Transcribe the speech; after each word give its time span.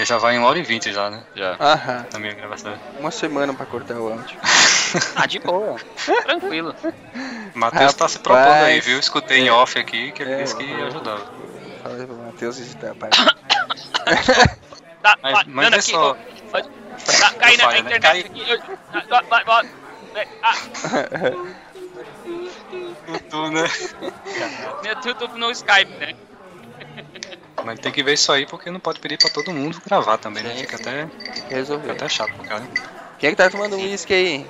Porque 0.00 0.08
já 0.08 0.16
vai 0.16 0.34
em 0.34 0.38
1 0.38 0.44
hora 0.44 0.58
e 0.58 0.62
20 0.62 0.94
já, 0.94 1.10
né? 1.10 1.22
Já. 1.36 1.56
Aham. 1.60 2.06
Na 2.10 2.18
minha 2.18 2.32
gravação. 2.32 2.72
Uma 2.98 3.10
semana 3.10 3.52
pra 3.52 3.66
cortar 3.66 3.96
o 3.98 4.10
áudio. 4.10 4.38
Ah, 5.14 5.26
de 5.26 5.38
boa. 5.38 5.76
Tranquilo. 6.24 6.74
Matheus 7.54 7.94
tá 7.94 8.08
se 8.08 8.18
propondo 8.18 8.64
aí, 8.64 8.80
viu? 8.80 8.98
Escutei 8.98 9.38
em 9.40 9.50
off 9.50 9.78
aqui 9.78 10.10
que 10.10 10.20
ele 10.22 10.32
É, 10.32 10.42
disse 10.42 10.56
que 10.56 10.64
ia 10.64 10.86
ajudar. 10.86 11.18
Fala 11.82 12.04
pro 12.06 12.16
Matheus 12.16 12.58
editar, 12.58 12.94
pai. 12.96 13.10
Tá, 15.02 15.16
Mas- 15.22 15.46
mas 15.46 15.72
é 15.72 15.76
aqui, 15.76 15.90
só- 15.92 16.14
Tá, 16.14 17.32
cai 17.38 17.56
na, 17.56 17.64
falha, 17.64 17.82
né? 17.82 17.96
internet 17.96 18.26
aqui. 18.26 18.44
ah, 18.92 19.02
vai, 19.28 19.44
vai, 19.44 19.44
vai. 19.44 19.68
Ah, 20.42 20.54
Tu, 23.30 23.50
né? 23.50 23.64
meu 24.82 24.96
tudo 24.96 25.28
no 25.38 25.50
Skype, 25.52 25.92
né? 25.98 26.14
Mas 27.64 27.78
tem 27.78 27.92
que 27.92 28.02
ver 28.02 28.14
isso 28.14 28.30
aí 28.32 28.46
porque 28.46 28.70
não 28.70 28.80
pode 28.80 29.00
pedir 29.00 29.18
pra 29.18 29.28
todo 29.30 29.52
mundo 29.52 29.80
gravar 29.86 30.18
também, 30.18 30.42
né? 30.42 30.54
Fica 30.54 30.76
sim. 30.76 30.82
até, 30.82 31.06
Tem 31.06 31.18
que 31.32 31.40
fica 31.42 31.54
resolver. 31.54 31.90
até 31.92 32.08
chato 32.08 32.32
pro 32.34 32.44
cara. 32.44 32.66
Quem 33.18 33.28
é 33.28 33.30
que 33.32 33.36
tá 33.36 33.50
tomando 33.50 33.76
uísque 33.76 34.14
aí? 34.14 34.46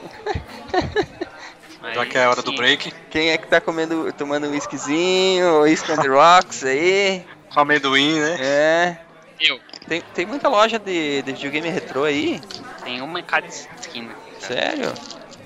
Mas, 1.82 1.94
Já 1.94 2.06
que 2.06 2.18
é 2.18 2.24
a 2.24 2.30
hora 2.30 2.42
do 2.42 2.50
sim. 2.50 2.56
break, 2.56 2.92
Quem 3.10 3.30
é 3.30 3.38
que 3.38 3.48
tá 3.48 3.60
comendo, 3.60 4.12
tomando 4.12 4.46
um 4.46 4.50
whiskyzinho, 4.50 5.62
whisky 5.62 5.90
on 5.92 5.96
the 5.96 6.08
rocks 6.08 6.62
aí? 6.62 7.24
com 7.52 7.60
amendoim, 7.60 8.20
né? 8.20 8.36
É. 8.40 8.96
Eu. 9.40 9.58
Tem, 9.88 10.02
tem 10.14 10.26
muita 10.26 10.48
loja 10.48 10.78
de, 10.78 11.22
de 11.22 11.32
videogame 11.32 11.68
retrô 11.68 12.04
aí? 12.04 12.40
Tem 12.84 13.00
uma 13.00 13.18
em 13.18 13.24
cada 13.24 13.46
esquina. 13.46 14.14
Sério? 14.38 14.92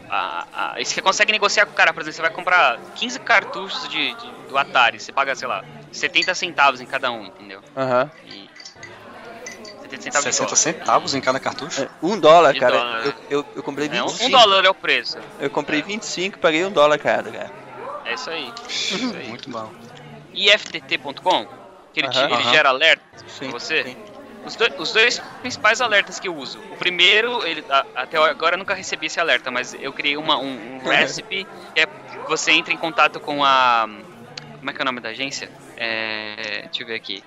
Ah, 0.09 0.47
ah, 0.53 0.75
e 0.81 0.85
você 0.85 1.01
consegue 1.01 1.33
negociar 1.33 1.67
com 1.67 1.73
o 1.73 1.75
cara, 1.75 1.93
por 1.93 2.03
exemplo, 2.03 2.15
você 2.17 2.23
vai 2.23 2.31
comprar 2.31 2.79
15 2.95 3.19
cartuchos 3.19 3.89
de, 3.89 4.15
de- 4.15 4.45
do 4.47 4.57
Atari, 4.57 5.01
você 5.01 5.13
paga, 5.13 5.35
sei 5.35 5.49
lá, 5.49 5.65
70 5.91 6.35
centavos 6.35 6.81
em 6.81 6.87
cada 6.87 7.11
um, 7.11 7.25
entendeu? 7.27 7.63
Aham. 7.77 8.11
70 9.81 10.03
centavos 10.03 10.25
de 10.25 10.33
60 10.33 10.47
dólar. 10.47 10.57
centavos 10.57 11.15
em 11.15 11.21
cada 11.21 11.41
cartucho. 11.41 11.83
É, 11.83 11.91
Um 12.03 12.19
dólar, 12.19 12.53
De 12.55 12.61
cara. 12.61 12.77
dólar, 12.77 13.05
eu, 13.05 13.11
né? 13.11 13.17
eu, 13.31 13.47
eu 13.55 13.63
comprei 13.63 13.89
É, 13.89 14.03
um, 14.03 14.07
25. 14.07 14.27
um 14.27 14.31
dólar 14.31 14.65
é 14.65 14.71
o 14.71 14.75
preço. 14.75 15.19
Eu 15.39 15.51
comprei 15.51 15.83
25 15.83 16.37
e 16.37 16.41
paguei 16.41 16.65
um 16.65 16.73
dólar 16.73 16.99
cada, 16.99 17.31
cara. 17.31 17.53
É 18.05 18.15
isso 18.15 18.31
aí. 18.31 18.53
Isso 18.91 19.17
aí. 19.17 19.29
Muito 19.29 19.51
bom. 19.51 19.73
IFTT.com, 20.33 21.47
que 21.93 22.01
ele, 22.01 22.09
te- 22.09 22.19
ele 22.19 22.43
gera 22.45 22.69
alerta 22.71 23.05
Sim, 23.27 23.51
pra 23.51 23.59
você. 23.59 23.83
sim. 23.83 23.97
Os, 24.45 24.57
dois- 24.57 24.73
os 24.79 24.93
dois 24.93 25.21
principais 25.41 25.81
alertas 25.81 26.19
que 26.19 26.29
eu 26.29 26.37
uso. 26.37 26.61
O 26.71 26.77
primeiro, 26.77 27.45
ele, 27.47 27.65
a- 27.71 27.87
até 27.95 28.17
agora 28.19 28.55
eu 28.55 28.59
nunca 28.59 28.75
recebi 28.75 29.07
esse 29.07 29.19
alerta, 29.19 29.51
mas 29.51 29.75
eu 29.75 29.93
criei 29.93 30.17
uma, 30.17 30.39
um, 30.39 30.77
um 30.77 30.79
recipe 31.23 31.45
que 31.75 31.81
é 31.81 31.87
você 32.27 32.53
entra 32.53 32.73
em 32.73 32.77
contato 32.77 33.21
com 33.21 33.45
a. 33.45 33.87
Como 34.59 34.71
é 34.71 34.73
que 34.73 34.81
é 34.81 34.83
o 34.83 34.87
nome 34.87 35.01
da 35.01 35.11
agência? 35.11 35.51
É, 35.77 36.63
deixa 36.63 36.83
eu 36.83 36.87
ver 36.87 36.95
aqui. 36.95 37.23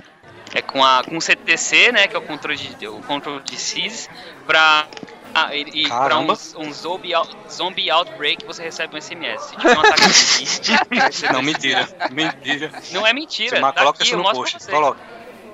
É 0.54 0.62
com, 0.62 0.84
a, 0.84 1.04
com 1.04 1.18
o 1.18 1.22
CTC, 1.22 1.92
né? 1.92 2.08
Que 2.08 2.16
é 2.16 2.20
o 2.20 2.22
controle 2.22 2.58
de, 2.58 2.88
o 2.88 3.02
control 3.02 3.40
de 3.42 3.58
SIS, 3.58 4.08
pra. 4.46 4.88
Ah, 5.36 5.54
e, 5.54 5.66
e 5.72 5.88
pra 5.88 6.18
um, 6.18 6.28
um 6.58 6.74
zombie, 6.74 7.14
out- 7.14 7.36
zombie 7.52 7.92
outbreak 7.92 8.44
você 8.46 8.64
recebe 8.64 8.96
um 8.96 8.98
SMS. 8.98 9.44
Se 9.44 9.56
tiver 9.56 9.78
um 9.78 9.82
ataque 9.82 10.02
zumbi, 10.10 11.12
você 11.12 11.32
Não, 11.32 11.44
mentira. 11.44 11.88
Mentira. 12.10 12.72
Não 12.92 13.06
é 13.06 13.14
mentira. 13.14 13.60
Mas 13.62 13.74
tá 13.76 13.82
coloca 13.82 13.98
aqui, 14.02 14.08
isso 14.08 14.18
no 14.18 14.32
post. 14.32 14.60
você. 14.60 14.72
Coloca. 14.72 15.00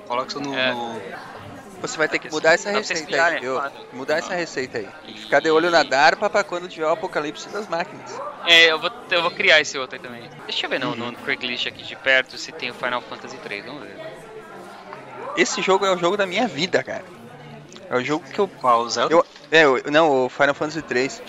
Coloca 0.06 0.28
isso 0.30 0.40
no. 0.40 0.54
É. 0.54 0.72
no- 0.72 1.02
Você 1.86 1.98
vai 1.98 2.08
ter 2.08 2.18
que 2.18 2.30
mudar 2.30 2.54
essa 2.54 2.72
vocês 2.72 3.00
receita 3.00 3.26
aí. 3.26 3.40
Mudar 3.92 4.16
essa 4.16 4.34
receita 4.34 4.78
aí. 4.78 4.88
Ficar 5.14 5.40
de 5.40 5.50
olho 5.50 5.70
na 5.70 5.82
DARPA 5.82 6.30
pra 6.30 6.42
quando 6.42 6.68
tiver 6.68 6.86
o 6.86 6.90
apocalipse 6.90 7.48
das 7.50 7.68
máquinas. 7.68 8.20
É, 8.46 8.70
eu 8.72 8.78
vou, 8.78 8.90
eu 9.10 9.22
vou 9.22 9.30
criar 9.30 9.60
esse 9.60 9.76
outro 9.76 9.96
aí 9.96 10.00
também. 10.02 10.28
Deixa 10.46 10.64
eu 10.66 10.70
ver 10.70 10.80
no, 10.80 10.94
no 10.94 11.12
Craigslist 11.18 11.66
aqui 11.66 11.82
de 11.82 11.94
perto 11.96 12.38
se 12.38 12.52
tem 12.52 12.70
o 12.70 12.74
Final 12.74 13.02
Fantasy 13.02 13.36
3. 13.38 13.64
Vamos 13.64 13.82
ver. 13.84 13.98
Esse 15.36 15.60
jogo 15.60 15.84
é 15.84 15.90
o 15.92 15.98
jogo 15.98 16.16
da 16.16 16.26
minha 16.26 16.46
vida, 16.48 16.82
cara. 16.82 17.04
É 17.90 17.96
o 17.96 18.04
jogo 18.04 18.24
que 18.30 18.40
eu. 18.40 18.48
Qual? 18.48 18.82
O 18.82 18.88
Zelda? 18.90 19.14
eu 19.14 19.24
é, 19.50 19.66
o- 19.68 19.80
não, 19.90 20.24
o 20.24 20.28
Final 20.28 20.54
Fantasy 20.54 20.82
3, 20.82 21.22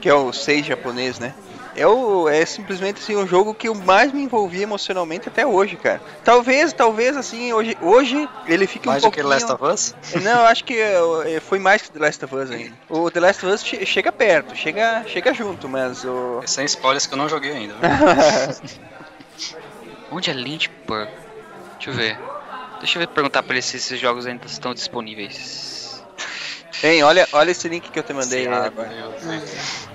que 0.00 0.08
é 0.08 0.14
o 0.14 0.32
6 0.32 0.66
japonês, 0.66 1.18
né? 1.18 1.34
É, 1.74 1.86
o, 1.86 2.28
é 2.28 2.44
simplesmente 2.44 2.98
assim, 2.98 3.14
o 3.14 3.26
jogo 3.26 3.54
que 3.54 3.68
eu 3.68 3.74
mais 3.74 4.12
me 4.12 4.22
envolvi 4.22 4.62
emocionalmente 4.62 5.28
até 5.28 5.46
hoje, 5.46 5.76
cara. 5.76 6.02
Talvez, 6.24 6.72
talvez 6.72 7.16
assim, 7.16 7.52
hoje, 7.52 7.76
hoje 7.80 8.28
ele 8.44 8.66
fique 8.66 8.88
Mais 8.88 9.04
um 9.04 9.08
do 9.08 9.12
que. 9.12 9.22
Last 9.22 9.52
of 9.52 9.64
Us? 9.64 9.94
Não, 10.22 10.40
eu 10.40 10.46
acho 10.46 10.64
que 10.64 10.74
é, 10.74 10.94
é, 11.26 11.40
foi 11.40 11.58
mais 11.58 11.82
que 11.82 11.92
The 11.92 11.98
Last 12.00 12.24
of 12.24 12.34
Us 12.34 12.50
ainda. 12.50 12.76
O 12.88 13.10
The 13.10 13.20
Last 13.20 13.46
of 13.46 13.54
Us 13.54 13.62
che- 13.62 13.86
chega 13.86 14.10
perto, 14.10 14.56
chega, 14.56 15.04
chega 15.06 15.32
junto, 15.32 15.68
mas 15.68 16.04
o. 16.04 16.42
Sem 16.46 16.64
spoilers 16.64 17.06
que 17.06 17.14
eu 17.14 17.18
não 17.18 17.28
joguei 17.28 17.52
ainda. 17.52 17.76
Onde 20.10 20.30
é 20.30 20.32
Lynchburg? 20.32 21.10
Deixa 21.78 21.90
eu 21.90 21.94
ver. 21.94 22.20
Deixa 22.80 22.98
eu 22.98 23.00
ver, 23.00 23.06
perguntar 23.08 23.42
pra 23.42 23.54
ele 23.54 23.62
se 23.62 23.76
esses 23.76 24.00
jogos 24.00 24.26
ainda 24.26 24.46
estão 24.46 24.74
disponíveis. 24.74 26.04
Hein, 26.82 27.02
olha, 27.02 27.28
olha 27.32 27.50
esse 27.50 27.68
link 27.68 27.90
que 27.90 27.98
eu 27.98 28.02
te 28.02 28.12
mandei 28.12 28.46
aí 28.46 28.52
Ah, 28.52 28.64
agora. 28.64 28.88
meu 28.88 29.12
Deus. 29.12 29.89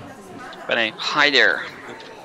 Pera 0.66 0.80
aí. 0.80 0.92
Hi 0.98 1.30
there. 1.30 1.60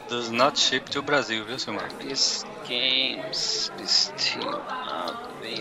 Does 0.09 0.29
not 0.29 0.59
ship 0.59 0.90
to 0.91 1.02
Brasil, 1.02 1.46
viu, 1.46 1.57
seu 1.59 1.74
mano? 1.74 1.88
These 2.00 2.44
games 2.68 3.72
still 3.85 4.62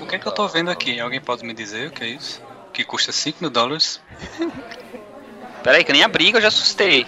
O 0.01 0.07
que 0.07 0.17
é 0.17 0.19
que 0.19 0.27
eu 0.27 0.33
tô 0.33 0.49
vendo 0.49 0.71
aqui? 0.71 0.99
Alguém 0.99 1.21
pode 1.21 1.45
me 1.45 1.53
dizer 1.53 1.89
o 1.89 1.93
que 1.93 2.05
é 2.05 2.09
isso? 2.09 2.41
Que 2.73 2.85
custa 2.85 3.13
5 3.13 3.39
mil 3.41 3.51
dólares? 3.51 4.01
Pera 5.63 5.77
aí, 5.77 5.85
que 5.85 5.91
eu 5.91 5.95
nem 5.95 6.03
abri 6.03 6.31
que 6.31 6.37
eu 6.39 6.41
já 6.41 6.49
assustei. 6.49 7.07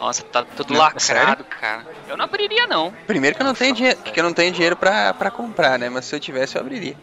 Nossa, 0.00 0.22
tá 0.24 0.44
tudo 0.44 0.72
Não, 0.72 0.80
lacrado, 0.80 1.00
sério? 1.00 1.44
cara. 1.44 1.86
Eu 2.08 2.16
não 2.16 2.24
abriria, 2.24 2.66
não. 2.66 2.92
Primeiro 3.06 3.36
que 3.36 3.42
eu 3.42 3.46
não 3.46 3.54
tenho 3.54 3.74
dinheiro, 3.74 3.98
que 4.02 4.18
eu 4.18 4.24
não 4.24 4.32
tenho 4.34 4.52
dinheiro 4.52 4.76
pra, 4.76 5.14
pra 5.14 5.30
comprar, 5.30 5.78
né? 5.78 5.88
Mas 5.88 6.06
se 6.06 6.14
eu 6.14 6.20
tivesse, 6.20 6.56
eu 6.56 6.60
abriria. 6.62 6.96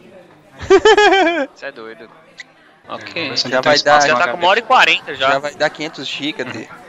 Você 1.54 1.66
é 1.66 1.72
doido. 1.72 2.08
Vamos 2.86 3.02
Ok. 3.02 3.36
Já 3.36 3.60
vai 3.60 3.78
dar- 3.80 4.06
Já 4.06 4.16
tá 4.16 4.28
com 4.30 4.36
uma 4.38 4.48
hora 4.48 4.58
e 4.60 4.62
quarenta 4.62 5.14
Já, 5.14 5.32
já. 5.32 5.38
vai 5.38 5.54
dar 5.54 5.70
500 5.70 6.06
GB 6.06 6.44
de, 6.44 6.68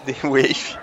de 0.06 0.12
Wave. 0.22 0.78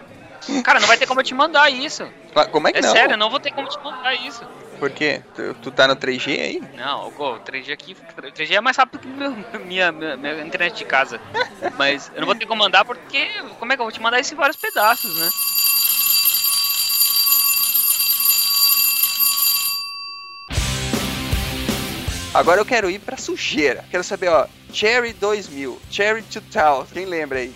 Cara, 0.64 0.80
não 0.80 0.88
vai 0.88 0.98
ter 0.98 1.06
como 1.08 1.20
eu 1.20 1.24
te 1.26 1.34
mandar 1.34 1.70
isso. 1.70 2.08
Claro, 2.32 2.50
Como 2.52 2.68
é 2.68 2.72
que 2.72 2.78
É 2.78 2.82
não? 2.82 2.92
sério, 2.92 3.14
eu 3.14 3.18
não 3.18 3.30
vou 3.30 3.40
ter 3.40 3.52
como 3.52 3.68
te 3.68 3.78
mandar 3.84 4.14
isso. 4.16 4.42
Por 4.80 4.92
quê? 4.92 5.22
Tu, 5.36 5.54
tu 5.56 5.72
tá 5.72 5.88
no 5.88 5.96
3G 5.96 6.40
aí? 6.40 6.62
Não, 6.76 7.08
o 7.08 7.40
3G 7.40 7.72
aqui, 7.74 7.98
3G 8.16 8.54
é 8.56 8.62
mais 8.62 8.78
rápido 8.78 9.02
que 9.02 9.08
meu, 9.08 9.32
minha, 9.66 9.92
minha, 9.92 10.16
minha 10.16 10.42
internet 10.46 10.78
de 10.78 10.86
casa. 10.86 11.20
Mas 11.78 12.12
eu 12.14 12.22
não 12.22 12.28
vou 12.28 12.36
ter 12.36 12.46
como 12.46 12.62
mandar 12.64 12.86
porque 12.86 13.28
como 13.60 13.74
é 13.74 13.76
que 13.76 13.82
eu 13.82 13.86
vou 13.86 13.92
te 13.92 14.02
mandar 14.02 14.20
isso 14.20 14.34
em 14.34 14.38
vários 14.38 14.56
pedaços, 14.56 15.16
né? 15.18 15.30
Agora 22.34 22.62
eu 22.62 22.66
quero 22.66 22.90
ir 22.90 23.00
pra 23.00 23.18
sujeira. 23.18 23.84
Quero 23.90 24.04
saber, 24.04 24.28
ó. 24.30 24.48
Cherry 24.72 25.14
2000, 25.14 25.80
Cherry 25.90 26.22
2000. 26.22 26.86
Quem 26.94 27.06
lembra 27.06 27.40
aí? 27.40 27.54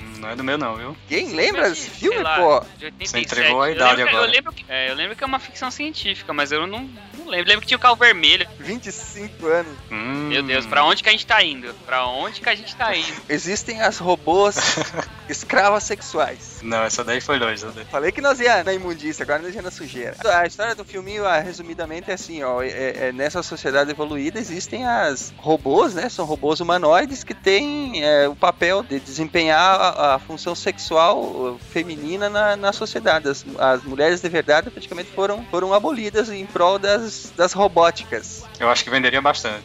Hum, 0.00 0.18
Não 0.20 0.21
é 0.32 0.36
do 0.36 0.44
meu 0.44 0.58
não, 0.58 0.76
viu? 0.76 0.96
Quem 1.08 1.32
lembra 1.34 1.68
desse 1.70 1.90
filme, 1.90 2.18
lá, 2.22 2.36
pô? 2.36 2.60
de 2.78 2.86
87. 2.86 3.08
Você 3.08 3.18
entregou 3.20 3.62
a 3.62 3.68
Eu 3.70 3.74
idade 3.76 3.90
lembro 3.96 4.04
que- 4.10 4.16
agora. 4.16 4.26
Eu 4.28 4.32
lembro, 4.34 4.52
que, 4.52 4.64
é, 4.68 4.90
eu 4.90 4.94
lembro 4.94 5.16
que 5.16 5.24
é 5.24 5.26
uma 5.26 5.38
ficção 5.38 5.70
científica, 5.70 6.32
mas 6.32 6.50
eu 6.52 6.66
não, 6.66 6.80
não 7.18 7.26
lembro. 7.28 7.48
Lembro 7.48 7.60
que 7.60 7.66
tinha 7.68 7.76
o 7.76 7.80
carro 7.80 7.96
vermelho. 7.96 8.46
25 8.58 9.46
anos. 9.46 9.72
Hum, 9.90 10.28
Meu 10.28 10.42
Deus, 10.42 10.66
pra 10.66 10.84
onde 10.84 11.02
que 11.02 11.08
a 11.08 11.12
gente 11.12 11.26
tá 11.26 11.42
indo? 11.42 11.72
Pra 11.86 12.06
onde 12.06 12.40
que 12.40 12.48
a 12.48 12.54
gente 12.54 12.74
tá 12.74 12.94
indo? 12.96 13.12
Existem 13.28 13.80
as 13.82 13.98
robôs 13.98 14.56
escravas 15.28 15.84
sexuais. 15.84 16.58
Não, 16.62 16.82
essa 16.82 17.02
daí 17.04 17.20
foi 17.20 17.38
longe. 17.38 17.64
daí. 17.74 17.84
Falei 17.86 18.12
que 18.12 18.20
nós 18.20 18.40
ia 18.40 18.62
na 18.64 18.72
imundícia, 18.72 19.22
agora 19.22 19.40
nós 19.42 19.54
ia 19.54 19.62
na 19.62 19.70
sujeira. 19.70 20.16
A 20.24 20.46
história 20.46 20.74
do 20.74 20.84
filminho, 20.84 21.26
ah, 21.26 21.38
resumidamente, 21.38 22.10
é 22.10 22.14
assim, 22.14 22.42
ó. 22.42 22.62
é- 22.62 23.08
é- 23.08 23.12
nessa 23.12 23.42
sociedade 23.42 23.90
evoluída 23.90 24.38
existem 24.38 24.86
as 24.86 25.32
robôs, 25.36 25.94
né? 25.94 26.08
São 26.08 26.24
robôs 26.24 26.60
humanoides 26.60 27.24
que 27.24 27.34
têm 27.34 28.04
é, 28.04 28.28
o 28.28 28.34
papel 28.36 28.82
de 28.82 28.98
desempenhar 29.00 29.80
a, 29.80 30.14
a 30.14 30.18
função 30.18 30.54
sexual 30.54 31.20
uh, 31.20 31.60
feminina 31.70 32.28
na, 32.28 32.56
na 32.56 32.72
sociedade. 32.72 33.28
As, 33.28 33.44
as 33.58 33.82
mulheres 33.82 34.20
de 34.20 34.28
verdade 34.28 34.70
praticamente 34.70 35.10
foram, 35.10 35.44
foram 35.50 35.72
abolidas 35.74 36.30
em 36.30 36.46
prol 36.46 36.78
das, 36.78 37.32
das 37.36 37.52
robóticas. 37.52 38.44
Eu 38.58 38.68
acho 38.70 38.84
que 38.84 38.90
venderia 38.90 39.20
bastante. 39.20 39.64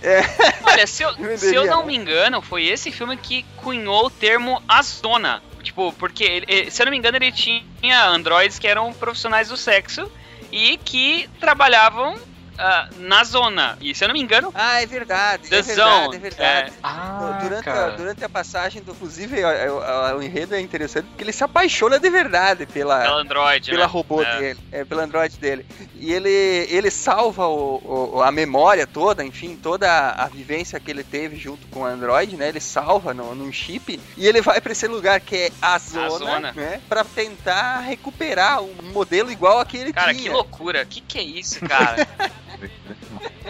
Olha, 0.64 0.88
se 0.88 1.04
eu, 1.04 1.10
se 1.38 1.54
eu 1.56 1.66
não 1.66 1.82
né? 1.82 1.88
me 1.88 1.96
engano, 1.96 2.42
foi 2.42 2.66
esse 2.66 2.92
filme 2.92 3.18
que 3.18 3.46
cunhou 3.58 4.06
o 4.08 4.10
termo 4.10 4.62
Azona. 4.68 5.42
Tipo, 5.68 5.92
porque, 6.00 6.24
ele- 6.24 6.72
se 6.72 6.82
eu 6.82 6.86
não 6.86 6.92
me 6.92 6.98
engano, 6.98 7.18
ele 7.18 7.30
tinha 7.30 8.08
androides 8.08 8.58
que 8.58 8.66
eram 8.66 8.94
profissionais 8.94 9.50
do 9.50 9.58
sexo 9.58 10.10
e 10.50 10.78
que 10.78 11.30
trabalhavam 11.42 12.16
ah, 12.58 12.88
na 12.98 13.24
zona. 13.24 13.78
E 13.82 13.94
se 13.94 14.04
eu 14.04 14.08
não 14.08 14.14
me 14.14 14.22
engano, 14.22 14.52
Ah, 14.56 14.82
é 14.82 14.86
verdade. 14.86 15.50
The 15.50 15.58
é 15.58 15.62
verdade, 15.62 16.16
é 16.16 16.20
verdade. 16.20 16.74
Ah, 16.84 17.40
durante, 17.42 17.70
a, 17.70 17.74
cara. 17.74 17.92
durante 17.92 18.24
a 18.24 18.30
passagem, 18.30 18.82
do, 18.82 18.92
inclusive, 18.92 19.36
o, 19.44 19.78
o- 19.78 20.18
o 20.18 20.24
enredo 20.24 20.56
é 20.56 20.62
interessante 20.62 21.06
porque 21.08 21.24
ele 21.24 21.32
se 21.32 21.44
apaixona 21.44 22.00
de 22.00 22.10
verdade 22.10 22.66
pela, 22.66 23.02
pelo 23.02 23.18
Android, 23.18 23.70
pela 23.70 23.86
né? 23.86 23.92
robô 23.92 24.22
É. 24.24 24.40
dele, 24.40 24.60
é, 24.72 24.84
pelo 24.86 25.02
Android 25.02 25.38
dele. 25.38 25.66
E 25.96 26.12
ele, 26.14 26.30
ele 26.30 26.90
salva 26.92 27.48
o, 27.48 28.16
o- 28.16 28.22
a 28.24 28.32
memória 28.32 28.86
toda, 28.88 29.24
enfim, 29.24 29.56
toda 29.62 29.90
a, 29.92 30.24
a 30.24 30.28
vivência 30.28 30.80
que 30.80 30.90
ele 30.92 31.04
teve 31.04 31.36
junto 31.36 31.66
com 31.68 31.82
o 31.82 31.86
Android, 31.86 32.36
né? 32.36 32.50
Ele 32.50 32.60
salva 32.60 33.14
no, 33.14 33.34
num 33.36 33.52
chip 33.52 34.00
e 34.18 34.28
ele 34.28 34.42
vai 34.42 34.60
pra 34.62 34.72
esse 34.72 34.88
lugar 34.88 35.20
que 35.20 35.36
é 35.36 35.52
a 35.62 35.78
zona, 35.78 36.10
zona. 36.10 36.52
né? 36.54 36.82
Pra 36.90 37.04
tentar 37.04 37.80
recuperar 37.82 38.62
um 38.62 38.74
modelo 38.94 39.32
igual 39.32 39.60
aquele 39.60 39.94
Cara, 39.94 40.12
tinha. 40.14 40.24
que 40.24 40.30
loucura. 40.30 40.86
Que 40.86 41.02
que 41.02 41.18
é 41.18 41.24
isso, 41.24 41.60
cara? 41.62 42.08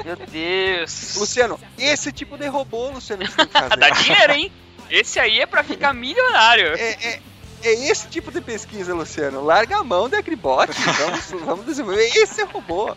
Meu 0.03 0.15
Deus. 0.15 1.15
Luciano, 1.17 1.59
esse 1.77 2.11
tipo 2.11 2.37
de 2.37 2.47
robô, 2.47 2.89
Luciano, 2.89 3.25
que 3.25 3.35
tem 3.35 3.47
que 3.47 3.53
fazer. 3.59 3.77
Dá 3.77 3.89
dinheiro, 3.89 4.33
hein? 4.33 4.51
Esse 4.89 5.19
aí 5.19 5.39
é 5.39 5.45
pra 5.45 5.63
ficar 5.63 5.93
milionário. 5.93 6.67
É, 6.75 6.91
é- 7.13 7.21
é 7.63 7.73
esse 7.89 8.07
tipo 8.07 8.31
de 8.31 8.39
pesquisa, 8.39 8.93
Luciano. 8.93 9.43
Larga 9.43 9.77
a 9.77 9.83
mão 9.83 10.07
da 10.07 10.19
Agribot. 10.19 10.67
Vamos, 10.99 11.31
vamos 11.45 11.65
desenvolver 11.65 12.05
esse 12.15 12.43
robô. 12.43 12.95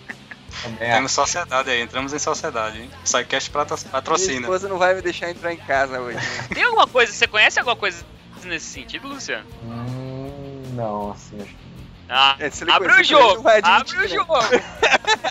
Também 0.63 0.89
é. 0.91 0.95
Temos 0.95 1.13
sociedade 1.13 1.71
aí, 1.71 1.81
entramos 1.81 2.13
em 2.13 2.19
sociedade, 2.19 2.79
hein? 2.83 2.91
Psycast 3.05 3.51
patro- 3.51 3.77
Minha 3.79 3.91
patrocina. 3.91 4.41
esposa 4.43 4.69
não 4.69 4.77
vai 4.77 4.95
me 4.95 5.01
deixar 5.01 5.31
entrar 5.31 5.53
em 5.53 5.57
casa 5.57 5.99
hoje. 6.01 6.19
Tem 6.53 6.63
alguma 6.65 6.87
coisa, 6.87 7.11
você 7.13 7.27
conhece 7.27 7.59
alguma 7.59 7.77
coisa 7.77 8.05
nesse 8.45 8.67
sentido, 8.67 9.09
Luciano? 9.09 9.47
Hum, 9.65 10.63
não, 10.75 11.13
assim, 11.13 11.37
acho 11.37 11.47
que 11.47 11.57
Ah, 12.09 12.37
É, 12.39 12.51
abre 12.73 12.93
o 13.01 13.05
jogo! 13.05 13.49
Abre 13.49 13.97
o 13.97 14.01
né? 14.03 14.09
jogo! 14.09 14.35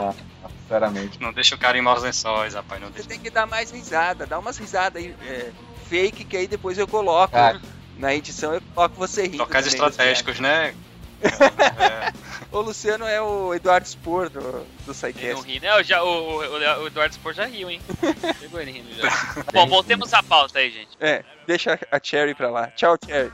não, 0.00 0.50
sinceramente. 0.62 1.20
Não 1.20 1.32
deixa 1.32 1.54
o 1.54 1.58
cara 1.58 1.78
em 1.78 1.82
maus 1.82 2.02
lençóis, 2.02 2.54
rapaz. 2.54 2.80
Não 2.80 2.88
Você 2.88 2.94
deixa. 2.94 3.08
tem 3.08 3.18
que 3.18 3.30
dar 3.30 3.46
mais 3.46 3.70
risada. 3.70 4.26
Dá 4.26 4.38
umas 4.38 4.56
risadas 4.56 5.02
aí, 5.02 5.14
é, 5.26 5.50
fake, 5.88 6.24
que 6.24 6.36
aí 6.36 6.46
depois 6.46 6.78
eu 6.78 6.86
coloco. 6.86 7.32
Cara. 7.32 7.60
Na 7.98 8.14
edição 8.14 8.54
eu 8.54 8.62
coloco 8.74 8.96
você 8.96 9.24
rindo. 9.24 9.44
Também, 9.44 9.60
estratégicos, 9.60 10.40
né? 10.40 10.74
É. 11.22 12.12
O 12.50 12.60
Luciano 12.60 13.04
é 13.04 13.20
o 13.20 13.54
Eduardo 13.54 13.86
Spor 13.86 14.28
do, 14.28 14.40
do 14.40 15.06
Ele 15.06 15.34
não 15.34 15.40
ri, 15.40 15.60
né? 15.60 15.78
Eu 15.78 15.84
já, 15.84 16.02
o, 16.02 16.08
o, 16.08 16.82
o 16.82 16.86
Eduardo 16.86 17.12
Sport 17.12 17.36
já 17.36 17.44
riu, 17.44 17.70
hein? 17.70 17.80
Pegou 18.40 18.60
ele 18.60 18.72
rindo 18.72 18.92
já. 18.94 19.08
Bom, 19.52 19.66
voltemos 19.68 20.12
à 20.12 20.22
pauta 20.22 20.58
aí, 20.58 20.70
gente. 20.70 20.90
É, 20.98 21.22
deixa 21.46 21.78
a 21.92 22.00
Cherry 22.02 22.34
pra 22.34 22.50
lá. 22.50 22.66
Tchau, 22.68 22.96
Cherry. 23.06 23.30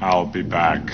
I'll 0.00 0.26
be 0.26 0.42
back. 0.42 0.90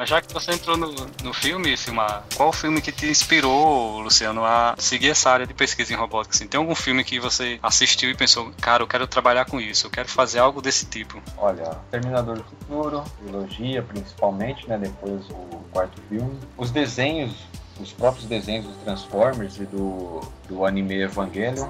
Mas 0.00 0.08
já 0.08 0.22
que 0.22 0.32
você 0.32 0.52
entrou 0.52 0.78
no, 0.78 0.90
no 1.22 1.34
filme, 1.34 1.76
Silmar, 1.76 2.24
qual 2.34 2.50
filme 2.54 2.80
que 2.80 2.90
te 2.90 3.06
inspirou, 3.06 4.00
Luciano, 4.00 4.42
a 4.42 4.74
seguir 4.78 5.10
essa 5.10 5.30
área 5.30 5.46
de 5.46 5.52
pesquisa 5.52 5.92
em 5.92 5.96
robótica? 5.96 6.34
Assim, 6.34 6.46
tem 6.46 6.56
algum 6.56 6.74
filme 6.74 7.04
que 7.04 7.20
você 7.20 7.58
assistiu 7.62 8.08
e 8.08 8.14
pensou, 8.14 8.50
cara, 8.62 8.82
eu 8.82 8.86
quero 8.86 9.06
trabalhar 9.06 9.44
com 9.44 9.60
isso, 9.60 9.88
eu 9.88 9.90
quero 9.90 10.08
fazer 10.08 10.38
algo 10.38 10.62
desse 10.62 10.86
tipo? 10.86 11.22
Olha, 11.36 11.76
Terminador 11.90 12.38
do 12.38 12.44
Futuro, 12.44 13.04
trilogia 13.22 13.82
principalmente, 13.82 14.66
né? 14.66 14.78
Depois 14.78 15.20
o 15.28 15.60
quarto 15.70 16.00
filme. 16.08 16.32
Os 16.56 16.70
desenhos, 16.70 17.34
os 17.78 17.92
próprios 17.92 18.24
desenhos 18.24 18.64
dos 18.68 18.76
Transformers 18.78 19.58
e 19.58 19.66
do, 19.66 20.22
do 20.48 20.64
anime 20.64 21.02
Evangelion. 21.02 21.68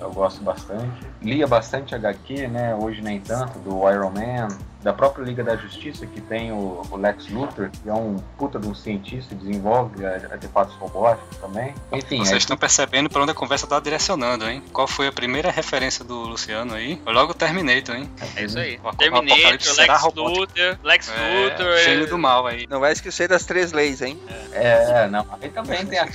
Eu 0.00 0.10
gosto 0.12 0.42
bastante. 0.42 1.00
Lia 1.22 1.46
bastante 1.46 1.94
HQ, 1.94 2.48
né? 2.48 2.74
Hoje 2.74 3.00
nem 3.00 3.20
tanto, 3.20 3.58
do 3.60 3.90
Iron 3.90 4.10
Man, 4.10 4.48
da 4.82 4.92
própria 4.92 5.24
Liga 5.24 5.42
da 5.42 5.56
Justiça, 5.56 6.06
que 6.06 6.20
tem 6.20 6.52
o, 6.52 6.82
o 6.90 6.96
Lex 6.96 7.28
Luthor, 7.30 7.70
que 7.70 7.88
é 7.88 7.92
um 7.94 8.16
puta 8.38 8.58
de 8.58 8.68
um 8.68 8.74
cientista 8.74 9.34
e 9.34 9.36
desenvolve 9.36 10.04
artefatos 10.06 10.74
robóticos 10.74 11.36
também. 11.38 11.74
Enfim, 11.92 12.18
Vocês 12.18 12.32
aí- 12.32 12.38
estão 12.38 12.56
percebendo 12.56 13.08
pra 13.08 13.22
onde 13.22 13.30
a 13.32 13.34
conversa 13.34 13.66
tá 13.66 13.80
direcionando, 13.80 14.48
hein? 14.48 14.62
Qual 14.72 14.86
foi 14.86 15.08
a 15.08 15.12
primeira 15.12 15.50
referência 15.50 16.04
do 16.04 16.14
Luciano 16.14 16.74
aí? 16.74 17.00
Foi 17.02 17.12
logo 17.14 17.32
o 17.32 17.34
Terminator, 17.34 17.96
hein? 17.96 18.08
É 18.36 18.44
isso 18.44 18.58
aí. 18.58 18.78
O 18.84 18.94
Terminator, 18.94 19.60
será 19.62 19.94
Lex. 19.94 20.14
Luthor, 20.14 20.78
Lex 20.84 21.10
É, 21.10 21.44
Luthor. 21.44 21.78
gênio 21.78 22.06
do 22.06 22.18
mal 22.18 22.46
aí. 22.46 22.66
Não 22.68 22.80
vai 22.80 22.92
esquecer 22.92 23.28
das 23.28 23.44
três 23.44 23.72
leis, 23.72 24.02
hein? 24.02 24.20
É, 24.52 25.08
não. 25.08 25.26
Aí 25.40 25.48
também 25.48 25.84
tem 25.86 25.98
a 25.98 26.06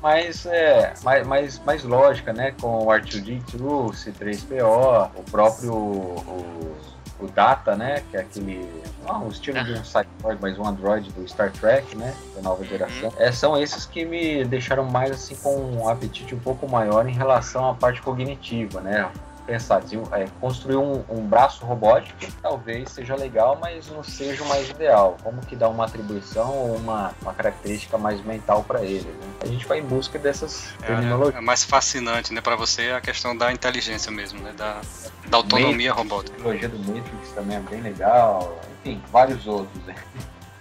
mais, 0.00 0.46
é, 0.46 0.92
mais, 1.02 1.26
mais, 1.26 1.58
mais 1.64 1.84
lógica, 1.84 2.32
né? 2.32 2.54
Com 2.60 2.84
o 2.84 2.86
R2D2, 2.86 3.60
o 3.60 3.90
C3PO, 3.90 5.10
o 5.16 5.22
próprio 5.30 5.72
o, 5.74 6.76
o 7.20 7.26
Data, 7.28 7.74
né? 7.76 8.02
Que 8.10 8.16
é 8.16 8.20
aquele. 8.20 8.82
Não, 9.06 9.26
o 9.26 9.28
estilo 9.30 9.62
de 9.64 9.72
um 9.72 9.84
cyborg, 9.84 10.38
mas 10.40 10.58
um 10.58 10.66
android 10.66 11.10
do 11.12 11.26
Star 11.28 11.50
Trek, 11.52 11.96
né? 11.96 12.14
Da 12.36 12.42
nova 12.42 12.64
geração. 12.64 13.12
É, 13.18 13.32
são 13.32 13.56
esses 13.60 13.84
que 13.86 14.04
me 14.04 14.44
deixaram 14.44 14.84
mais 14.84 15.10
assim 15.10 15.34
com 15.36 15.54
um 15.56 15.88
apetite 15.88 16.34
um 16.34 16.38
pouco 16.38 16.68
maior 16.68 17.08
em 17.08 17.12
relação 17.12 17.68
à 17.70 17.74
parte 17.74 18.00
cognitiva, 18.02 18.80
né? 18.80 19.10
Pensar, 19.44 19.80
desen- 19.80 20.04
é, 20.12 20.26
construir 20.40 20.76
um, 20.76 21.02
um 21.08 21.26
braço 21.26 21.64
robótico 21.64 22.16
talvez 22.40 22.90
seja 22.90 23.16
legal, 23.16 23.58
mas 23.60 23.90
não 23.90 24.04
seja 24.04 24.44
o 24.44 24.48
mais 24.48 24.70
ideal. 24.70 25.16
Como 25.20 25.40
que 25.40 25.56
dá 25.56 25.68
uma 25.68 25.84
atribuição 25.84 26.56
ou 26.56 26.76
uma, 26.76 27.12
uma 27.20 27.34
característica 27.34 27.98
mais 27.98 28.24
mental 28.24 28.62
para 28.62 28.82
ele? 28.82 29.08
né? 29.08 29.31
A 29.42 29.46
gente 29.46 29.66
vai 29.66 29.80
em 29.80 29.82
busca 29.84 30.18
dessas 30.18 30.72
É, 30.82 30.86
terminologias. 30.86 31.36
é 31.36 31.40
mais 31.40 31.64
fascinante, 31.64 32.32
né, 32.32 32.40
pra 32.40 32.54
você 32.54 32.90
a 32.90 33.00
questão 33.00 33.36
da 33.36 33.52
inteligência 33.52 34.10
mesmo, 34.10 34.38
né? 34.40 34.52
Da, 34.56 34.80
da 35.26 35.36
autonomia 35.38 35.92
robótica. 35.92 36.36
A 36.36 36.40
trilogia 36.40 36.68
do 36.68 36.78
Matrix 36.78 37.30
também 37.34 37.56
é 37.56 37.60
bem 37.60 37.80
legal. 37.80 38.60
Enfim, 38.80 39.02
vários 39.10 39.46
outros. 39.46 39.82
Né? 39.84 39.94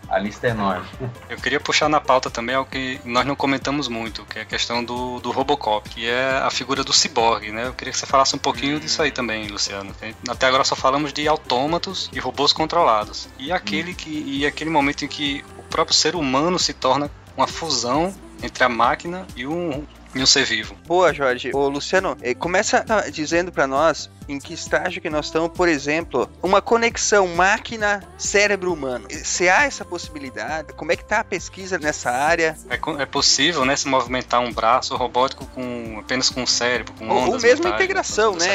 A 0.09 0.17
lista 0.19 0.47
é 0.47 0.49
enorme. 0.49 0.85
Eu 1.29 1.37
queria 1.37 1.59
puxar 1.59 1.87
na 1.87 2.01
pauta 2.01 2.29
também 2.29 2.53
algo 2.55 2.69
que 2.69 2.99
nós 3.05 3.25
não 3.25 3.35
comentamos 3.35 3.87
muito, 3.87 4.25
que 4.25 4.39
é 4.39 4.41
a 4.41 4.45
questão 4.45 4.83
do, 4.83 5.19
do 5.21 5.31
Robocop, 5.31 5.87
que 5.89 6.05
é 6.05 6.37
a 6.39 6.49
figura 6.49 6.83
do 6.83 6.91
ciborgue, 6.91 7.51
né? 7.51 7.67
Eu 7.67 7.73
queria 7.73 7.93
que 7.93 7.97
você 7.99 8.05
falasse 8.05 8.35
um 8.35 8.39
pouquinho 8.39 8.77
disso 8.79 9.01
aí 9.01 9.09
também, 9.11 9.47
Luciano. 9.47 9.95
Até 10.27 10.47
agora 10.47 10.63
só 10.65 10.75
falamos 10.75 11.13
de 11.13 11.27
autômatos 11.29 12.09
e 12.11 12.19
robôs 12.19 12.51
controlados. 12.51 13.29
E 13.39 13.53
aquele 13.53 13.93
que 13.93 14.09
e 14.09 14.45
aquele 14.45 14.69
momento 14.69 15.05
em 15.05 15.07
que 15.07 15.45
o 15.57 15.63
próprio 15.63 15.95
ser 15.95 16.13
humano 16.15 16.59
se 16.59 16.73
torna 16.73 17.09
uma 17.37 17.47
fusão 17.47 18.13
entre 18.41 18.63
a 18.63 18.69
máquina 18.69 19.25
e 19.35 19.45
um, 19.45 19.85
e 20.13 20.21
um 20.21 20.25
ser 20.25 20.45
vivo. 20.45 20.75
Boa, 20.85 21.13
Jorge. 21.13 21.51
Ô, 21.53 21.67
Luciano, 21.67 22.17
eh, 22.21 22.33
começa 22.33 22.81
tá, 22.81 23.09
dizendo 23.09 23.51
pra 23.51 23.65
nós 23.67 24.09
em 24.27 24.39
que 24.39 24.53
estágio 24.53 25.01
que 25.01 25.09
nós 25.09 25.25
estamos, 25.27 25.51
por 25.51 25.67
exemplo, 25.67 26.29
uma 26.41 26.61
conexão 26.61 27.27
máquina-cérebro 27.27 28.71
humano. 28.71 29.07
Se 29.09 29.49
há 29.49 29.63
essa 29.63 29.83
possibilidade, 29.83 30.73
como 30.73 30.91
é 30.91 30.95
que 30.95 31.03
tá 31.03 31.19
a 31.19 31.23
pesquisa 31.23 31.77
nessa 31.77 32.11
área? 32.11 32.57
É, 32.69 33.01
é 33.01 33.05
possível, 33.05 33.65
né, 33.65 33.75
se 33.75 33.87
movimentar 33.87 34.41
um 34.41 34.51
braço 34.51 34.95
robótico 34.95 35.45
com 35.47 35.97
apenas 35.99 36.29
com 36.29 36.43
o 36.43 36.47
cérebro, 36.47 36.93
com 36.93 37.07
Ou, 37.07 37.15
ou 37.15 37.23
ondas 37.29 37.43
mesmo 37.43 37.63
mentais, 37.65 37.81
integração, 37.81 38.35
né? 38.35 38.47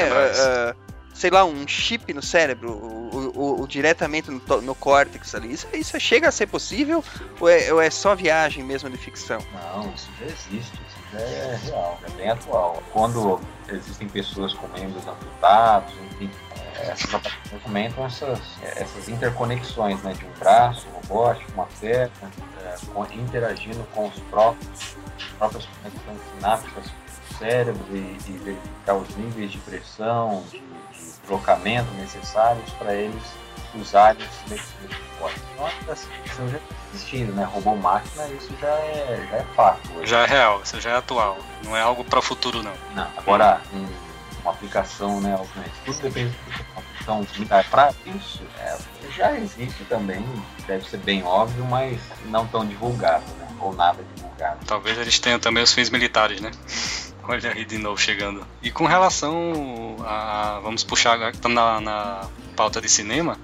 Ah, 1.17 1.17
ah, 1.17 1.21
sei 1.21 1.31
lá, 1.31 1.45
um 1.45 1.67
chip 1.67 2.13
no 2.13 2.23
cérebro, 2.23 2.73
o, 3.35 3.67
diretamente 3.67 4.31
no, 4.31 4.41
no 4.63 4.75
córtex 4.75 5.35
ali. 5.35 5.53
Isso, 5.53 5.67
isso 5.73 5.99
chega 5.99 6.29
a 6.29 6.33
ser 6.33 6.47
possível 6.47 7.03
ou 7.41 7.49
é, 7.49 7.73
ou 7.73 7.81
é 7.81 7.91
só 7.91 8.15
viagem 8.15 8.63
mesmo 8.63 8.91
de 8.91 8.97
ficção? 8.97 9.41
Não, 9.53 9.93
isso 9.95 10.09
já 10.19 10.27
existe, 10.27 10.81
isso 10.89 10.99
já 11.13 11.21
é 11.21 11.61
real, 11.65 11.99
é 12.07 12.11
bem 12.11 12.31
atual. 12.31 12.83
Quando 12.93 13.41
existem 13.69 14.09
pessoas 14.09 14.53
com 14.55 14.69
membros 14.69 15.07
amputados, 15.07 15.93
enfim, 16.13 16.31
é, 16.77 16.91
essas 16.91 17.15
essas, 18.07 18.41
essas 18.63 19.09
interconexões 19.09 20.03
né, 20.03 20.13
de 20.13 20.25
um 20.25 20.33
braço 20.39 20.87
robótico, 20.89 21.51
uma 21.53 21.67
perna, 21.81 22.31
é, 22.63 23.15
interagindo 23.15 23.85
com 23.95 24.09
os 24.09 24.19
próprios, 24.31 24.97
as 25.17 25.25
próprias 25.39 25.67
conexões 25.67 26.21
sinápticas 26.35 26.85
do 26.85 27.39
cérebro 27.39 27.85
e, 27.91 28.17
e 28.29 28.41
verificar 28.45 28.95
os 28.95 29.17
níveis 29.17 29.53
de 29.53 29.59
pressão, 29.59 30.45
de 30.51 30.66
deslocamento 31.27 31.91
necessários 31.95 32.71
para 32.79 32.95
eles 32.95 33.23
usarem 33.75 34.23
esses 34.23 34.41
mecanismos 34.49 34.97
robóticos. 35.21 35.43
Então, 35.53 35.93
essa 35.93 36.09
questão 36.23 36.49
já 36.49 36.59
existindo, 36.95 37.33
né? 37.33 37.45
Robô-máquina, 37.45 38.27
isso 38.29 38.55
já 38.61 38.69
é, 38.69 39.27
já 39.31 39.37
é 39.39 39.45
fato. 39.55 39.81
hoje. 39.95 40.07
Já 40.11 40.21
é 40.21 40.27
real, 40.27 40.63
isso 40.65 40.81
já 40.81 40.91
é 40.91 40.97
atual. 40.97 41.39
Não 41.65 41.77
é 41.77 41.81
algo 41.83 42.05
para 42.05 42.19
o 42.19 42.23
futuro, 42.23 42.63
não. 42.63 42.73
Não, 42.95 43.09
agora, 43.17 43.61
um- 43.75 44.07
uma 44.43 44.53
aplicação, 44.53 45.21
né, 45.21 45.35
obviamente, 45.39 45.75
tudo 45.85 45.99
depende 46.01 46.31
de 46.31 46.37
uma 47.11 47.21
aplicação 47.23 47.65
para 47.69 47.93
isso, 48.07 48.43
é, 48.61 48.77
já 49.17 49.33
existe 49.37 49.85
também, 49.89 50.25
deve 50.67 50.89
ser 50.89 50.99
bem 50.99 51.25
óbvio, 51.25 51.65
mas 51.65 51.99
não 52.27 52.47
tão 52.47 52.65
divulgado, 52.65 53.25
né, 53.39 53.49
ou 53.61 53.75
nada 53.75 53.99
divulgado. 54.15 54.65
Talvez 54.65 54.97
eles 54.99 55.19
tenham 55.19 55.41
também 55.41 55.63
os 55.65 55.73
fins 55.73 55.91
militares, 55.91 56.41
né? 56.41 56.53
Olha 57.29 57.53
aí 57.53 57.65
de 57.65 57.79
novo 57.79 58.01
chegando. 58.01 58.47
E 58.63 58.71
com 58.71 58.87
relação 58.87 59.97
a. 60.05 60.61
Vamos 60.63 60.85
puxar 60.85 61.13
agora 61.13 61.31
que 61.31 61.39
estamos 61.39 61.57
na, 61.57 61.81
na 61.81 62.29
pauta 62.55 62.81
de 62.81 62.89
cinema. 62.89 63.37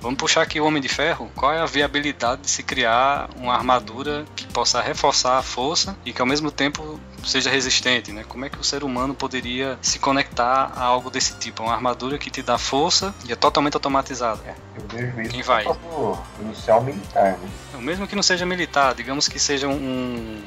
Vamos 0.00 0.18
puxar 0.18 0.42
aqui 0.42 0.60
o 0.60 0.64
Homem 0.64 0.80
de 0.80 0.88
Ferro. 0.88 1.28
Qual 1.34 1.52
é 1.52 1.58
a 1.58 1.66
viabilidade 1.66 2.42
de 2.42 2.50
se 2.50 2.62
criar 2.62 3.28
uma 3.36 3.54
armadura 3.54 4.24
que 4.36 4.46
possa 4.46 4.80
reforçar 4.80 5.38
a 5.38 5.42
força 5.42 5.96
e 6.04 6.12
que 6.12 6.20
ao 6.20 6.26
mesmo 6.26 6.50
tempo 6.50 7.00
seja 7.24 7.50
resistente, 7.50 8.12
né? 8.12 8.22
Como 8.28 8.44
é 8.44 8.48
que 8.48 8.58
o 8.58 8.62
ser 8.62 8.84
humano 8.84 9.14
poderia 9.14 9.76
se 9.82 9.98
conectar 9.98 10.70
a 10.76 10.84
algo 10.84 11.10
desse 11.10 11.36
tipo? 11.38 11.64
Uma 11.64 11.72
armadura 11.72 12.18
que 12.18 12.30
te 12.30 12.42
dá 12.42 12.56
força 12.56 13.12
e 13.26 13.32
é 13.32 13.34
totalmente 13.34 13.74
automatizada. 13.74 14.40
É, 14.46 14.54
eu 14.76 14.86
vejo 14.88 15.20
isso 15.22 15.30
Quem 15.30 15.42
vai? 15.42 15.66
inicial 16.40 16.82
militar, 16.82 17.32
né? 17.38 17.48
O 17.74 17.78
mesmo 17.78 18.06
que 18.06 18.14
não 18.14 18.22
seja 18.22 18.46
militar, 18.46 18.94
digamos 18.94 19.26
que 19.26 19.40
seja 19.40 19.66
um, 19.66 20.40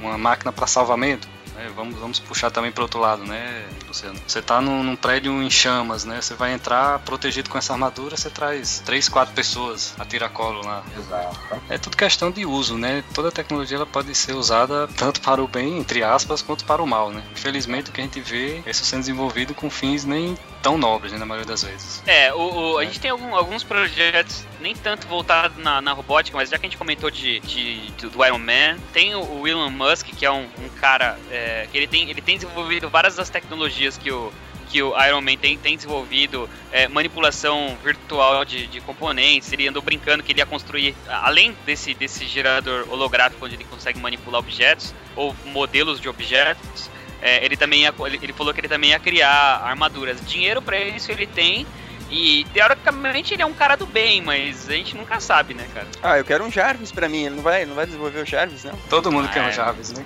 uma 0.00 0.16
máquina 0.16 0.50
para 0.52 0.66
salvamento. 0.66 1.28
Né? 1.54 1.70
Vamos, 1.74 1.98
vamos 1.98 2.18
puxar 2.18 2.50
também 2.50 2.72
para 2.72 2.82
outro 2.82 3.00
lado, 3.00 3.24
né, 3.24 3.66
Luciano? 3.86 4.18
Você 4.26 4.42
tá 4.42 4.60
num, 4.60 4.82
num 4.82 4.96
prédio 4.96 5.42
em 5.42 5.50
chamas, 5.50 6.04
né? 6.04 6.20
Você 6.20 6.34
vai 6.34 6.52
entrar 6.52 6.98
protegido 7.00 7.50
com 7.50 7.58
essa 7.58 7.72
armadura, 7.72 8.16
você 8.16 8.30
traz 8.30 8.82
três, 8.84 9.08
quatro 9.08 9.34
pessoas 9.34 9.94
a 9.98 10.04
tiracolo 10.04 10.64
lá. 10.64 10.82
Exato. 10.96 11.38
É 11.68 11.78
tudo 11.78 11.96
questão 11.96 12.30
de 12.30 12.44
uso, 12.46 12.76
né? 12.76 13.04
Toda 13.14 13.30
tecnologia 13.30 13.76
ela 13.76 13.86
pode 13.86 14.14
ser 14.14 14.34
usada 14.34 14.88
tanto 14.96 15.20
para 15.20 15.42
o 15.42 15.48
bem, 15.48 15.78
entre 15.78 16.02
aspas, 16.02 16.42
quanto 16.42 16.64
para 16.64 16.82
o 16.82 16.86
mal, 16.86 17.10
né? 17.10 17.22
Infelizmente 17.32 17.90
o 17.90 17.92
que 17.92 18.00
a 18.00 18.04
gente 18.04 18.20
vê 18.20 18.62
é 18.64 18.70
isso 18.70 18.84
sendo 18.84 19.00
desenvolvido 19.00 19.54
com 19.54 19.70
fins 19.70 20.04
nem 20.04 20.36
tão 20.62 20.78
nobres, 20.78 21.12
né, 21.12 21.18
na 21.18 21.26
maioria 21.26 21.46
das 21.46 21.64
vezes. 21.64 22.02
É, 22.06 22.32
o, 22.32 22.72
o- 22.74 22.78
a 22.78 22.84
gente 22.84 23.00
tem 23.00 23.10
algum- 23.10 23.34
alguns 23.34 23.64
projetos 23.64 24.46
nem 24.60 24.74
tanto 24.76 25.06
voltados 25.08 25.56
na, 25.58 25.80
na 25.80 25.92
robótica, 25.92 26.36
mas 26.36 26.48
já 26.48 26.56
que 26.58 26.64
a 26.66 26.68
gente 26.68 26.78
comentou 26.78 27.10
de, 27.10 27.40
de- 27.40 27.90
do, 28.00 28.10
do 28.10 28.24
Iron 28.24 28.38
Man, 28.38 28.78
tem 28.92 29.14
o, 29.14 29.40
o 29.40 29.48
Elon 29.48 29.68
Musk, 29.70 30.06
que 30.16 30.24
é 30.24 30.30
um, 30.30 30.44
um 30.60 30.68
cara 30.80 31.18
é, 31.30 31.66
que 31.70 31.76
ele 31.76 31.86
tem, 31.86 32.08
ele 32.08 32.20
tem 32.22 32.36
desenvolvido 32.36 32.88
várias 32.88 33.16
das 33.16 33.28
tecnologias 33.28 33.98
que 33.98 34.10
o, 34.12 34.32
que 34.70 34.82
o 34.82 34.94
Iron 35.06 35.20
Man 35.20 35.36
tem, 35.36 35.58
tem 35.58 35.76
desenvolvido, 35.76 36.48
é, 36.70 36.88
manipulação 36.88 37.76
virtual 37.84 38.42
de, 38.44 38.66
de 38.68 38.80
componentes, 38.80 39.52
ele 39.52 39.68
andou 39.68 39.82
brincando 39.82 40.22
que 40.22 40.32
ele 40.32 40.38
ia 40.40 40.46
construir, 40.46 40.94
além 41.08 41.54
desse, 41.66 41.92
desse 41.92 42.24
gerador 42.26 42.86
holográfico 42.88 43.44
onde 43.44 43.56
ele 43.56 43.64
consegue 43.64 43.98
manipular 43.98 44.38
objetos, 44.40 44.94
ou 45.14 45.36
modelos 45.44 46.00
de 46.00 46.08
objetos, 46.08 46.88
é, 47.22 47.44
ele 47.44 47.56
também 47.56 47.82
ia, 47.82 47.94
ele, 48.06 48.18
ele 48.20 48.32
falou 48.32 48.52
que 48.52 48.60
ele 48.60 48.68
também 48.68 48.90
ia 48.90 48.98
criar 48.98 49.62
armaduras. 49.64 50.18
Dinheiro 50.26 50.60
pra 50.60 50.78
isso 50.78 51.10
ele 51.10 51.26
tem. 51.26 51.66
E 52.10 52.44
teoricamente 52.52 53.32
ele 53.32 53.40
é 53.42 53.46
um 53.46 53.54
cara 53.54 53.74
do 53.74 53.86
bem, 53.86 54.20
mas 54.20 54.68
a 54.68 54.72
gente 54.72 54.94
nunca 54.94 55.18
sabe, 55.18 55.54
né, 55.54 55.66
cara? 55.72 55.86
Ah, 56.02 56.18
eu 56.18 56.24
quero 56.24 56.44
um 56.44 56.50
Jarvis 56.50 56.92
pra 56.92 57.08
mim. 57.08 57.24
Ele 57.24 57.36
não 57.36 57.42
vai, 57.42 57.64
não 57.64 57.74
vai 57.74 57.86
desenvolver 57.86 58.20
o 58.20 58.26
Jarvis, 58.26 58.64
não? 58.64 58.76
Todo 58.90 59.10
mundo 59.10 59.28
Ah, 59.30 59.32
quer 59.32 59.40
um 59.40 59.48
é. 59.48 59.52
Jarvis, 59.52 59.92
né? 59.92 60.04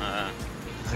Ah, 0.00 0.30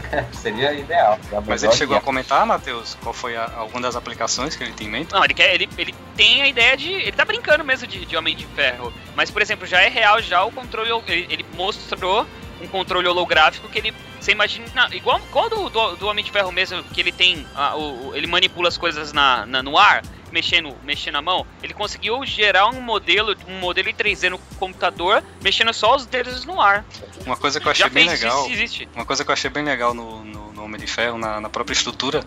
Seria 0.33 0.73
ideal. 0.73 1.19
Mas 1.47 1.63
ele 1.63 1.73
chegou 1.73 1.97
a 1.97 2.01
comentar, 2.01 2.45
Matheus, 2.47 2.97
qual 3.03 3.13
foi 3.13 3.37
a, 3.37 3.51
alguma 3.57 3.81
das 3.81 3.97
aplicações 3.97 4.55
que 4.55 4.63
ele 4.63 4.73
tem 4.73 4.87
em 4.87 4.91
mente? 4.91 5.13
Não, 5.13 5.25
ele 5.25 5.35
quer. 5.35 5.55
Ele, 5.55 5.69
ele 5.77 5.95
tem 6.17 6.43
a 6.43 6.47
ideia 6.47 6.77
de. 6.77 6.93
Ele 6.93 7.13
tá 7.13 7.25
brincando 7.25 7.65
mesmo 7.65 7.87
de, 7.87 8.05
de 8.05 8.17
Homem 8.17 8.37
de 8.37 8.47
Ferro. 8.49 8.93
Mas, 9.17 9.31
por 9.31 9.43
exemplo, 9.43 9.67
já 9.67 9.81
é 9.81 9.89
real 9.89 10.21
já 10.21 10.45
o 10.45 10.53
controle. 10.53 10.91
Ele, 11.09 11.27
ele 11.31 11.47
mostrou 11.55 12.27
um 12.63 12.67
controle 12.69 13.07
holográfico 13.09 13.69
que 13.69 13.79
ele. 13.79 13.95
Você 14.21 14.33
imagina. 14.33 14.67
Igual, 14.93 15.21
igual 15.21 15.51
do, 15.51 15.69
do, 15.69 15.97
do 15.97 16.07
Homem 16.07 16.25
de 16.25 16.31
Ferro 16.31 16.51
mesmo, 16.53 16.83
que 16.85 17.01
ele 17.01 17.13
tem. 17.13 17.47
ah, 17.55 17.77
o, 17.77 18.13
ele 18.15 18.27
manipula 18.27 18.69
as 18.69 18.77
coisas 18.79 19.13
na, 19.13 19.45
na- 19.47 19.63
no 19.63 19.77
ar, 19.77 20.03
mexendo, 20.33 20.75
mexendo 20.83 21.17
a 21.17 21.23
mão. 21.23 21.47
Ele 21.63 21.75
conseguiu 21.75 22.25
gerar 22.25 22.67
um 22.69 22.81
modelo, 22.81 23.37
um 23.49 23.59
modelo 23.59 23.89
em 23.89 23.95
3D 23.95 24.31
no 24.31 24.39
computador, 24.59 25.23
mexendo 25.43 25.73
só 25.75 25.95
os 25.95 26.07
dedos 26.07 26.45
no 26.45 26.61
ar. 26.61 26.85
Uma 27.27 27.37
coisa 27.37 27.61
que 27.61 27.67
eu 27.67 27.73
achei 27.73 27.85
já 27.85 27.91
bem 27.91 28.09
legal. 28.09 28.43
isso, 28.45 28.53
existe. 28.53 28.89
Uma 28.95 29.05
coisa 29.05 29.25
que 29.25 29.31
eu 29.31 29.35
achei 29.35 29.51
bem 29.51 29.65
legal 29.65 29.93
no, 29.93 30.25
no, 30.25 30.53
no 30.53 30.65
Homem 30.65 30.81
de 30.81 30.87
Ferro, 30.87 31.19
na, 31.19 31.41
na 31.41 31.51
própria 31.51 31.75
estrutura 31.75 32.25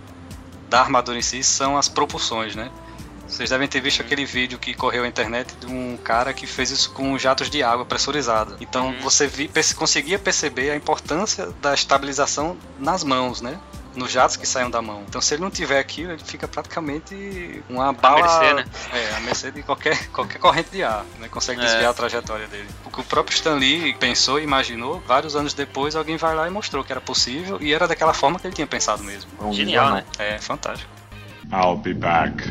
da 0.69 0.81
armadura 0.81 1.17
em 1.17 1.21
si, 1.21 1.43
são 1.43 1.77
as 1.77 1.87
propulsões, 1.89 2.55
né? 2.55 2.69
Vocês 3.27 3.49
devem 3.49 3.67
ter 3.67 3.81
visto 3.81 4.01
aquele 4.01 4.25
vídeo 4.25 4.57
que 4.57 4.73
correu 4.73 5.01
na 5.03 5.07
internet 5.09 5.53
de 5.59 5.65
um 5.67 5.97
cara 5.97 6.33
que 6.33 6.47
fez 6.47 6.71
isso 6.71 6.91
com 6.91 7.17
jatos 7.17 7.49
de 7.49 7.61
água 7.61 7.85
pressurizada. 7.85 8.55
Então 8.61 8.87
Uhum. 8.87 9.01
você 9.01 9.27
vi, 9.27 9.47
perce- 9.47 9.75
conseguia 9.75 10.17
perceber 10.17 10.71
a 10.71 10.75
importância 10.75 11.47
da 11.61 11.73
estabilização 11.73 12.57
nas 12.79 13.03
mãos, 13.03 13.41
né? 13.41 13.57
Nos 13.95 14.11
jatos 14.11 14.35
que 14.37 14.45
saem 14.47 14.69
da 14.69 14.79
mão. 14.81 15.03
Então 15.07 15.19
se 15.19 15.33
ele 15.33 15.41
não 15.41 15.49
tiver 15.49 15.79
aquilo, 15.79 16.11
ele 16.11 16.23
fica 16.23 16.47
praticamente 16.47 17.63
uma 17.67 17.91
bala. 17.91 18.21
mercê, 18.21 18.53
né? 18.53 18.65
É, 18.93 19.15
a 19.15 19.19
mercê 19.21 19.51
de 19.51 19.63
qualquer, 19.63 20.07
qualquer 20.13 20.37
corrente 20.39 20.69
de 20.71 20.83
ar. 20.83 21.03
Né? 21.19 21.27
Consegue 21.27 21.59
É. 21.61 21.63
desviar 21.65 21.89
a 21.89 21.93
trajetória 21.93 22.47
dele. 22.47 22.69
O 22.85 22.91
que 22.91 23.01
o 23.01 23.03
próprio 23.03 23.33
Stan 23.35 23.55
Lee 23.55 23.93
pensou 23.95 24.39
e 24.39 24.43
imaginou, 24.43 25.01
vários 25.07 25.35
anos 25.35 25.53
depois 25.53 25.95
alguém 25.95 26.15
vai 26.15 26.35
lá 26.35 26.47
e 26.47 26.51
mostrou 26.51 26.83
que 26.83 26.91
era 26.91 27.01
possível 27.01 27.57
e 27.59 27.73
era 27.73 27.87
daquela 27.87 28.13
forma 28.13 28.39
que 28.39 28.45
ele 28.47 28.53
tinha 28.55 28.67
pensado 28.67 29.03
mesmo. 29.03 29.29
Um 29.41 29.51
Genial, 29.51 29.85
visionário. 29.85 30.07
né? 30.19 30.35
É 30.35 30.39
fantástico. 30.39 30.89
I'll 31.51 31.77
be 31.77 31.93
back. 31.93 32.43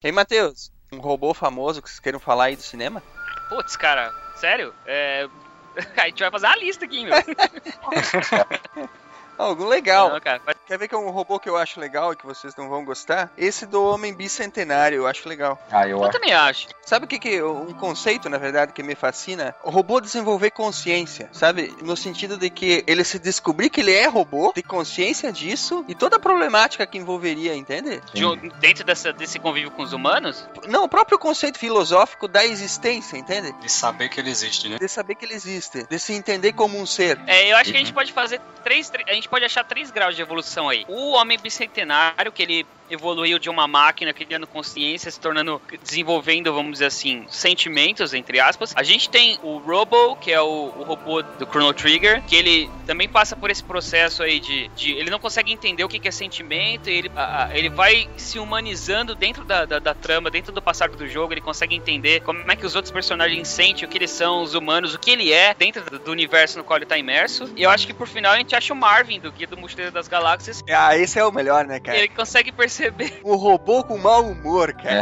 Ei, 0.00 0.12
Matheus, 0.12 0.70
um 0.92 0.98
robô 0.98 1.34
famoso 1.34 1.82
que 1.82 1.88
vocês 1.88 1.98
queiram 1.98 2.20
falar 2.20 2.44
aí 2.44 2.56
do 2.56 2.62
cinema? 2.62 3.02
Putz, 3.48 3.76
cara, 3.76 4.12
sério? 4.36 4.72
É. 4.86 5.28
A 6.00 6.06
gente 6.06 6.20
vai 6.20 6.30
fazer 6.30 6.46
uma 6.46 6.56
lista 6.56 6.84
aqui, 6.84 7.04
meu. 7.04 7.14
Algum 9.38 9.66
legal. 9.66 10.10
Não, 10.10 10.20
cara, 10.20 10.40
Quer 10.66 10.76
ver 10.78 10.88
que 10.88 10.94
é 10.94 10.98
um 10.98 11.08
robô 11.10 11.38
que 11.38 11.48
eu 11.48 11.56
acho 11.56 11.80
legal 11.80 12.12
e 12.12 12.16
que 12.16 12.26
vocês 12.26 12.54
não 12.56 12.68
vão 12.68 12.84
gostar? 12.84 13.32
Esse 13.38 13.64
do 13.64 13.82
Homem 13.82 14.12
Bicentenário, 14.12 14.96
eu 14.96 15.06
acho 15.06 15.26
legal. 15.28 15.58
Ah, 15.70 15.84
eu 15.88 15.98
eu 15.98 16.02
acho. 16.04 16.12
também 16.12 16.32
acho. 16.34 16.68
Sabe 16.84 17.04
o 17.06 17.08
que 17.08 17.18
que 17.18 17.42
um 17.42 17.72
conceito, 17.72 18.28
na 18.28 18.36
verdade, 18.36 18.72
que 18.72 18.82
me 18.82 18.94
fascina? 18.94 19.54
O 19.64 19.70
robô 19.70 20.00
desenvolver 20.00 20.50
consciência, 20.50 21.28
sabe? 21.32 21.74
No 21.82 21.96
sentido 21.96 22.36
de 22.36 22.50
que 22.50 22.84
ele 22.86 23.02
se 23.04 23.18
descobrir 23.18 23.70
que 23.70 23.80
ele 23.80 23.92
é 23.94 24.06
robô, 24.06 24.52
ter 24.52 24.62
consciência 24.62 25.32
disso 25.32 25.84
e 25.88 25.94
toda 25.94 26.16
a 26.16 26.20
problemática 26.20 26.86
que 26.86 26.98
envolveria, 26.98 27.54
entende? 27.54 28.00
De 28.12 28.24
um- 28.26 28.36
dentro 28.60 28.84
dessa, 28.84 29.12
desse 29.12 29.38
convívio 29.38 29.70
com 29.70 29.82
os 29.82 29.92
humanos, 29.92 30.46
Não, 30.66 30.84
o 30.84 30.88
próprio 30.88 31.18
conceito 31.18 31.58
filosófico 31.58 32.28
da 32.28 32.44
existência, 32.44 33.16
entende? 33.16 33.52
De 33.60 33.70
saber 33.70 34.08
que 34.10 34.20
ele 34.20 34.30
existe, 34.30 34.68
né? 34.68 34.76
De 34.78 34.88
saber 34.88 35.14
que 35.14 35.24
ele 35.24 35.34
existe, 35.34 35.86
de 35.88 35.98
se 35.98 36.12
entender 36.12 36.52
como 36.52 36.78
um 36.78 36.84
ser. 36.84 37.18
é, 37.26 37.50
eu 37.52 37.56
acho 37.56 37.70
que 37.70 37.76
a 37.76 37.80
gente 37.80 37.92
pode 37.92 38.12
fazer 38.12 38.40
três, 38.62 38.90
tre- 38.90 39.04
a 39.08 39.14
gente 39.14 39.27
pode 39.28 39.44
achar 39.44 39.64
três 39.64 39.90
graus 39.90 40.16
de 40.16 40.22
evolução 40.22 40.68
aí. 40.68 40.84
O 40.88 41.12
homem 41.12 41.38
bicentenário, 41.38 42.32
que 42.32 42.42
ele 42.42 42.66
evoluiu 42.90 43.38
de 43.38 43.50
uma 43.50 43.68
máquina 43.68 44.14
criando 44.14 44.46
consciência, 44.46 45.10
se 45.10 45.20
tornando, 45.20 45.60
desenvolvendo, 45.82 46.50
vamos 46.54 46.72
dizer 46.72 46.86
assim, 46.86 47.26
sentimentos, 47.28 48.14
entre 48.14 48.40
aspas. 48.40 48.72
A 48.74 48.82
gente 48.82 49.10
tem 49.10 49.38
o 49.42 49.58
Robo, 49.58 50.16
que 50.16 50.32
é 50.32 50.40
o, 50.40 50.72
o 50.74 50.82
robô 50.84 51.22
do 51.22 51.44
Chrono 51.46 51.74
Trigger, 51.74 52.22
que 52.22 52.34
ele 52.34 52.70
também 52.86 53.06
passa 53.06 53.36
por 53.36 53.50
esse 53.50 53.62
processo 53.62 54.22
aí 54.22 54.40
de, 54.40 54.68
de 54.68 54.92
ele 54.92 55.10
não 55.10 55.18
consegue 55.18 55.52
entender 55.52 55.84
o 55.84 55.88
que, 55.88 55.98
que 55.98 56.08
é 56.08 56.10
sentimento, 56.10 56.88
ele, 56.88 57.10
a- 57.14 57.50
ele 57.52 57.68
vai 57.68 58.08
se 58.16 58.38
humanizando 58.38 59.14
dentro 59.14 59.44
da, 59.44 59.66
da, 59.66 59.78
da 59.78 59.94
trama, 59.94 60.30
dentro 60.30 60.50
do 60.52 60.62
passado 60.62 60.96
do 60.96 61.06
jogo, 61.06 61.34
ele 61.34 61.40
consegue 61.42 61.74
entender 61.74 62.20
como 62.20 62.50
é 62.50 62.56
que 62.56 62.64
os 62.64 62.74
outros 62.74 62.90
personagens 62.92 63.48
sentem, 63.48 63.84
o 63.84 63.88
que 63.90 63.98
eles 63.98 64.10
são, 64.10 64.42
os 64.42 64.54
humanos, 64.54 64.94
o 64.94 64.98
que 64.98 65.10
ele 65.10 65.30
é, 65.32 65.52
dentro 65.52 65.82
do, 65.90 65.98
do 65.98 66.10
universo 66.10 66.56
no 66.56 66.64
qual 66.64 66.78
ele 66.78 66.86
tá 66.86 66.96
imerso. 66.96 67.52
E 67.54 67.62
eu 67.62 67.70
acho 67.70 67.86
que 67.86 67.92
por 67.92 68.06
final 68.08 68.32
a 68.32 68.38
gente 68.38 68.56
acha 68.56 68.72
o 68.72 68.76
Marvin, 68.76 69.17
do 69.20 69.32
Guia 69.32 69.46
do 69.46 69.56
Mochileiro 69.56 69.92
das 69.92 70.08
Galáxias, 70.08 70.62
Ah, 70.68 70.96
esse 70.96 71.18
é 71.18 71.24
o 71.24 71.32
melhor, 71.32 71.64
né, 71.66 71.78
cara? 71.80 71.98
ele 71.98 72.08
consegue 72.08 72.52
perceber 72.52 73.20
O 73.22 73.36
robô 73.36 73.82
com 73.84 73.98
mau 73.98 74.24
humor, 74.24 74.72
cara. 74.74 75.00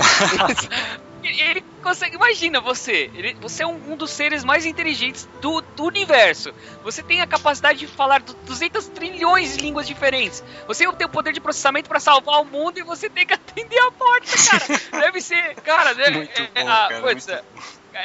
Ele 1.22 1.42
ele 1.42 1.62
consegue, 1.82 2.14
imagina 2.16 2.60
você, 2.60 3.10
ele- 3.14 3.36
você 3.40 3.62
é 3.62 3.66
um, 3.66 3.92
um 3.92 3.96
dos 3.96 4.10
seres 4.10 4.44
mais 4.44 4.64
inteligentes 4.64 5.28
do, 5.40 5.60
do 5.60 5.84
universo. 5.84 6.52
Você 6.84 7.02
tem 7.02 7.20
a 7.20 7.26
capacidade 7.26 7.78
de 7.80 7.86
falar 7.86 8.20
du- 8.22 8.34
200 8.44 8.88
trilhões 8.88 9.56
de 9.56 9.62
línguas 9.64 9.86
diferentes. 9.86 10.42
Você 10.68 10.86
tem 10.92 11.06
o 11.06 11.10
poder 11.10 11.32
de 11.32 11.40
processamento 11.40 11.88
pra 11.88 11.98
salvar 12.00 12.40
o 12.40 12.44
mundo 12.44 12.78
e 12.78 12.82
você 12.84 13.08
tem 13.10 13.26
que 13.26 13.34
atender 13.34 13.78
a 13.78 13.90
porta, 13.92 14.26
cara. 14.50 14.80
Deve 15.06 15.20
ser, 15.20 15.54
cara, 15.62 15.94
deve, 15.94 16.18
Muito 16.18 16.40
é, 16.40 16.62
bom, 16.62 16.68
ah, 16.68 16.86
cara, 16.88 17.00
putz, 17.02 17.26
muito 17.26 17.44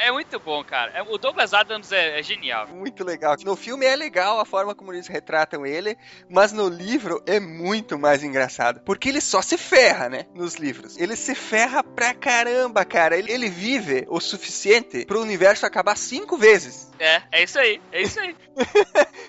é- 0.08 0.12
muito 0.12 0.38
bom, 0.40 0.62
cara. 0.64 0.92
É- 0.92 1.02
O 1.02 1.18
Douglas 1.18 1.52
Adams 1.52 1.90
é, 1.92 2.18
é 2.18 2.22
genial. 2.22 2.68
Muito 2.68 3.04
legal. 3.04 3.36
No 3.44 3.56
filme 3.56 3.84
é 3.86 3.94
legal 3.96 4.40
a 4.40 4.44
forma 4.44 4.74
como 4.74 4.92
eles 4.92 5.06
retratam 5.08 5.66
ele, 5.66 5.96
mas 6.28 6.52
no 6.52 6.68
livro 6.68 7.22
é 7.26 7.38
muito 7.40 7.98
mais 7.98 8.22
engraçado. 8.22 8.80
Porque 8.84 9.08
ele 9.08 9.20
só 9.20 9.42
se 9.42 9.56
ferra, 9.58 10.08
né? 10.08 10.26
Nos 10.34 10.54
livros. 10.54 10.96
Ele 10.98 11.16
se 11.16 11.34
ferra 11.34 11.82
pra 11.82 12.14
caramba, 12.14 12.84
cara. 12.84 13.16
Ele, 13.16 13.30
ele 13.32 13.48
vive 13.48 14.06
o 14.08 14.20
suficiente 14.20 15.04
pro 15.04 15.20
universo 15.20 15.66
acabar 15.66 15.96
cinco 15.96 16.36
vezes. 16.36 16.90
É, 16.98 17.22
é 17.32 17.42
isso 17.42 17.58
aí, 17.58 17.80
é 17.90 18.02
isso 18.02 18.20
aí. 18.20 18.36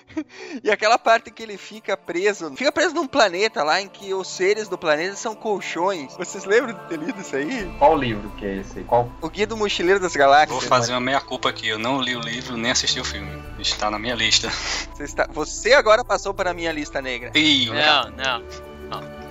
E 0.62 0.70
aquela 0.70 0.96
parte 0.96 1.30
que 1.30 1.42
ele 1.42 1.56
fica 1.58 1.96
preso, 1.96 2.54
fica 2.56 2.70
preso 2.70 2.94
num 2.94 3.06
planeta 3.06 3.64
lá 3.64 3.80
em 3.80 3.88
que 3.88 4.14
os 4.14 4.28
seres 4.28 4.68
do 4.68 4.78
planeta 4.78 5.16
são 5.16 5.34
colchões. 5.34 6.16
Vocês 6.16 6.44
lembram 6.44 6.72
de 6.74 6.88
ter 6.88 6.98
lido 6.98 7.20
isso 7.20 7.34
aí? 7.34 7.68
Qual 7.78 7.96
livro 7.96 8.30
que 8.38 8.46
é 8.46 8.56
esse? 8.58 8.80
Qual 8.84 9.10
O 9.20 9.28
Guia 9.28 9.46
do 9.46 9.56
Mochileiro 9.56 9.98
das 9.98 10.14
Galáxias. 10.14 10.53
Vou 10.54 10.68
fazer 10.68 10.92
uma 10.92 11.00
meia-culpa 11.00 11.48
aqui. 11.48 11.68
Eu 11.68 11.78
não 11.78 12.00
li 12.00 12.16
o 12.16 12.20
livro 12.20 12.56
nem 12.56 12.70
assisti 12.70 13.00
o 13.00 13.04
filme. 13.04 13.30
Está 13.58 13.90
na 13.90 13.98
minha 13.98 14.14
lista. 14.14 14.48
Você, 14.94 15.04
está- 15.04 15.28
você 15.32 15.72
agora 15.72 16.04
passou 16.04 16.32
para 16.34 16.50
a 16.50 16.54
minha 16.54 16.72
lista 16.72 17.00
negra. 17.02 17.30
Ih, 17.34 17.70
Não, 17.70 18.10
não. 18.10 19.23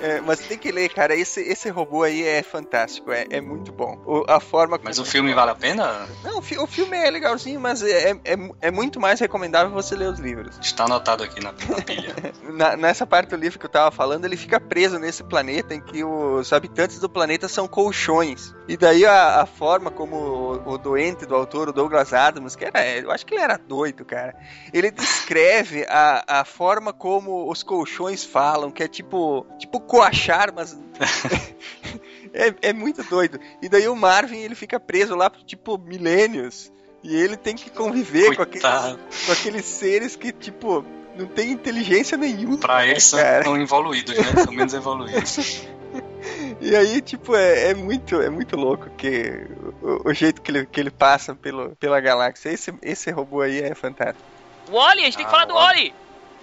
É, 0.00 0.20
mas 0.20 0.40
tem 0.40 0.58
que 0.58 0.70
ler, 0.70 0.90
cara. 0.90 1.14
Esse, 1.16 1.40
esse 1.40 1.70
robô 1.70 2.02
aí 2.02 2.22
é 2.22 2.42
fantástico, 2.42 3.10
é, 3.10 3.26
é 3.30 3.40
muito 3.40 3.72
bom. 3.72 3.98
O- 4.04 4.24
a 4.28 4.38
forma 4.38 4.78
Mas 4.82 4.98
o 4.98 5.04
filme 5.04 5.32
vale 5.32 5.50
a 5.52 5.54
pena? 5.54 6.06
Não, 6.22 6.38
o, 6.38 6.42
fi- 6.42 6.58
o 6.58 6.66
filme 6.66 6.96
é 6.96 7.10
legalzinho, 7.10 7.58
mas 7.58 7.82
é, 7.82 8.10
é, 8.10 8.16
é 8.60 8.70
muito 8.70 9.00
mais 9.00 9.18
recomendável 9.20 9.72
você 9.72 9.96
ler 9.96 10.08
os 10.10 10.18
livros. 10.18 10.58
Está 10.60 10.84
anotado 10.84 11.24
aqui 11.24 11.42
na, 11.42 11.52
na 11.52 11.82
pilha. 11.82 12.14
Na- 12.56 12.76
nessa 12.76 13.06
parte 13.06 13.30
do 13.30 13.36
livro 13.36 13.58
que 13.58 13.66
eu 13.66 13.70
tava 13.70 13.90
falando, 13.90 14.24
ele 14.24 14.36
fica 14.36 14.60
preso 14.60 14.98
nesse 14.98 15.22
planeta 15.24 15.74
em 15.74 15.80
que 15.80 16.04
os 16.04 16.52
habitantes 16.52 16.98
do 17.00 17.08
planeta 17.08 17.48
são 17.48 17.66
colchões. 17.66 18.54
E 18.68 18.76
daí 18.76 19.04
a, 19.04 19.40
a 19.42 19.46
forma 19.46 19.90
como 19.90 20.16
o, 20.16 20.72
o 20.74 20.78
doente 20.78 21.24
do 21.26 21.34
autor, 21.34 21.68
o 21.68 21.72
Douglas 21.72 22.12
Adams, 22.12 22.54
que 22.54 22.64
era, 22.64 22.86
eu 22.98 23.10
acho 23.10 23.24
que 23.26 23.34
ele 23.34 23.42
era 23.42 23.56
doido, 23.58 24.04
cara. 24.04 24.34
Ele 24.72 24.90
descreve 24.90 25.84
a, 25.88 26.40
a 26.40 26.44
forma 26.44 26.92
como 26.92 27.50
os 27.50 27.62
colchões 27.62 28.24
falam, 28.24 28.70
que 28.70 28.82
é 28.82 28.88
tipo, 28.88 29.46
tipo 29.58 29.80
coachar, 29.80 30.52
mas 30.54 30.78
é, 32.32 32.68
é 32.68 32.72
muito 32.72 33.02
doido. 33.04 33.38
E 33.62 33.68
daí 33.68 33.88
o 33.88 33.96
Marvin, 33.96 34.38
ele 34.38 34.54
fica 34.54 34.78
preso 34.78 35.14
lá 35.14 35.30
por 35.30 35.42
tipo 35.42 35.78
milênios. 35.78 36.72
E 37.02 37.14
ele 37.14 37.36
tem 37.36 37.54
que 37.54 37.70
conviver 37.70 38.34
com 38.34 38.42
aqueles, 38.42 38.62
com 39.26 39.32
aqueles 39.32 39.64
seres 39.64 40.16
que, 40.16 40.32
tipo, 40.32 40.84
não 41.16 41.26
tem 41.26 41.52
inteligência 41.52 42.18
nenhuma. 42.18 42.58
Pra 42.58 42.86
eles 42.86 43.04
são, 43.04 43.20
são 43.44 43.60
evoluídos, 43.60 44.16
né? 44.16 44.44
São 44.44 44.52
menos 44.52 44.74
evoluídos. 44.74 45.62
E 46.60 46.74
aí, 46.74 47.00
tipo, 47.00 47.36
é, 47.36 47.70
é 47.70 47.74
muito, 47.74 48.20
é 48.20 48.28
muito 48.28 48.56
louco 48.56 48.90
que 48.96 49.46
o, 49.82 50.08
o 50.08 50.14
jeito 50.14 50.40
que 50.42 50.50
ele, 50.50 50.66
que 50.66 50.80
ele 50.80 50.90
passa 50.90 51.34
pelo, 51.34 51.76
pela 51.76 52.00
galáxia. 52.00 52.50
Esse, 52.50 52.74
esse 52.82 53.10
robô 53.10 53.42
aí 53.42 53.60
é 53.60 53.74
fantástico. 53.74 54.24
O 54.70 54.74
Oli, 54.74 55.02
a 55.02 55.04
gente 55.04 55.16
tem 55.16 55.26
que 55.26 55.30
Ah, 55.30 55.32
falar 55.32 55.44
do. 55.44 55.54
Oli. 55.54 55.94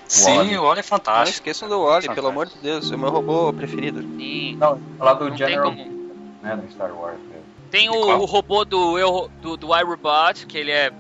Sim, 0.08 0.58
o 0.58 0.64
Wall 0.64 0.74
é 0.74 0.76
Não 0.78 0.84
fantástico. 0.84 1.38
esqueçam 1.38 1.68
do 1.68 1.80
Wally, 1.80 2.08
Fantástico. 2.08 2.16
pelo 2.16 2.28
amor 2.28 2.48
de 2.48 2.58
Deus, 2.60 2.92
é 2.92 2.96
o 2.96 3.00
meu 3.00 3.10
robô 3.10 3.52
preferido. 3.54 4.02
Sim, 4.18 4.58
Não, 4.60 4.80
falar 4.98 5.14
do 5.14 5.30
não 5.30 5.32
tem 5.32 5.38
General, 5.48 5.76
como. 5.76 6.40
né, 6.42 6.56
do 6.58 6.72
Star 6.72 6.96
Wars. 6.96 7.20
mesmo. 7.30 7.46
Tem 7.72 7.90
o, 7.90 7.94
o 7.94 8.26
robô 8.26 8.64
do, 8.66 9.00
eu- 9.00 9.32
do, 9.42 9.58
do 9.58 9.76
iRobot, 9.76 10.46
que 10.48 10.58
ele 10.58 10.72
é 10.72 10.92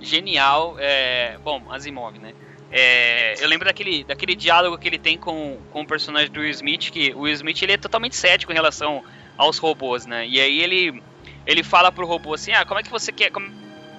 genial. 0.00 0.76
É, 0.78 1.38
bom, 1.42 1.62
Asimov, 1.70 2.18
né? 2.18 2.34
É, 2.70 3.42
eu 3.42 3.48
lembro 3.48 3.64
daquele, 3.66 4.04
daquele 4.04 4.36
diálogo 4.36 4.78
que 4.78 4.86
ele 4.86 4.98
tem 4.98 5.18
com, 5.18 5.58
com 5.72 5.80
o 5.82 5.86
personagem 5.86 6.30
do 6.30 6.40
Will 6.40 6.50
Smith, 6.50 6.90
que 6.90 7.12
o 7.14 7.20
Will 7.20 7.32
Smith 7.34 7.60
ele 7.62 7.72
é 7.72 7.76
totalmente 7.76 8.14
cético 8.14 8.52
em 8.52 8.54
relação 8.54 9.02
aos 9.36 9.58
robôs, 9.58 10.06
né? 10.06 10.26
E 10.28 10.38
aí 10.40 10.60
ele, 10.60 11.02
ele 11.46 11.64
fala 11.64 11.90
pro 11.90 12.06
robô 12.06 12.34
assim, 12.34 12.52
ah, 12.52 12.64
como 12.64 12.78
é 12.78 12.82
que 12.82 12.90
você 12.90 13.10
quer... 13.10 13.30
Como, 13.30 13.50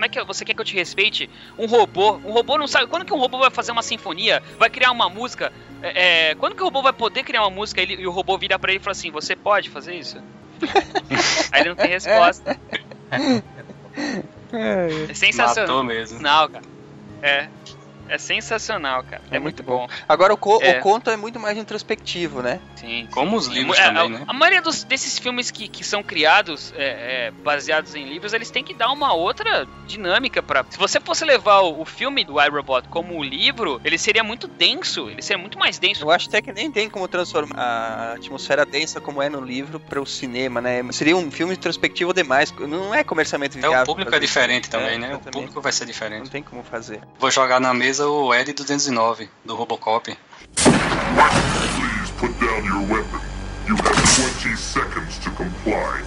como 0.02 0.06
é 0.06 0.10
que 0.10 0.24
você 0.24 0.44
quer 0.44 0.56
que 0.56 0.62
eu 0.62 0.66
te 0.66 0.74
respeite? 0.76 1.30
Um 1.60 1.68
robô, 1.68 2.14
um 2.26 2.32
robô 2.32 2.58
não 2.58 2.68
sabe. 2.68 2.88
Quando 2.88 3.06
que 3.06 3.14
um 3.14 3.20
robô 3.20 3.38
vai 3.38 3.52
fazer 3.52 3.72
uma 3.72 3.84
sinfonia? 3.84 4.42
Vai 4.58 4.68
criar 4.68 4.90
uma 4.92 5.08
música? 5.08 5.54
É, 5.84 6.30
é, 6.32 6.36
quando 6.36 6.56
que 6.56 6.62
o 6.62 6.66
robô 6.66 6.82
vai 6.82 6.92
poder 6.92 7.24
criar 7.24 7.42
uma 7.42 7.52
música 7.52 7.80
ele- 7.82 8.02
e 8.02 8.08
o 8.08 8.12
robô 8.12 8.36
vira 8.36 8.58
pra 8.58 8.72
ele 8.72 8.80
e 8.80 8.84
fala 8.84 8.94
assim: 8.94 9.12
Você 9.12 9.36
pode 9.36 9.70
fazer 9.70 9.94
isso? 9.94 10.18
Aí 11.54 11.62
ele 11.62 11.70
não 11.70 11.76
tem 11.76 11.90
resposta. 11.90 12.58
É 14.54 15.14
sensacional, 15.14 15.68
Matou 15.78 15.84
mesmo. 15.84 16.20
cara. 16.22 16.62
É. 17.22 17.48
É 18.12 18.18
sensacional, 18.18 19.04
cara. 19.04 19.22
É, 19.32 19.38
É 19.38 19.40
muito 19.40 19.52
muito 19.52 19.64
bom. 19.64 19.88
Agora 20.08 20.34
o, 20.34 20.38
co- 20.38 20.60
É. 20.62 20.80
o 20.80 20.82
conto 20.82 21.10
é 21.10 21.18
muito 21.18 21.40
mais 21.40 21.58
introspectivo, 21.58 22.42
né? 22.42 22.60
Sim. 22.76 23.08
Como 23.12 23.36
os 23.38 23.48
livros 23.48 23.78
É, 23.78 23.84
também, 23.86 24.04
a, 24.04 24.10
né? 24.20 24.24
a 24.28 24.34
maioria 24.34 24.62
dos- 24.62 24.84
desses 24.84 25.20
filmes 25.20 25.52
que, 25.52 25.68
que 25.68 25.84
são 25.84 26.02
criados 26.04 26.74
é, 26.78 27.28
é, 27.28 27.32
baseados 27.44 27.96
em 27.96 28.06
livros, 28.08 28.32
eles 28.34 28.50
têm 28.50 28.64
que 28.64 28.74
dar 28.74 28.92
uma 28.92 29.14
outra 29.14 29.68
dinâmica 29.88 30.42
para. 30.42 30.66
Se 30.70 30.78
você 30.78 31.00
fosse 31.00 31.26
levar 31.26 31.62
o, 31.62 31.82
o 31.82 31.86
filme 31.86 32.24
do 32.24 32.42
iRobot 32.42 32.88
como 32.90 33.18
o 33.18 33.24
livro, 33.24 33.80
ele 33.84 33.98
seria 33.98 34.24
muito 34.24 34.48
denso, 34.48 35.10
ele 35.10 35.22
seria 35.22 35.40
muito 35.40 35.58
mais 35.60 35.78
denso. 35.80 36.04
Eu 36.04 36.12
acho 36.12 36.28
até 36.28 36.42
que 36.42 36.52
nem 36.54 36.72
tem 36.72 36.90
como 36.90 37.08
transformar 37.08 37.58
a 37.58 38.14
atmosfera 38.14 38.66
densa 38.66 39.00
como 39.02 39.22
é 39.22 39.30
no 39.30 39.42
livro 39.42 39.80
para 39.80 40.02
o 40.02 40.06
cinema, 40.06 40.62
né? 40.62 40.82
Seria 40.92 41.16
um 41.16 41.30
filme 41.30 41.54
introspectivo 41.54 42.14
demais. 42.14 42.52
Não 42.58 42.94
é 42.96 43.04
comercialmente 43.04 43.58
É, 43.58 43.62
viável. 43.62 43.84
o 43.84 43.86
público 43.86 44.16
é 44.16 44.20
diferente 44.20 44.70
também, 44.70 44.96
É, 44.96 44.98
né? 44.98 45.16
O 45.16 45.20
público 45.20 45.60
vai 45.62 45.72
ser 45.72 45.86
Não 45.86 45.92
diferente. 45.92 46.30
tem 46.30 46.42
como 46.44 46.64
fazer. 46.64 47.02
Vou 47.20 47.30
jogar 47.32 47.60
na 47.60 47.74
mesa 47.74 48.01
o 48.02 48.34
Ed 48.34 48.54
209 48.54 49.30
do 49.46 49.56
Robocop. 49.56 50.18
Please 50.56 52.12
put 52.18 52.32
down 52.40 52.64
your 52.66 52.82
weapon. 52.88 53.22
You 53.68 53.76
have 53.76 53.96
20 54.42 54.56
seconds 54.56 55.20
to 55.20 55.30
comply. 55.32 56.02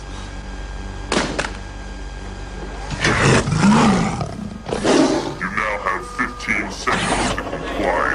You 5.40 5.48
now 5.54 5.78
have 5.86 6.06
15 6.16 6.70
seconds 6.72 7.34
to 7.34 7.42
comply. 7.42 8.14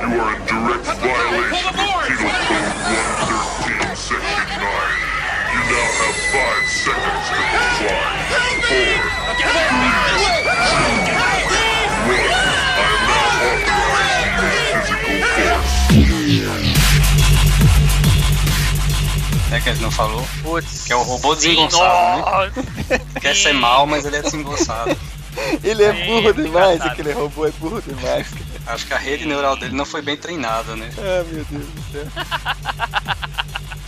You 0.00 0.08
are 0.20 0.34
in 0.34 0.42
direct 0.46 0.86
violation 0.98 1.68
of 1.68 1.86
Penal 2.06 2.34
Code 2.48 2.72
113, 2.88 3.96
Section 3.96 4.48
9. 4.58 5.08
You 5.54 5.62
now 5.70 5.88
have 5.98 6.18
5 6.32 6.68
seconds 6.68 7.26
to 7.28 7.42
comply. 7.52 8.10
4, 8.68 8.98
3, 10.18 10.27
É 19.68 19.72
que 19.72 19.76
ele 19.76 19.82
não 19.82 19.90
falou. 19.90 20.26
Putz. 20.42 20.84
Que 20.86 20.92
é 20.94 20.96
o 20.96 21.02
robô 21.02 21.34
Sim, 21.34 21.48
desengonçado, 21.50 22.52
né? 22.56 23.00
Quer 23.20 23.36
ser 23.36 23.52
mal, 23.52 23.86
mas 23.86 24.06
ele 24.06 24.16
é 24.16 24.22
desengonçado. 24.22 24.96
Ele 25.62 25.84
é 25.84 25.92
Sim, 25.92 26.06
burro 26.06 26.32
demais, 26.32 26.74
engraçado. 26.76 26.92
aquele 26.92 27.12
robô 27.12 27.46
é 27.46 27.50
burro 27.52 27.82
demais. 27.82 28.26
Acho 28.66 28.86
que 28.86 28.94
a 28.94 28.98
rede 28.98 29.26
neural 29.26 29.56
dele 29.56 29.76
não 29.76 29.84
foi 29.84 30.00
bem 30.00 30.16
treinada, 30.16 30.74
né? 30.74 30.90
Ah, 30.98 31.22
meu 31.30 31.44
Deus 31.44 31.66
do 31.66 31.92
céu. 31.92 32.06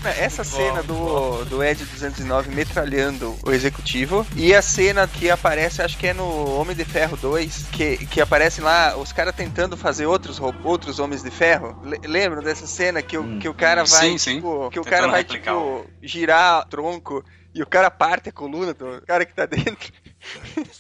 Essa 0.09 0.43
cena 0.45 0.83
do, 0.83 1.45
do 1.45 1.63
Ed 1.63 1.85
209 1.85 2.55
metralhando 2.55 3.37
o 3.45 3.51
executivo 3.53 4.27
e 4.35 4.55
a 4.55 4.63
cena 4.63 5.07
que 5.07 5.31
aparece, 5.31 5.83
acho 5.83 5.99
que 5.99 6.07
é 6.07 6.15
no 6.15 6.51
Homem 6.59 6.75
de 6.75 6.85
Ferro 6.85 7.17
2, 7.17 7.67
que, 7.73 7.97
que 8.07 8.21
aparece 8.21 8.61
lá 8.61 8.97
os 8.97 9.13
caras 9.13 9.35
tentando 9.35 9.77
fazer 9.77 10.07
outros, 10.07 10.39
ro- 10.39 10.55
outros 10.65 10.99
Homens 10.99 11.23
de 11.23 11.31
Ferro. 11.31 11.79
Le- 11.85 12.01
lembram 12.07 12.43
dessa 12.43 12.67
cena 12.67 13.03
que, 13.03 13.17
o 13.17 13.23
Hum. 13.23 13.39
que 13.39 13.49
o 13.49 13.55
cara 13.55 13.85
vai, 13.85 14.11
Sim, 14.11 14.19
sim. 14.19 14.35
tipo, 14.37 14.71
que 14.71 14.79
o 14.81 14.83
Tentando 14.83 15.01
cara 15.01 15.09
vai, 15.13 15.21
replicar 15.21 15.55
tipo, 15.55 15.87
girar 16.03 16.67
tronco 16.69 17.25
e 17.55 17.63
o 17.63 17.67
cara 17.67 17.91
parte 17.91 18.29
a 18.29 18.33
coluna 18.33 18.73
do 18.73 19.03
cara 19.07 19.25
que 19.27 19.35
tá 19.35 19.45
dentro. 19.47 19.93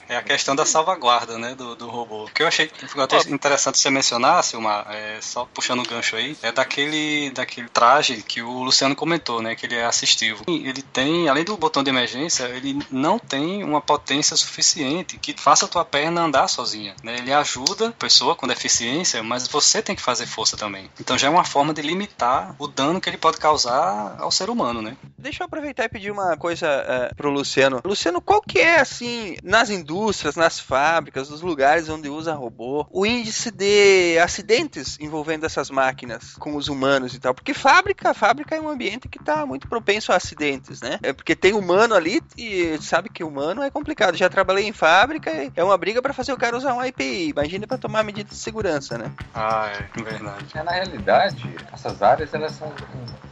É 0.08 0.16
a 0.16 0.22
questão 0.22 0.54
da 0.54 0.66
salvaguarda, 0.66 1.38
né, 1.38 1.54
do, 1.54 1.74
do 1.74 1.88
robô. 1.88 2.24
O 2.24 2.30
que 2.30 2.42
eu 2.42 2.48
achei 2.48 2.66
que 2.66 2.86
ficou 2.86 3.04
até 3.04 3.18
interessante 3.28 3.78
você 3.78 3.90
mencionar, 3.90 4.42
Silmar, 4.42 4.86
é, 4.90 5.18
só 5.20 5.44
puxando 5.44 5.80
o 5.80 5.88
gancho 5.88 6.16
aí, 6.16 6.36
é 6.42 6.52
daquele, 6.52 7.30
daquele 7.30 7.68
traje 7.68 8.22
que 8.22 8.42
o 8.42 8.62
Luciano 8.62 8.96
comentou, 8.96 9.40
né, 9.40 9.54
que 9.54 9.66
ele 9.66 9.76
é 9.76 9.84
assistivo. 9.84 10.44
Ele 10.48 10.82
tem, 10.82 11.28
além 11.28 11.44
do 11.44 11.56
botão 11.56 11.82
de 11.82 11.90
emergência, 11.90 12.44
ele 12.44 12.78
não 12.90 13.18
tem 13.18 13.62
uma 13.62 13.80
potência 13.80 14.36
suficiente 14.36 15.18
que 15.18 15.34
faça 15.38 15.64
a 15.64 15.68
tua 15.68 15.84
perna 15.84 16.22
andar 16.22 16.48
sozinha, 16.48 16.94
né? 17.02 17.16
Ele 17.18 17.32
ajuda 17.32 17.88
a 17.88 17.92
pessoa 17.92 18.34
com 18.34 18.46
deficiência, 18.46 19.22
mas 19.22 19.46
você 19.46 19.82
tem 19.82 19.94
que 19.94 20.02
fazer 20.02 20.26
força 20.26 20.56
também. 20.56 20.90
Então 21.00 21.16
já 21.16 21.28
é 21.28 21.30
uma 21.30 21.44
forma 21.44 21.72
de 21.72 21.82
limitar 21.82 22.54
o 22.58 22.66
dano 22.66 23.00
que 23.00 23.08
ele 23.08 23.16
pode 23.16 23.38
causar 23.38 24.16
ao 24.18 24.30
ser 24.30 24.50
humano, 24.50 24.82
né? 24.82 24.96
Deixa 25.18 25.42
eu 25.42 25.46
aproveitar 25.46 25.84
e 25.84 25.88
pedir 25.88 26.10
uma 26.10 26.36
coisa 26.36 26.66
eh, 26.66 27.12
pro 27.16 27.30
Luciano. 27.30 27.80
Luciano, 27.84 28.20
qual 28.20 28.40
que 28.40 28.58
é, 28.58 28.80
assim, 28.80 29.29
nas 29.42 29.70
indústrias, 29.70 30.36
nas 30.36 30.58
fábricas, 30.58 31.30
nos 31.30 31.42
lugares 31.42 31.88
onde 31.88 32.08
usa 32.08 32.34
robô, 32.34 32.86
o 32.90 33.04
índice 33.06 33.50
de 33.50 34.18
acidentes 34.18 34.98
envolvendo 35.00 35.44
essas 35.44 35.70
máquinas 35.70 36.34
com 36.34 36.56
os 36.56 36.68
humanos 36.68 37.14
e 37.14 37.20
tal? 37.20 37.34
Porque 37.34 37.54
fábrica, 37.54 38.14
fábrica 38.14 38.54
é 38.54 38.60
um 38.60 38.68
ambiente 38.68 39.08
que 39.08 39.18
tá 39.18 39.44
muito 39.46 39.68
propenso 39.68 40.12
a 40.12 40.16
acidentes, 40.16 40.80
né? 40.80 40.98
É 41.02 41.12
porque 41.12 41.34
tem 41.34 41.52
humano 41.52 41.94
ali 41.94 42.22
e 42.36 42.78
sabe 42.80 43.08
que 43.08 43.24
humano 43.24 43.62
é 43.62 43.70
complicado. 43.70 44.16
Já 44.16 44.28
trabalhei 44.28 44.66
em 44.66 44.72
fábrica, 44.72 45.30
e 45.30 45.52
é 45.56 45.64
uma 45.64 45.76
briga 45.76 46.02
pra 46.02 46.12
fazer 46.12 46.32
o 46.32 46.36
cara 46.36 46.56
usar 46.56 46.74
um 46.74 46.84
IPI. 46.84 47.30
Imagina 47.30 47.66
pra 47.66 47.78
tomar 47.78 48.04
medidas 48.04 48.32
de 48.32 48.38
segurança, 48.38 48.98
né? 48.98 49.10
Ah, 49.34 49.70
é 49.72 50.02
verdade. 50.02 50.46
É, 50.54 50.62
na 50.62 50.72
realidade, 50.72 51.54
essas 51.72 52.02
áreas 52.02 52.32
elas 52.34 52.52
são, 52.52 52.72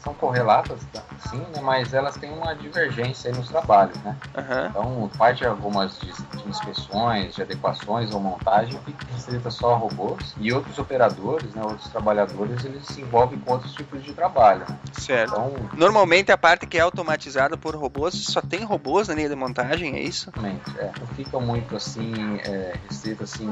são 0.03 0.15
correlatas, 0.15 0.79
tá? 0.93 1.03
sim, 1.31 1.39
né? 1.39 1.61
mas 1.63 1.93
elas 1.93 2.17
têm 2.17 2.33
uma 2.33 2.55
divergência 2.55 3.31
aí 3.31 3.37
nos 3.37 3.49
trabalhos, 3.49 3.97
né? 4.03 4.17
Aham. 4.37 4.67
Então, 4.71 5.11
parte 5.17 5.39
de 5.39 5.47
algumas 5.47 5.88
de, 5.99 6.13
de 6.13 6.49
inspeções, 6.49 7.35
de 7.35 7.43
adequações 7.43 8.13
ou 8.13 8.21
montagem 8.21 8.79
fica 8.85 9.07
restrita 9.13 9.51
só 9.51 9.75
a 9.75 9.77
robôs 9.77 10.35
e 10.39 10.53
outros 10.53 10.79
operadores, 10.79 11.55
né, 11.55 11.63
outros 11.63 11.89
trabalhadores, 11.89 12.65
eles 12.65 12.87
se 12.87 13.01
envolvem 13.01 13.39
com 13.39 13.53
outros 13.53 13.73
tipos 13.73 14.03
de 14.03 14.13
trabalho. 14.13 14.61
Né? 14.69 14.79
Certo. 14.93 15.31
Então, 15.31 15.53
Normalmente 15.77 16.33
a 16.33 16.39
parte 16.39 16.67
que 16.67 16.77
é 16.77 16.81
automatizada 16.81 17.57
por 17.57 17.75
robôs 17.77 18.15
só 18.15 18.41
tem 18.41 18.65
robôs 18.65 19.09
na 19.09 19.15
linha 19.15 19.29
de 19.29 19.37
montagem, 19.37 19.95
é 19.95 20.03
isso? 20.03 20.31
realmente, 20.35 20.79
é, 20.79 20.91
não 20.99 21.07
fica 21.09 21.39
muito 21.39 21.77
assim 21.77 22.13
é, 22.45 22.75
restrito 22.89 23.25
assim 23.25 23.49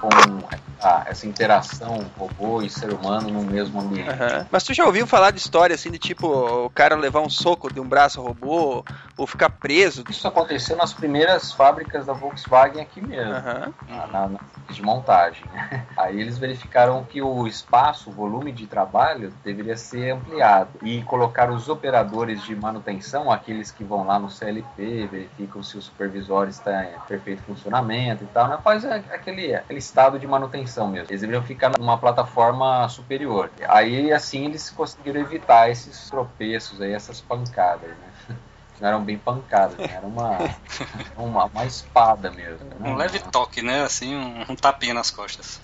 com 0.00 0.08
essa 1.06 1.26
interação 1.26 1.98
robô 2.18 2.62
e 2.62 2.70
ser 2.70 2.90
humano 2.90 3.30
no 3.30 3.42
mesmo 3.42 3.80
ambiente. 3.80 4.08
Aham. 4.10 4.46
Mas 4.50 4.62
tu 4.62 4.74
já 4.74 4.84
ouviu 4.84 5.06
falar 5.06 5.30
de 5.30 5.38
história 5.38 5.74
assim 5.74 5.90
de 5.90 5.98
tipo 5.98 6.26
o 6.28 6.70
cara 6.70 6.94
levar 6.94 7.20
um 7.20 7.30
soco 7.30 7.72
de 7.72 7.80
um 7.80 7.88
braço 7.88 8.20
robô 8.22 8.84
ou 9.16 9.26
ficar 9.26 9.48
preso. 9.50 10.04
Isso 10.08 10.28
aconteceu 10.28 10.76
nas 10.76 10.92
primeiras 10.92 11.52
fábricas 11.52 12.06
da 12.06 12.12
Volkswagen 12.12 12.82
aqui 12.82 13.00
mesmo, 13.00 13.32
Aham. 13.32 13.72
na, 13.88 14.06
na- 14.06 14.28
na- 14.28 14.40
de 14.68 14.82
montagem. 14.82 15.46
Aí 15.96 16.20
eles 16.20 16.38
verificaram 16.38 17.04
que 17.04 17.22
o 17.22 17.46
espaço, 17.46 18.10
o 18.10 18.12
volume 18.12 18.50
de 18.50 18.66
trabalho 18.66 19.32
deveria 19.44 19.76
ser 19.76 20.10
ampliado 20.10 20.70
e 20.82 21.02
colocaram 21.02 21.54
os 21.54 21.68
operadores 21.68 22.42
de 22.42 22.54
manutenção, 22.56 23.30
aqueles 23.30 23.70
que 23.70 23.84
vão 23.84 24.04
lá 24.04 24.18
no 24.18 24.28
CLP, 24.28 25.06
verificam 25.06 25.62
se 25.62 25.78
o 25.78 25.82
supervisor 25.82 26.48
está 26.48 26.84
em 26.84 26.98
perfeito 27.06 27.42
funcionamento 27.42 28.24
e 28.24 28.26
tal, 28.26 28.48
né? 28.48 28.58
faz 28.62 28.84
aquele, 28.84 29.54
aquele 29.54 29.80
estado 29.86 30.18
de 30.18 30.26
manutenção 30.26 30.88
mesmo. 30.88 31.10
Eles 31.10 31.20
deveriam 31.20 31.42
ficar 31.42 31.70
numa 31.78 31.96
plataforma 31.96 32.88
superior. 32.88 33.50
Aí 33.68 34.12
assim 34.12 34.46
eles 34.46 34.68
conseguiram 34.70 35.20
evitar 35.20 35.70
esses 35.70 36.10
tropeços 36.10 36.80
aí, 36.80 36.92
essas 36.92 37.20
pancadas, 37.20 37.90
né? 37.90 38.36
Não 38.78 38.88
eram 38.88 39.02
bem 39.02 39.16
pancadas, 39.16 39.78
né? 39.78 39.88
era 39.90 40.06
uma, 40.06 40.38
uma, 41.16 41.44
uma 41.46 41.64
espada 41.64 42.30
mesmo. 42.30 42.66
né? 42.66 42.90
Um 42.90 42.94
leve 42.94 43.18
toque, 43.20 43.62
né? 43.62 43.82
Assim, 43.82 44.14
um, 44.14 44.42
um 44.50 44.54
tapinha 44.54 44.92
nas 44.92 45.10
costas. 45.10 45.62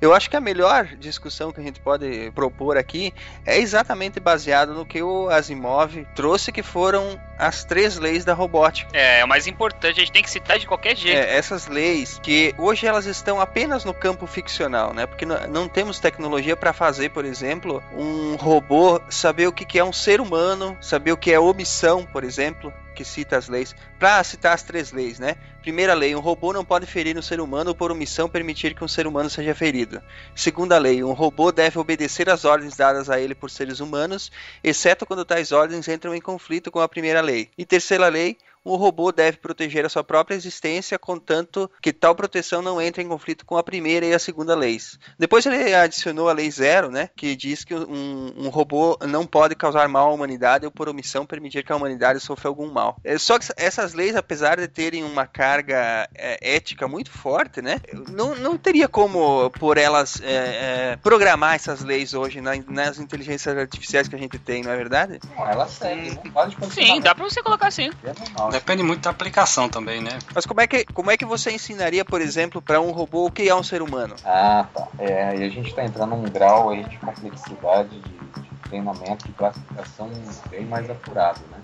Eu 0.00 0.14
acho 0.14 0.30
que 0.30 0.36
a 0.36 0.40
melhor 0.40 0.86
discussão 0.98 1.52
que 1.52 1.60
a 1.60 1.62
gente 1.62 1.78
pode 1.78 2.30
propor 2.34 2.78
aqui 2.78 3.12
é 3.44 3.58
exatamente 3.58 4.18
baseado 4.18 4.72
no 4.72 4.86
que 4.86 5.02
o 5.02 5.28
Asimov 5.28 6.06
trouxe, 6.14 6.50
que 6.50 6.62
foram 6.62 7.20
as 7.38 7.64
três 7.64 7.98
leis 7.98 8.24
da 8.24 8.32
robótica. 8.32 8.90
É, 8.94 9.20
é 9.20 9.24
o 9.24 9.28
mais 9.28 9.46
importante, 9.46 10.00
a 10.00 10.00
gente 10.00 10.12
tem 10.12 10.22
que 10.22 10.30
citar 10.30 10.58
de 10.58 10.66
qualquer 10.66 10.96
jeito. 10.96 11.18
É, 11.18 11.36
essas 11.36 11.66
leis 11.66 12.18
que 12.22 12.54
hoje 12.56 12.86
elas 12.86 13.04
estão 13.04 13.40
apenas 13.40 13.84
no 13.84 13.92
campo 13.92 14.26
ficcional, 14.26 14.94
né? 14.94 15.06
Porque 15.06 15.26
não 15.26 15.68
temos 15.68 15.98
tecnologia 15.98 16.56
para 16.56 16.72
fazer, 16.72 17.10
por 17.10 17.24
exemplo, 17.24 17.82
um 17.94 18.36
robô 18.36 19.00
saber 19.10 19.48
o 19.48 19.52
que 19.52 19.78
é 19.78 19.84
um 19.84 19.92
ser 19.92 20.20
humano, 20.20 20.76
saber 20.80 21.12
o 21.12 21.16
que 21.16 21.30
é 21.30 21.38
omissão, 21.38 22.06
por 22.06 22.24
exemplo, 22.24 22.72
que 22.94 23.04
cita 23.04 23.36
as 23.36 23.48
leis. 23.48 23.74
Para 23.98 24.22
citar 24.24 24.54
as 24.54 24.62
três 24.62 24.92
leis, 24.92 25.18
né? 25.18 25.36
Primeira 25.62 25.94
lei, 25.94 26.14
um 26.14 26.20
robô 26.20 26.52
não 26.52 26.64
pode 26.64 26.86
ferir 26.86 27.16
um 27.18 27.22
ser 27.22 27.40
humano 27.40 27.70
ou 27.70 27.74
por 27.74 27.92
omissão 27.92 28.28
permitir 28.28 28.74
que 28.74 28.82
um 28.82 28.88
ser 28.88 29.06
humano 29.06 29.28
seja 29.28 29.54
ferido. 29.54 30.02
Segunda 30.34 30.78
lei, 30.78 31.04
um 31.04 31.12
robô 31.12 31.52
deve 31.52 31.78
obedecer 31.78 32.30
às 32.30 32.44
ordens 32.44 32.76
dadas 32.76 33.10
a 33.10 33.20
ele 33.20 33.34
por 33.34 33.50
seres 33.50 33.80
humanos, 33.80 34.32
exceto 34.64 35.04
quando 35.04 35.24
tais 35.24 35.52
ordens 35.52 35.86
entram 35.88 36.14
em 36.14 36.20
conflito 36.20 36.70
com 36.70 36.80
a 36.80 36.88
primeira 36.88 37.20
lei. 37.20 37.50
E 37.58 37.64
terceira 37.64 38.08
lei, 38.08 38.38
um 38.64 38.76
robô 38.76 39.10
deve 39.12 39.38
proteger 39.38 39.84
a 39.84 39.88
sua 39.88 40.04
própria 40.04 40.34
existência, 40.34 40.98
contanto 40.98 41.70
que 41.82 41.92
tal 41.92 42.14
proteção 42.14 42.60
não 42.62 42.80
entre 42.80 43.02
em 43.02 43.08
conflito 43.08 43.44
com 43.46 43.56
a 43.56 43.62
primeira 43.62 44.04
e 44.06 44.12
a 44.12 44.18
segunda 44.18 44.54
leis. 44.54 44.98
Depois 45.18 45.44
ele 45.46 45.74
adicionou 45.74 46.28
a 46.28 46.32
lei 46.32 46.50
zero, 46.50 46.90
né, 46.90 47.08
que 47.16 47.34
diz 47.34 47.64
que 47.64 47.74
um, 47.74 48.32
um 48.36 48.48
robô 48.48 48.98
não 49.06 49.26
pode 49.26 49.54
causar 49.54 49.88
mal 49.88 50.10
à 50.10 50.12
humanidade 50.14 50.64
ou 50.66 50.70
por 50.70 50.88
omissão 50.88 51.24
permitir 51.24 51.64
que 51.64 51.72
a 51.72 51.76
humanidade 51.76 52.20
sofra 52.20 52.48
algum 52.48 52.70
mal. 52.70 52.96
É, 53.04 53.16
Só 53.18 53.38
que 53.38 53.46
essas 53.56 53.94
leis, 53.94 54.14
apesar 54.14 54.58
de 54.58 54.68
terem 54.68 55.02
uma 55.04 55.26
carga 55.26 56.08
é, 56.14 56.38
ética 56.56 56.86
muito 56.86 57.10
forte, 57.10 57.62
né, 57.62 57.80
não, 58.08 58.34
não 58.36 58.58
teria 58.58 58.88
como 58.88 59.50
por 59.50 59.78
elas 59.78 60.20
é, 60.22 60.92
é, 60.92 60.96
programar 61.02 61.54
essas 61.54 61.82
leis 61.82 62.12
hoje 62.14 62.40
na- 62.40 62.56
nas 62.68 62.98
inteligências 62.98 63.56
artificiais 63.56 64.06
que 64.08 64.14
a 64.14 64.18
gente 64.18 64.38
tem, 64.38 64.62
não 64.62 64.70
é 64.70 64.76
verdade? 64.76 65.18
Não, 65.36 65.46
ela 65.48 65.66
segue, 65.66 66.10
não 66.24 66.32
pode 66.32 66.56
continuar. 66.56 66.86
Sim, 66.94 67.00
dá 67.00 67.14
pra 67.14 67.24
você 67.24 67.42
colocar 67.42 67.68
assim. 67.68 67.90
É 68.04 68.12
normal. 68.12 68.49
Depende 68.50 68.82
muito 68.82 69.02
da 69.02 69.10
aplicação 69.10 69.68
também, 69.68 70.00
né? 70.00 70.18
Mas 70.34 70.46
como 70.46 70.60
é 70.60 70.66
que, 70.66 70.84
como 70.92 71.10
é 71.10 71.16
que 71.16 71.24
você 71.24 71.50
ensinaria, 71.52 72.04
por 72.04 72.20
exemplo, 72.20 72.60
para 72.60 72.80
um 72.80 72.90
robô 72.90 73.26
o 73.26 73.30
que 73.30 73.48
é 73.48 73.54
um 73.54 73.62
ser 73.62 73.82
humano? 73.82 74.14
Ah, 74.24 74.66
tá. 74.74 74.88
É, 74.98 75.36
e 75.38 75.44
a 75.44 75.48
gente 75.48 75.68
está 75.68 75.84
entrando 75.84 76.16
num 76.16 76.28
grau 76.28 76.70
aí 76.70 76.84
de 76.84 76.98
complexidade, 76.98 77.90
de, 77.90 78.40
de 78.42 78.49
treinamento, 78.70 79.26
de 79.26 79.32
classificação 79.32 80.08
bem 80.50 80.64
mais 80.64 80.88
apurado, 80.88 81.40
né? 81.50 81.58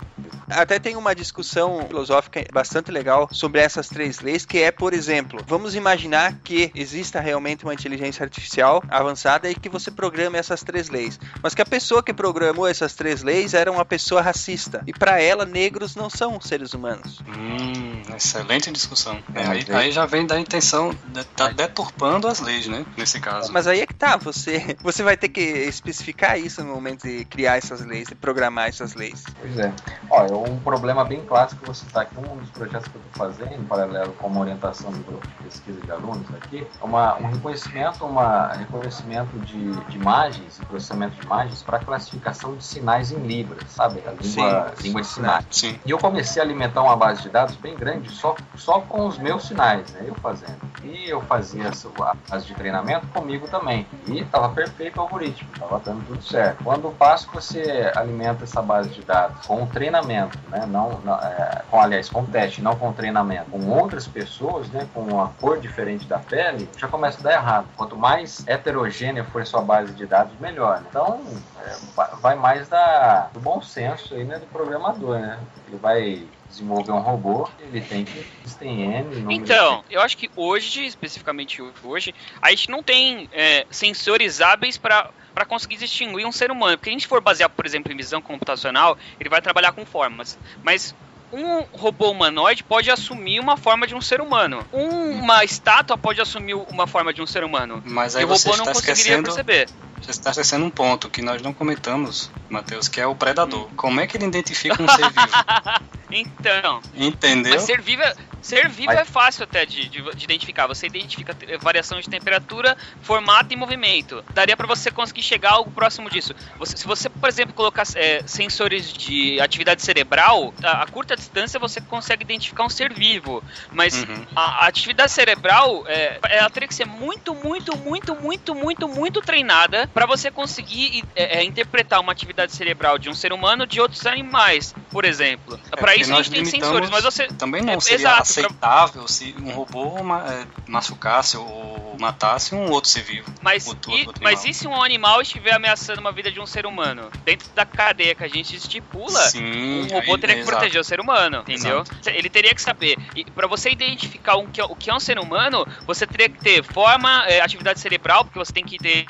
Até 0.49 0.79
tem 0.79 0.95
uma 0.95 1.13
discussão 1.13 1.85
filosófica 1.87 2.43
bastante 2.53 2.91
legal 2.91 3.27
sobre 3.31 3.59
essas 3.61 3.87
três 3.89 4.19
leis, 4.21 4.45
que 4.45 4.59
é, 4.59 4.71
por 4.71 4.93
exemplo, 4.93 5.43
vamos 5.47 5.75
imaginar 5.75 6.33
que 6.43 6.71
exista 6.73 7.19
realmente 7.19 7.63
uma 7.65 7.73
inteligência 7.73 8.23
artificial 8.23 8.83
avançada 8.89 9.49
e 9.49 9.55
que 9.55 9.67
você 9.69 9.91
programe 9.91 10.37
essas 10.37 10.63
três 10.63 10.89
leis, 10.89 11.19
mas 11.43 11.53
que 11.53 11.61
a 11.61 11.65
pessoa 11.65 12.01
que 12.01 12.13
programou 12.13 12.65
essas 12.67 12.93
três 12.93 13.23
leis 13.23 13.53
era 13.53 13.71
uma 13.71 13.83
pessoa 13.85 14.21
racista 14.21 14.83
e 14.87 14.93
para 14.93 15.21
ela 15.21 15.45
negros 15.45 15.95
não 15.95 16.09
são 16.09 16.39
seres 16.41 16.73
humanos. 16.73 17.21
Hum, 17.27 18.01
excelente 18.15 18.71
discussão. 18.71 19.19
É, 19.35 19.45
aí- 19.47 19.65
aí 19.69 19.91
já 19.91 20.05
vem 20.05 20.25
da 20.25 20.39
intenção, 20.39 20.91
de, 21.05 21.23
tá 21.25 21.49
deturpando 21.49 22.27
as 22.27 22.39
leis, 22.39 22.67
né? 22.67 22.85
Nesse 22.97 23.19
caso. 23.19 23.51
Mas 23.51 23.67
aí 23.67 23.81
é 23.81 23.85
que 23.85 23.93
tá, 23.93 24.15
você, 24.17 24.77
você 24.81 25.03
vai 25.03 25.17
ter 25.17 25.27
que 25.29 25.41
especificar 25.41 26.39
isso 26.39 26.63
no 26.63 26.73
momento 26.73 26.96
de 26.97 27.25
criar 27.25 27.57
essas 27.57 27.85
leis, 27.85 28.07
de 28.07 28.15
programar 28.15 28.67
essas 28.67 28.93
leis. 28.93 29.23
Pois 29.39 29.57
é. 29.57 29.71
Ó, 30.09 30.25
é 30.25 30.33
um 30.33 30.59
problema 30.59 31.03
bem 31.05 31.21
clássico 31.25 31.61
que 31.61 31.67
você 31.67 31.85
está 31.85 32.01
aqui, 32.01 32.15
um 32.17 32.37
dos 32.37 32.49
projetos 32.49 32.87
que 32.87 32.95
eu 32.95 33.01
estou 33.01 33.27
fazendo, 33.27 33.53
em 33.53 33.63
paralelo 33.65 34.13
com 34.13 34.27
uma 34.27 34.41
orientação 34.41 34.91
do 34.91 34.99
grupo 35.03 35.27
de 35.27 35.33
pesquisa 35.43 35.79
de 35.81 35.91
alunos 35.91 36.27
aqui, 36.35 36.65
é 36.81 36.83
uma, 36.83 37.17
um 37.17 37.27
reconhecimento, 37.27 38.05
uma 38.05 38.53
reconhecimento 38.53 39.37
de, 39.39 39.71
de 39.71 39.95
imagens 39.95 40.59
e 40.59 40.65
processamento 40.65 41.15
de 41.15 41.25
imagens 41.25 41.61
para 41.63 41.79
classificação 41.79 42.55
de 42.55 42.63
sinais 42.63 43.11
em 43.11 43.17
Libras, 43.17 43.63
sabe? 43.69 44.01
A 44.05 44.11
língua, 44.11 44.73
Sim. 44.75 44.83
língua 44.83 45.01
de 45.01 45.07
sinais. 45.07 45.45
Sim. 45.51 45.79
E 45.85 45.91
eu 45.91 45.97
comecei 45.97 46.41
a 46.41 46.45
alimentar 46.45 46.81
uma 46.81 46.95
base 46.95 47.21
de 47.21 47.29
dados 47.29 47.55
bem 47.55 47.75
grande 47.75 48.09
só, 48.09 48.35
só 48.55 48.79
com 48.81 49.05
os 49.07 49.17
meus 49.17 49.47
sinais, 49.47 49.91
né? 49.93 50.03
Eu 50.05 50.15
fazendo. 50.15 50.59
E 50.83 51.09
eu 51.09 51.21
fazia 51.21 51.69
a 51.69 52.15
base 52.29 52.45
de 52.45 52.53
treinamento 52.53 53.07
comigo 53.07 53.47
também. 53.47 53.85
E 54.07 54.19
estava 54.19 54.49
perfeito 54.49 54.97
o 54.97 55.01
algoritmo, 55.01 55.49
estava 55.53 55.79
dando 55.79 56.05
tudo 56.05 56.23
certo. 56.23 56.63
Quando 56.63 56.86
o 56.87 56.91
passo 56.93 57.29
você 57.33 57.91
alimenta 57.95 58.43
essa 58.43 58.61
base 58.61 58.89
de 58.89 59.01
dados 59.01 59.45
com 59.45 59.65
treinamento, 59.67 60.37
né? 60.49 60.65
Não, 60.67 60.99
não, 61.03 61.15
é, 61.15 61.63
com, 61.69 61.79
aliás, 61.79 62.09
com 62.09 62.25
teste, 62.25 62.61
não 62.61 62.75
com 62.75 62.91
treinamento, 62.93 63.49
com 63.51 63.69
outras 63.69 64.07
pessoas, 64.07 64.69
né? 64.69 64.87
Com 64.93 65.01
uma 65.01 65.29
cor 65.39 65.59
diferente 65.59 66.05
da 66.05 66.19
pele, 66.19 66.69
já 66.77 66.87
começa 66.87 67.19
a 67.19 67.23
dar 67.23 67.33
errado. 67.33 67.67
Quanto 67.75 67.95
mais 67.95 68.45
heterogênea 68.47 69.23
for 69.23 69.41
a 69.41 69.45
sua 69.45 69.61
base 69.61 69.93
de 69.93 70.05
dados, 70.05 70.37
melhor. 70.39 70.83
Então, 70.89 71.25
é, 71.59 71.75
vai- 72.21 72.35
mais 72.35 72.67
da, 72.67 73.29
do 73.33 73.39
bom 73.39 73.61
senso 73.61 74.13
aí, 74.13 74.23
né? 74.23 74.37
Do 74.37 74.45
programador, 74.47 75.19
né? 75.19 75.39
Ele 75.67 75.77
vai 75.77 76.27
desenvolver 76.47 76.91
um 76.91 76.99
robô, 76.99 77.49
ele 77.59 77.81
tem 77.81 78.05
que 78.05 78.25
existem 78.45 78.81
N 78.81 79.25
Então, 79.33 79.83
eu 79.89 80.01
acho 80.01 80.17
que 80.17 80.29
hoje, 80.35 80.85
especificamente 80.85 81.61
hoje, 81.83 82.13
a 82.41 82.49
gente 82.49 82.69
não 82.69 82.81
tem 82.81 83.27
é, 83.31 83.65
sensores 83.69 84.39
hábeis 84.41 84.77
para 84.77 85.09
para 85.37 85.45
conseguir 85.45 85.77
distinguir 85.77 86.25
um 86.25 86.31
ser 86.31 86.49
humano. 86.49 86.75
Porque 86.79 86.89
a 86.89 86.93
gente 86.93 87.05
for 87.05 87.21
basear, 87.21 87.47
por 87.47 87.63
exemplo, 87.63 87.93
em 87.93 87.95
visão 87.95 88.19
computacional, 88.19 88.97
ele 89.19 89.29
vai 89.29 89.39
trabalhar 89.39 89.71
com 89.71 89.85
formas. 89.85 90.35
Mas 90.63 90.95
um 91.31 91.59
robô 91.73 92.09
humanoide 92.09 92.63
pode 92.63 92.89
assumir 92.89 93.39
uma 93.39 93.55
forma 93.55 93.85
de 93.85 93.93
um 93.93 94.01
ser 94.01 94.19
humano. 94.19 94.65
Um- 94.73 95.11
uma 95.11 95.43
estátua 95.43 95.95
pode 95.95 96.19
assumir 96.19 96.55
uma 96.55 96.87
forma 96.87 97.13
de 97.13 97.21
um 97.21 97.27
ser 97.27 97.43
humano. 97.43 97.83
Mas 97.85 98.15
E 98.15 98.17
aí 98.17 98.25
o 98.25 98.27
você 98.29 98.49
robô 98.49 98.65
não 98.65 98.73
conseguiria 98.73 99.21
perceber. 99.21 99.69
Você 100.01 100.09
está 100.09 100.31
esquecendo 100.31 100.65
um 100.65 100.71
ponto 100.71 101.07
que 101.07 101.21
nós 101.21 101.39
não 101.43 101.53
comentamos, 101.53 102.31
Matheus, 102.49 102.87
que 102.87 102.99
é 102.99 103.05
o 103.05 103.13
predador. 103.13 103.69
Como 103.75 103.99
é 104.01 104.07
que 104.07 104.17
ele 104.17 104.25
identifica 104.25 104.81
um 104.81 104.87
ser 104.87 105.07
vivo? 105.11 105.27
Então, 106.09 106.79
Entendeu? 106.95 107.55
Mas 107.55 107.63
ser 107.63 107.81
vivo, 107.81 108.01
é, 108.01 108.15
ser 108.41 108.69
vivo 108.69 108.87
Mas- 108.87 108.99
é 108.99 109.05
fácil 109.05 109.43
até 109.43 109.65
de, 109.65 109.87
de- 109.89 110.15
de 110.15 110.23
identificar. 110.23 110.67
Você 110.67 110.85
identifica 110.87 111.35
variação 111.59 111.99
de 111.99 112.09
temperatura, 112.09 112.77
formato 113.01 113.53
e 113.53 113.55
movimento. 113.57 114.23
Daria 114.33 114.55
pra 114.55 114.67
você 114.67 114.89
conseguir 114.91 115.21
chegar 115.23 115.51
algo 115.53 115.71
próximo 115.71 116.09
disso. 116.09 116.33
Você- 116.59 116.77
se 116.77 116.85
você, 116.87 117.09
por 117.09 117.27
exemplo, 117.29 117.53
colocar 117.53 117.83
é, 117.95 118.21
sensores 118.25 118.91
de 118.93 119.39
atividade 119.39 119.81
cerebral, 119.81 120.53
a, 120.63 120.83
a 120.83 120.87
curta 120.87 121.15
distância 121.15 121.59
você 121.59 121.79
consegue 121.81 122.23
identificar 122.23 122.63
um 122.63 122.69
ser 122.69 122.93
vivo. 122.93 123.43
Mas 123.71 123.93
Uhum. 124.03 124.25
a, 124.35 124.63
a 124.65 124.67
atividade 124.67 125.11
cerebral, 125.11 125.83
é, 125.87 126.19
ela 126.29 126.49
teria 126.49 126.67
que 126.67 126.75
ser 126.75 126.85
muito, 126.85 127.33
muito, 127.35 127.75
muito, 127.77 128.15
muito, 128.15 128.53
muito, 128.55 128.87
muito 128.87 129.21
treinada 129.21 129.87
pra 129.93 130.05
você 130.05 130.29
conseguir 130.31 131.03
é, 131.15 131.39
é, 131.39 131.43
interpretar 131.43 131.99
uma 131.99 132.11
atividade 132.11 132.51
cerebral 132.53 132.97
de 132.97 133.09
um 133.09 133.13
ser 133.13 133.33
humano 133.33 133.65
de 133.65 133.79
outros 133.81 134.05
animais, 134.05 134.73
por 134.91 135.05
exemplo. 135.05 135.55
É, 135.67 135.69
Pra 135.75 135.87
porque 135.87 136.01
isso 136.01 136.13
a 136.13 136.17
gente 136.17 136.31
tem 136.31 136.39
limitamos- 136.41 136.65
sensores, 136.67 136.89
mas 136.89 137.03
você 137.03 137.27
Também 137.37 137.61
não 137.61 137.73
É, 137.73 137.79
seria 137.79 137.95
exato, 137.97 138.26
aceitável 138.31 139.07
se 139.07 139.33
um 139.39 139.51
robô 139.51 140.03
ma- 140.03 140.23
é, 140.33 140.45
machucasse 140.67 141.37
ou 141.37 141.95
matasse 141.99 142.53
um 142.53 142.69
outro 142.69 142.89
ser 142.89 143.01
vivo. 143.03 143.27
Mas, 143.41 143.65
Outro- 143.67 143.91
e, 143.91 144.05
outro 144.05 144.23
mas 144.23 144.43
e 144.45 144.53
se 144.53 144.67
um 144.67 144.81
animal 144.81 145.21
estiver 145.21 145.53
ameaçando 145.53 145.99
uma 146.01 146.11
vida 146.11 146.31
de 146.31 146.39
um 146.39 146.45
ser 146.45 146.65
humano? 146.65 147.09
Dentro 147.25 147.47
da 147.55 147.65
cadeia 147.65 148.13
que 148.13 148.23
a 148.23 148.27
gente 148.27 148.55
estipula, 148.55 149.19
Sim, 149.29 149.81
um 149.81 149.87
robô 149.87 150.13
aí- 150.15 150.19
teria 150.19 150.35
que 150.35 150.41
exato. 150.41 150.57
proteger 150.57 150.81
o 150.81 150.83
ser 150.83 150.99
humano, 150.99 151.39
entendeu? 151.47 151.83
Ele 152.05 152.29
teria 152.29 152.53
que 152.53 152.61
saber. 152.61 152.97
E 153.15 153.23
para 153.25 153.47
você 153.47 153.69
identificar 153.71 154.37
um 154.37 154.47
é- 154.57 154.63
o 154.63 154.75
que 154.75 154.89
é 154.89 154.93
um 154.93 154.99
ser 154.99 155.17
humano, 155.19 155.65
você 155.85 156.05
teria 156.05 156.29
que 156.29 156.39
ter 156.39 156.63
forma, 156.63 157.25
é, 157.27 157.41
atividade 157.41 157.79
cerebral, 157.79 158.23
porque 158.23 158.37
você 158.39 158.51
tem 158.53 158.63
que 158.65 158.77
ter. 158.77 159.05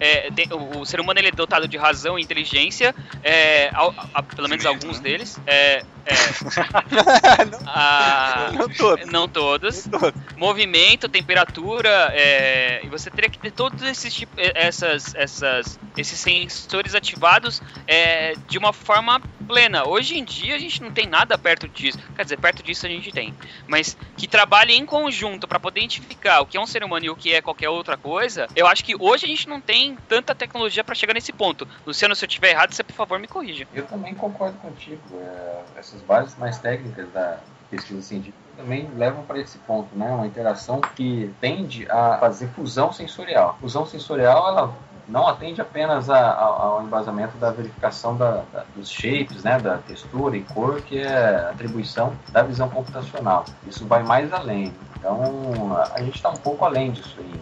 é, 0.00 0.30
tem- 0.30 0.48
o, 0.52 0.80
o 0.80 0.86
ser 0.86 1.00
humano 1.00 1.18
ele 1.20 1.28
é 1.28 1.32
dotado 1.32 1.66
de 1.68 1.76
razão 1.76 2.18
e 2.18 2.22
inteligência, 2.22 2.94
é, 3.22 3.70
ao- 3.74 3.94
a- 4.14 4.22
pelo 4.22 4.48
menos 4.48 4.64
Mesmo, 4.64 4.78
alguns 4.80 4.98
né? 4.98 5.02
deles. 5.10 5.38
É, 5.46 5.84
é, 6.04 6.14
a- 7.66 8.50
não 8.54 8.68
todos. 8.68 9.06
não 9.06 9.28
todos. 9.28 9.86
Não 9.86 10.00
todos. 10.00 10.20
movimento, 10.36 11.08
temperatura, 11.08 12.10
é, 12.14 12.80
e 12.84 12.88
você 12.88 13.10
teria 13.10 13.30
que 13.30 13.38
ter 13.38 13.50
todos 13.52 13.82
esses 13.82 14.12
tipos, 14.12 14.36
essas, 14.54 15.14
essas, 15.14 15.78
esses 15.96 16.18
sensores 16.18 16.94
ativados 16.94 17.62
é, 17.86 18.34
de 18.48 18.58
uma 18.58 18.72
forma 18.72 19.20
plena. 19.46 19.86
Hoje 19.86 20.18
em 20.18 20.24
dia 20.24 20.54
a 20.54 20.58
gente 20.58 20.82
não 20.82 20.90
tem 20.90 21.06
nada 21.06 21.36
perto 21.38 21.68
disso. 21.68 21.98
Quer 22.16 22.22
dizer, 22.24 22.38
perto 22.38 22.62
disso 22.62 22.86
a 22.86 22.88
gente 22.88 23.10
tem, 23.12 23.34
mas 23.66 23.96
que 24.16 24.26
trabalhe 24.26 24.74
em 24.74 24.84
conjunto 24.86 25.46
para 25.46 25.60
poder 25.60 25.80
identificar 25.80 26.40
o 26.40 26.46
que 26.46 26.56
é 26.56 26.60
um 26.60 26.66
ser 26.66 26.82
humano 26.84 27.04
e 27.06 27.10
o 27.10 27.16
que 27.16 27.32
é 27.34 27.40
qualquer 27.42 27.68
outra 27.68 27.96
coisa. 27.96 28.46
Eu 28.56 28.66
acho 28.66 28.84
que 28.84 28.94
hoje 28.98 29.24
a 29.24 29.28
gente 29.28 29.48
não 29.48 29.60
tem 29.60 29.96
tanta 30.08 30.34
tecnologia 30.34 30.82
para 30.84 30.94
chegar 30.94 31.14
nesse 31.14 31.32
ponto. 31.32 31.66
Luciano, 31.86 32.14
se 32.14 32.24
eu 32.24 32.28
estiver 32.28 32.50
errado, 32.50 32.72
você 32.72 32.82
por 32.82 32.94
favor 32.94 33.18
me 33.18 33.28
corrija. 33.28 33.66
Eu 33.74 33.86
também 33.86 34.14
concordo 34.14 34.56
contigo. 34.58 35.00
É, 35.14 35.62
essas 35.92 36.02
bases 36.02 36.36
mais 36.38 36.58
técnicas 36.58 37.08
da 37.12 37.38
pesquisa 37.70 38.02
científica 38.02 38.38
também 38.56 38.88
levam 38.96 39.22
para 39.24 39.38
esse 39.38 39.58
ponto, 39.58 39.88
né? 39.96 40.10
Uma 40.10 40.26
interação 40.26 40.80
que 40.80 41.32
tende 41.40 41.90
a 41.90 42.18
fazer 42.18 42.48
fusão 42.48 42.92
sensorial. 42.92 43.56
Fusão 43.60 43.86
sensorial, 43.86 44.48
ela 44.48 44.74
não 45.08 45.26
atende 45.26 45.60
apenas 45.60 46.08
a, 46.08 46.18
a, 46.18 46.44
ao 46.44 46.82
embasamento 46.82 47.36
da 47.38 47.50
verificação 47.50 48.16
da, 48.16 48.42
da, 48.52 48.64
dos 48.76 48.90
shapes, 48.90 49.42
né, 49.42 49.58
da 49.58 49.78
textura 49.78 50.36
e 50.36 50.42
cor, 50.42 50.80
que 50.82 50.98
é 50.98 51.48
atribuição 51.50 52.12
da 52.30 52.42
visão 52.42 52.68
computacional. 52.68 53.44
Isso 53.66 53.86
vai 53.86 54.02
mais 54.02 54.32
além. 54.32 54.72
Então, 54.98 55.76
a 55.94 56.00
gente 56.00 56.16
está 56.16 56.30
um 56.30 56.36
pouco 56.36 56.64
além 56.64 56.92
disso 56.92 57.16
aí. 57.18 57.40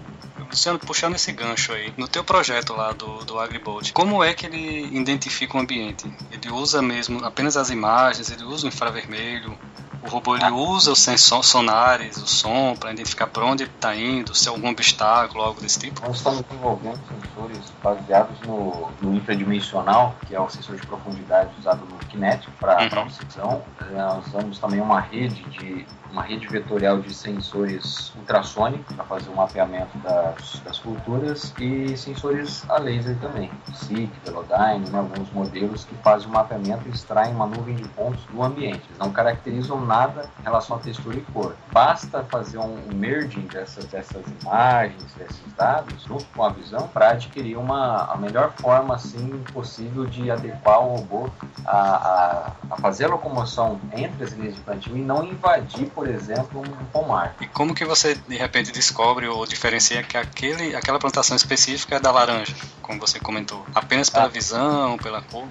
Luciano, 0.50 0.78
puxando 0.78 1.14
esse 1.14 1.32
gancho 1.32 1.72
aí, 1.72 1.92
no 1.96 2.08
teu 2.08 2.24
projeto 2.24 2.74
lá 2.74 2.92
do, 2.92 3.24
do 3.24 3.38
AgriBolt, 3.38 3.92
como 3.92 4.22
é 4.22 4.34
que 4.34 4.46
ele 4.46 4.96
identifica 4.96 5.56
o 5.56 5.60
ambiente? 5.60 6.12
Ele 6.30 6.50
usa 6.50 6.82
mesmo 6.82 7.24
apenas 7.24 7.56
as 7.56 7.70
imagens, 7.70 8.30
ele 8.30 8.44
usa 8.44 8.66
o 8.66 8.68
infravermelho, 8.68 9.56
o 10.02 10.08
robô 10.08 10.34
ele 10.34 10.50
usa 10.50 10.92
os 10.92 10.98
sensores 10.98 11.46
sonares, 11.46 12.16
o 12.16 12.26
som, 12.26 12.74
para 12.74 12.92
identificar 12.92 13.26
para 13.26 13.44
onde 13.44 13.64
ele 13.64 13.70
está 13.70 13.94
indo, 13.94 14.34
se 14.34 14.48
é 14.48 14.50
algum 14.50 14.68
obstáculo, 14.68 15.42
algo 15.42 15.60
desse 15.60 15.78
tipo? 15.78 16.00
Nós 16.06 16.16
estamos 16.16 16.42
desenvolvendo 16.42 16.98
sensores 17.06 17.72
baseados 17.82 18.40
no, 18.40 18.90
no 19.00 19.14
infradimensional, 19.14 20.16
que 20.26 20.34
é 20.34 20.40
o 20.40 20.48
sensor 20.48 20.76
de 20.76 20.86
profundidade 20.86 21.50
usado 21.58 21.84
no 21.84 21.98
Kinetic 22.06 22.50
para 22.58 22.82
uhum. 22.82 22.88
precisão. 22.88 23.62
Nós 23.92 24.26
usamos 24.26 24.58
também 24.58 24.80
uma 24.80 25.00
rede 25.00 25.42
de 25.50 25.86
uma 26.12 26.22
rede 26.22 26.46
vetorial 26.48 27.00
de 27.00 27.14
sensores 27.14 28.12
ultrassônicos 28.16 28.94
para 28.94 29.04
fazer 29.04 29.30
o 29.30 29.36
mapeamento 29.36 29.96
das, 29.98 30.60
das 30.60 30.78
culturas 30.78 31.54
e 31.58 31.96
sensores 31.96 32.68
a 32.68 32.78
laser 32.78 33.16
também, 33.20 33.50
SIC, 33.74 34.10
Velodyne, 34.24 34.88
né, 34.90 34.98
alguns 34.98 35.30
modelos 35.32 35.84
que 35.84 35.94
fazem 35.96 36.28
o 36.28 36.32
mapeamento 36.32 36.88
e 36.88 36.90
extraem 36.90 37.32
uma 37.34 37.46
nuvem 37.46 37.74
de 37.74 37.86
pontos 37.88 38.24
do 38.26 38.42
ambiente. 38.42 38.82
Eles 38.88 38.98
não 38.98 39.12
caracterizam 39.12 39.84
nada 39.84 40.28
em 40.40 40.42
relação 40.42 40.76
à 40.76 40.80
textura 40.80 41.16
e 41.16 41.20
cor. 41.32 41.54
Basta 41.72 42.24
fazer 42.24 42.58
um 42.58 42.76
merging 42.94 43.46
dessas, 43.46 43.84
dessas 43.86 44.24
imagens, 44.42 45.12
desses 45.14 45.52
dados, 45.56 46.02
junto 46.04 46.24
com 46.34 46.44
a 46.44 46.50
visão, 46.50 46.88
para 46.88 47.10
adquirir 47.10 47.56
uma, 47.56 48.04
a 48.12 48.16
melhor 48.16 48.52
forma 48.52 48.94
assim, 48.94 49.42
possível 49.52 50.06
de 50.06 50.30
adequar 50.30 50.80
o 50.84 50.96
robô 50.96 51.28
a, 51.66 51.78
a, 51.78 52.52
a 52.70 52.76
fazer 52.78 53.04
a 53.04 53.08
locomoção 53.08 53.80
entre 53.92 54.24
as 54.24 54.32
linhas 54.32 54.54
de 54.54 54.60
plantio 54.60 54.96
e 54.96 55.00
não 55.00 55.24
invadir, 55.24 55.90
exemplo, 56.08 56.60
um 56.60 56.84
pomar. 56.86 57.34
E 57.40 57.46
como 57.46 57.74
que 57.74 57.84
você 57.84 58.14
de 58.14 58.36
repente 58.36 58.72
descobre 58.72 59.26
ou 59.28 59.46
diferencia 59.46 60.02
que 60.02 60.16
aquele, 60.16 60.74
aquela 60.74 60.98
plantação 60.98 61.36
específica 61.36 61.96
é 61.96 62.00
da 62.00 62.10
laranja, 62.10 62.54
como 62.82 63.00
você 63.00 63.18
comentou? 63.18 63.64
Apenas 63.74 64.10
pela 64.10 64.24
ah. 64.24 64.28
visão, 64.28 64.96
pela 64.98 65.22
cor? 65.22 65.46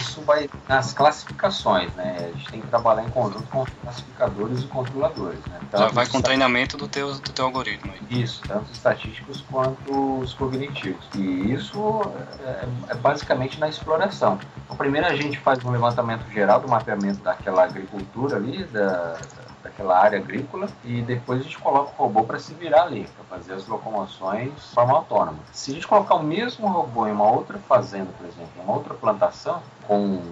Isso 0.00 0.22
vai 0.22 0.48
nas 0.68 0.92
classificações, 0.92 1.92
né? 1.94 2.30
A 2.32 2.36
gente 2.36 2.50
tem 2.50 2.60
que 2.60 2.66
trabalhar 2.68 3.04
em 3.04 3.10
conjunto 3.10 3.46
com 3.48 3.62
os 3.62 3.70
classificadores 3.82 4.62
e 4.62 4.66
controladores, 4.66 5.40
né? 5.46 5.58
Já 5.72 5.88
vai 5.88 6.06
com 6.06 6.18
o 6.18 6.22
treinamento 6.22 6.76
do 6.76 6.88
teu, 6.88 7.12
do 7.14 7.32
teu 7.32 7.44
algoritmo. 7.44 7.92
Aí. 7.92 8.22
Isso, 8.22 8.40
tanto 8.46 8.72
estatísticos 8.72 9.44
quanto 9.50 10.20
os 10.20 10.32
cognitivos. 10.34 11.04
E 11.14 11.52
isso 11.52 12.02
é, 12.40 12.64
é 12.88 12.94
basicamente 12.94 13.58
na 13.60 13.68
exploração. 13.68 14.38
Então, 14.64 14.76
primeiro 14.76 15.06
a 15.06 15.14
gente 15.14 15.38
faz 15.38 15.62
um 15.64 15.70
levantamento 15.70 16.30
geral 16.32 16.60
do 16.60 16.68
mapeamento 16.68 17.18
daquela 17.20 17.64
agricultura 17.64 18.36
ali, 18.36 18.64
da, 18.64 19.18
daquela 19.62 19.98
área 19.98 20.18
agrícola 20.18 20.68
e 20.84 21.02
depois 21.02 21.40
a 21.40 21.42
gente 21.42 21.58
coloca 21.58 21.90
o 21.90 22.06
robô 22.06 22.24
para 22.24 22.38
se 22.38 22.54
virar 22.54 22.82
ali, 22.82 23.08
para 23.16 23.38
fazer 23.38 23.54
as 23.54 23.66
locomoções 23.66 24.54
de 24.54 24.74
forma 24.74 24.94
autônoma. 24.94 25.38
Se 25.52 25.70
a 25.70 25.74
gente 25.74 25.86
colocar 25.86 26.14
o 26.14 26.22
mesmo 26.22 26.68
robô 26.68 27.06
em 27.06 27.12
uma 27.12 27.30
outra 27.30 27.58
fazenda, 27.58 28.10
por 28.16 28.26
exemplo, 28.26 28.50
em 28.56 28.62
uma 28.62 28.74
outra 28.74 28.94
plantação, 28.94 29.62
com 29.86 30.22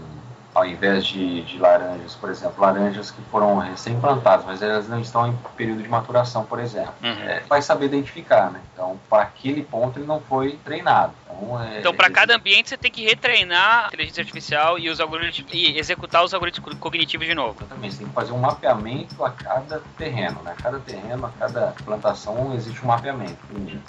ao 0.57 0.64
invés 0.64 1.05
de, 1.05 1.42
de 1.42 1.59
laranjas, 1.59 2.14
por 2.14 2.31
exemplo, 2.31 2.55
laranjas 2.62 3.11
que 3.11 3.21
foram 3.31 3.59
recém-plantadas, 3.59 4.47
mas 4.47 4.62
elas 4.62 4.88
não 4.88 4.99
estão 4.99 5.29
em 5.29 5.38
período 5.55 5.83
de 5.83 5.88
maturação, 5.88 6.47
por 6.47 6.59
exemplo, 6.59 6.95
uhum. 7.03 7.11
é, 7.11 7.42
vai 7.47 7.61
saber 7.61 7.87
identificar, 7.87 8.51
né? 8.51 8.61
Então, 8.73 8.99
para 9.11 9.25
aquele 9.25 9.62
ponto 9.62 9.99
ele 9.99 10.07
não 10.07 10.19
foi 10.19 10.59
treinado. 10.64 11.12
Então, 11.27 11.62
é, 11.62 11.81
então 11.81 11.95
para 11.95 12.09
cada 12.09 12.35
ambiente 12.35 12.71
você 12.71 12.77
tem 12.79 12.90
que 12.90 13.05
retreinar 13.05 13.85
a 13.85 13.87
inteligência 13.88 14.23
artificial 14.23 14.79
e 14.79 14.88
os 14.88 14.99
algoritmos 14.99 15.53
e 15.53 15.79
executar 15.79 16.25
os 16.25 16.33
algoritmos 16.33 16.75
cognitivos 16.79 17.27
de 17.27 17.35
novo. 17.35 17.59
Exatamente, 17.61 17.92
você 17.92 17.99
tem 17.99 18.09
que 18.09 18.14
fazer 18.14 18.33
um 18.33 18.38
mapeamento 18.38 19.23
a 19.23 19.31
cada 19.31 19.83
terreno, 19.99 20.40
né? 20.42 20.55
A 20.59 20.62
cada 20.62 20.79
terreno, 20.81 21.27
a 21.27 21.31
cada 21.38 21.75
plantação 21.85 22.55
existe 22.55 22.83
um 22.83 22.88
mapeamento. 22.88 23.37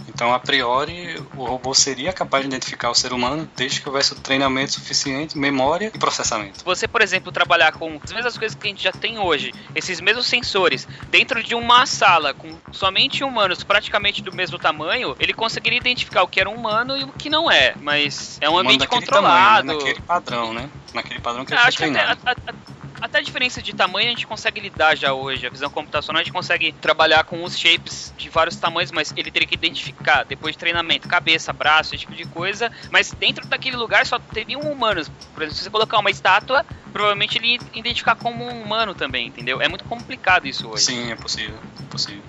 Então, 0.09 0.33
a 0.33 0.39
priori, 0.39 1.15
o 1.37 1.45
robô 1.45 1.73
seria 1.73 2.11
capaz 2.11 2.43
de 2.43 2.49
identificar 2.49 2.89
o 2.89 2.95
ser 2.95 3.13
humano 3.13 3.49
desde 3.55 3.79
que 3.79 3.87
houvesse 3.87 4.11
o 4.11 4.15
treinamento 4.15 4.73
suficiente, 4.73 5.37
memória 5.37 5.91
e 5.93 5.97
processamento. 5.97 6.56
Se 6.57 6.63
você, 6.65 6.87
por 6.87 7.01
exemplo, 7.01 7.31
trabalhar 7.31 7.71
com 7.71 7.99
as 8.03 8.11
mesmas 8.11 8.37
coisas 8.37 8.57
que 8.57 8.67
a 8.67 8.69
gente 8.69 8.83
já 8.83 8.91
tem 8.91 9.19
hoje, 9.19 9.53
esses 9.75 10.01
mesmos 10.01 10.25
sensores, 10.25 10.87
dentro 11.09 11.43
de 11.43 11.55
uma 11.55 11.85
sala 11.85 12.33
com 12.33 12.57
somente 12.71 13.23
humanos 13.23 13.63
praticamente 13.63 14.21
do 14.21 14.33
mesmo 14.33 14.57
tamanho, 14.57 15.15
ele 15.19 15.33
conseguiria 15.33 15.77
identificar 15.77 16.23
o 16.23 16.27
que 16.27 16.39
era 16.39 16.49
um 16.49 16.55
humano 16.55 16.97
e 16.97 17.03
o 17.03 17.09
que 17.09 17.29
não 17.29 17.49
é. 17.49 17.75
Mas 17.79 18.37
é 18.41 18.49
um 18.49 18.57
ambiente 18.57 18.87
controlado. 18.87 19.67
Tamanho, 19.67 19.67
né? 19.67 19.85
Naquele 19.85 20.01
padrão, 20.01 20.53
né? 20.53 20.69
Naquele 20.93 21.19
padrão 21.19 21.45
que 21.45 21.53
ele 21.53 21.61
foi 21.61 21.71
treinado. 21.71 22.19
Até, 22.25 22.31
a, 22.31 22.51
a, 22.51 22.76
até 23.01 23.19
a 23.19 23.21
diferença 23.21 23.61
de 23.61 23.73
tamanho 23.73 24.07
a 24.07 24.09
gente 24.09 24.27
consegue 24.27 24.59
lidar 24.59 24.95
já 24.95 25.13
hoje. 25.13 25.45
A 25.45 25.49
visão 25.49 25.69
computacional 25.69 26.21
a 26.21 26.23
gente 26.23 26.33
consegue 26.33 26.71
trabalhar 26.71 27.23
com 27.23 27.43
os 27.43 27.57
shapes 27.57 28.13
de 28.17 28.29
vários 28.29 28.55
tamanhos, 28.55 28.91
mas 28.91 29.13
ele 29.15 29.31
teria 29.31 29.47
que 29.47 29.55
identificar 29.55 30.23
depois 30.23 30.53
de 30.53 30.59
treinamento, 30.59 31.07
cabeça, 31.07 31.53
braço, 31.53 31.93
esse 31.93 32.01
tipo 32.01 32.15
de 32.15 32.25
coisa. 32.25 32.71
Mas 32.91 33.11
dentro 33.11 33.45
daquele 33.47 33.75
lugar 33.75 34.05
só 34.05 34.19
teriam 34.19 34.61
humanos. 34.61 35.09
Por 35.33 35.43
exemplo, 35.43 35.57
se 35.57 35.63
você 35.63 35.69
colocar 35.69 35.99
uma 35.99 36.09
estátua, 36.09 36.65
provavelmente 36.91 37.37
ele 37.37 37.53
ia 37.53 37.59
identificar 37.73 38.15
como 38.15 38.43
um 38.43 38.61
humano 38.61 38.95
também, 38.95 39.27
entendeu? 39.27 39.61
É 39.61 39.67
muito 39.67 39.85
complicado 39.85 40.47
isso 40.47 40.67
hoje. 40.67 40.85
Sim, 40.85 41.11
é 41.11 41.15
possível. 41.15 41.57
É 41.79 41.91
possível. 41.91 42.23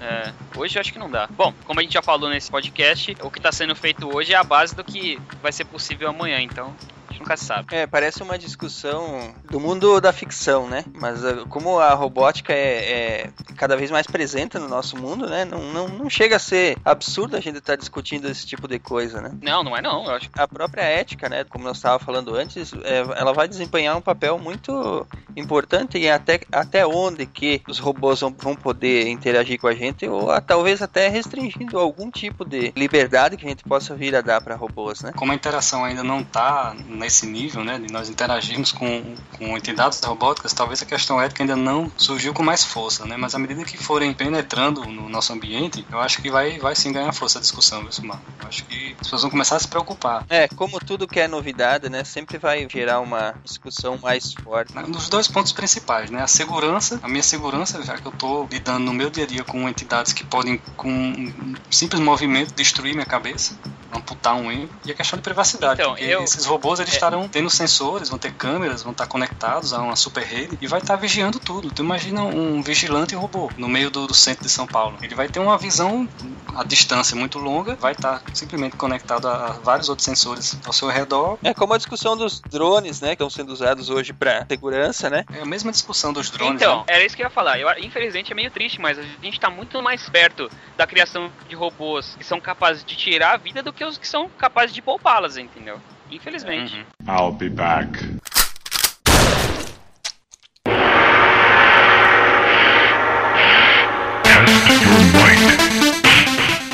É, 0.00 0.32
hoje 0.56 0.76
eu 0.76 0.80
acho 0.80 0.92
que 0.92 0.98
não 0.98 1.10
dá. 1.10 1.26
Bom, 1.30 1.54
como 1.64 1.80
a 1.80 1.82
gente 1.82 1.94
já 1.94 2.02
falou 2.02 2.28
nesse 2.28 2.50
podcast, 2.50 3.16
o 3.22 3.30
que 3.30 3.38
está 3.38 3.52
sendo 3.52 3.74
feito 3.74 4.14
hoje 4.14 4.32
é 4.32 4.36
a 4.36 4.44
base 4.44 4.74
do 4.74 4.84
que 4.84 5.18
vai 5.42 5.52
ser 5.52 5.64
possível 5.64 6.08
amanhã, 6.08 6.40
então 6.40 6.74
nunca 7.18 7.36
sabe. 7.36 7.74
É, 7.74 7.86
parece 7.86 8.22
uma 8.22 8.38
discussão 8.38 9.34
do 9.50 9.60
mundo 9.60 10.00
da 10.00 10.12
ficção, 10.12 10.68
né? 10.68 10.84
Mas 10.94 11.22
uh, 11.24 11.46
como 11.48 11.78
a 11.78 11.94
robótica 11.94 12.52
é, 12.52 12.92
é, 12.92 13.30
cada 13.56 13.76
vez 13.76 13.90
mais 13.90 14.06
presente 14.06 14.58
no 14.58 14.68
nosso 14.68 14.96
mundo, 14.96 15.26
né? 15.28 15.44
Não, 15.44 15.72
não, 15.72 15.88
não 15.88 16.10
chega 16.10 16.36
a 16.36 16.38
ser 16.38 16.76
absurdo 16.84 17.36
a 17.36 17.40
gente 17.40 17.58
estar 17.58 17.74
tá 17.74 17.76
discutindo 17.76 18.28
esse 18.28 18.46
tipo 18.46 18.68
de 18.68 18.78
coisa, 18.78 19.20
né? 19.20 19.30
Não, 19.42 19.62
não 19.62 19.76
é 19.76 19.82
não, 19.82 20.04
eu 20.04 20.10
acho. 20.12 20.30
A 20.34 20.48
própria 20.48 20.82
ética, 20.82 21.28
né? 21.28 21.44
Como 21.44 21.64
nós 21.64 21.76
estávamos 21.76 22.04
falando 22.04 22.34
antes, 22.34 22.72
é, 22.84 22.98
ela 23.16 23.32
vai 23.32 23.48
desempenhar 23.48 23.96
um 23.96 24.00
papel 24.00 24.38
muito 24.38 25.06
importante 25.36 25.98
em 25.98 26.10
até, 26.10 26.40
até 26.52 26.86
onde 26.86 27.26
que 27.26 27.62
os 27.68 27.78
robôs 27.78 28.20
vão, 28.20 28.34
vão 28.36 28.54
poder 28.54 29.08
interagir 29.08 29.60
com 29.60 29.66
a 29.66 29.74
gente 29.74 30.06
ou 30.06 30.30
a, 30.30 30.40
talvez 30.40 30.82
até 30.82 31.08
restringindo 31.08 31.78
algum 31.78 32.10
tipo 32.10 32.44
de 32.44 32.72
liberdade 32.76 33.36
que 33.36 33.46
a 33.46 33.48
gente 33.48 33.64
possa 33.64 33.94
vir 33.94 34.14
a 34.14 34.20
dar 34.20 34.40
para 34.40 34.56
robôs, 34.56 35.02
né? 35.02 35.12
Como 35.16 35.32
a 35.32 35.34
interação 35.34 35.84
ainda 35.84 36.02
não 36.02 36.20
está 36.20 36.74
nesse 37.04 37.26
nível, 37.26 37.62
né, 37.62 37.78
de 37.78 37.92
nós 37.92 38.08
interagirmos 38.08 38.72
com, 38.72 39.14
com 39.36 39.56
entidades 39.56 40.00
robóticas, 40.00 40.52
talvez 40.52 40.82
a 40.82 40.86
questão 40.86 41.20
ética 41.20 41.42
ainda 41.42 41.54
não 41.54 41.92
surgiu 41.96 42.32
com 42.32 42.42
mais 42.42 42.64
força, 42.64 43.04
né, 43.04 43.16
mas 43.16 43.34
à 43.34 43.38
medida 43.38 43.62
que 43.64 43.76
forem 43.76 44.12
penetrando 44.14 44.84
no 44.86 45.08
nosso 45.08 45.32
ambiente, 45.32 45.86
eu 45.92 46.00
acho 46.00 46.22
que 46.22 46.30
vai, 46.30 46.58
vai 46.58 46.74
sim 46.74 46.92
ganhar 46.92 47.12
força 47.12 47.38
a 47.38 47.42
discussão, 47.42 47.82
viu, 47.82 47.92
Sumar? 47.92 48.20
Eu 48.40 48.48
acho 48.48 48.64
que 48.64 48.92
as 48.92 48.98
pessoas 48.98 49.22
vão 49.22 49.30
começar 49.30 49.56
a 49.56 49.60
se 49.60 49.68
preocupar. 49.68 50.24
É, 50.28 50.48
como 50.48 50.80
tudo 50.80 51.06
que 51.06 51.20
é 51.20 51.28
novidade, 51.28 51.88
né, 51.90 52.04
sempre 52.04 52.38
vai 52.38 52.66
gerar 52.70 53.00
uma 53.00 53.34
discussão 53.44 53.98
mais 54.02 54.32
forte. 54.32 54.74
Nos 54.88 55.08
dois 55.08 55.28
pontos 55.28 55.52
principais, 55.52 56.10
né, 56.10 56.22
a 56.22 56.26
segurança, 56.26 56.98
a 57.02 57.08
minha 57.08 57.22
segurança, 57.22 57.82
já 57.82 57.98
que 57.98 58.06
eu 58.06 58.12
estou 58.12 58.48
lidando 58.50 58.80
no 58.80 58.94
meu 58.94 59.10
dia 59.10 59.24
a 59.24 59.26
dia 59.26 59.44
com 59.44 59.68
entidades 59.68 60.12
que 60.12 60.24
podem, 60.24 60.58
com 60.76 60.88
um 60.88 61.54
simples 61.70 62.00
movimento, 62.00 62.54
destruir 62.54 62.94
minha 62.94 63.06
cabeça, 63.06 63.58
amputar 63.92 64.34
um 64.34 64.50
embro, 64.50 64.70
e 64.84 64.90
a 64.90 64.94
questão 64.94 65.18
de 65.18 65.22
privacidade, 65.22 65.80
então, 65.80 65.96
eu, 65.98 66.22
esses 66.22 66.44
robôs 66.46 66.80
eles 66.80 66.93
estarão 66.94 67.28
tendo 67.28 67.50
sensores, 67.50 68.08
vão 68.08 68.18
ter 68.18 68.32
câmeras, 68.32 68.82
vão 68.82 68.92
estar 68.92 69.06
conectados 69.06 69.72
a 69.72 69.80
uma 69.80 69.96
super 69.96 70.24
rede 70.24 70.58
e 70.60 70.66
vai 70.66 70.80
estar 70.80 70.96
vigiando 70.96 71.38
tudo. 71.38 71.70
Tu 71.70 71.82
imagina 71.82 72.22
um 72.22 72.62
vigilante 72.62 73.14
robô 73.14 73.50
no 73.56 73.68
meio 73.68 73.90
do, 73.90 74.06
do 74.06 74.14
centro 74.14 74.44
de 74.44 74.50
São 74.50 74.66
Paulo. 74.66 74.98
Ele 75.02 75.14
vai 75.14 75.28
ter 75.28 75.40
uma 75.40 75.58
visão 75.58 76.08
a 76.54 76.64
distância 76.64 77.16
muito 77.16 77.38
longa, 77.38 77.76
vai 77.76 77.92
estar 77.92 78.22
simplesmente 78.32 78.76
conectado 78.76 79.28
a, 79.28 79.46
a 79.46 79.52
vários 79.52 79.88
outros 79.88 80.04
sensores 80.04 80.58
ao 80.64 80.72
seu 80.72 80.88
redor. 80.88 81.38
É 81.42 81.52
como 81.52 81.74
a 81.74 81.76
discussão 81.76 82.16
dos 82.16 82.40
drones, 82.40 83.00
né, 83.00 83.08
que 83.08 83.14
estão 83.14 83.30
sendo 83.30 83.52
usados 83.52 83.90
hoje 83.90 84.12
para 84.12 84.46
segurança, 84.48 85.10
né? 85.10 85.24
É 85.32 85.40
a 85.40 85.46
mesma 85.46 85.72
discussão 85.72 86.12
dos 86.12 86.30
drones. 86.30 86.62
Então, 86.62 86.78
né? 86.78 86.84
era 86.88 87.04
isso 87.04 87.16
que 87.16 87.22
eu 87.22 87.26
ia 87.26 87.30
falar. 87.30 87.58
Eu, 87.58 87.68
infelizmente 87.78 88.32
é 88.32 88.34
meio 88.34 88.50
triste, 88.50 88.80
mas 88.80 88.98
a 88.98 89.02
gente 89.02 89.38
tá 89.40 89.50
muito 89.50 89.82
mais 89.82 90.08
perto 90.08 90.48
da 90.76 90.86
criação 90.86 91.30
de 91.48 91.54
robôs 91.54 92.14
que 92.16 92.24
são 92.24 92.40
capazes 92.40 92.84
de 92.84 92.96
tirar 92.96 93.34
a 93.34 93.36
vida 93.36 93.62
do 93.62 93.72
que 93.72 93.84
os 93.84 93.98
que 93.98 94.06
são 94.06 94.28
capazes 94.28 94.74
de 94.74 94.82
poupá-las, 94.82 95.36
entendeu? 95.36 95.80
Infelizmente. 96.14 96.76
Uhum. 96.76 97.08
I'll 97.08 97.32
be 97.32 97.48
back. 97.48 97.98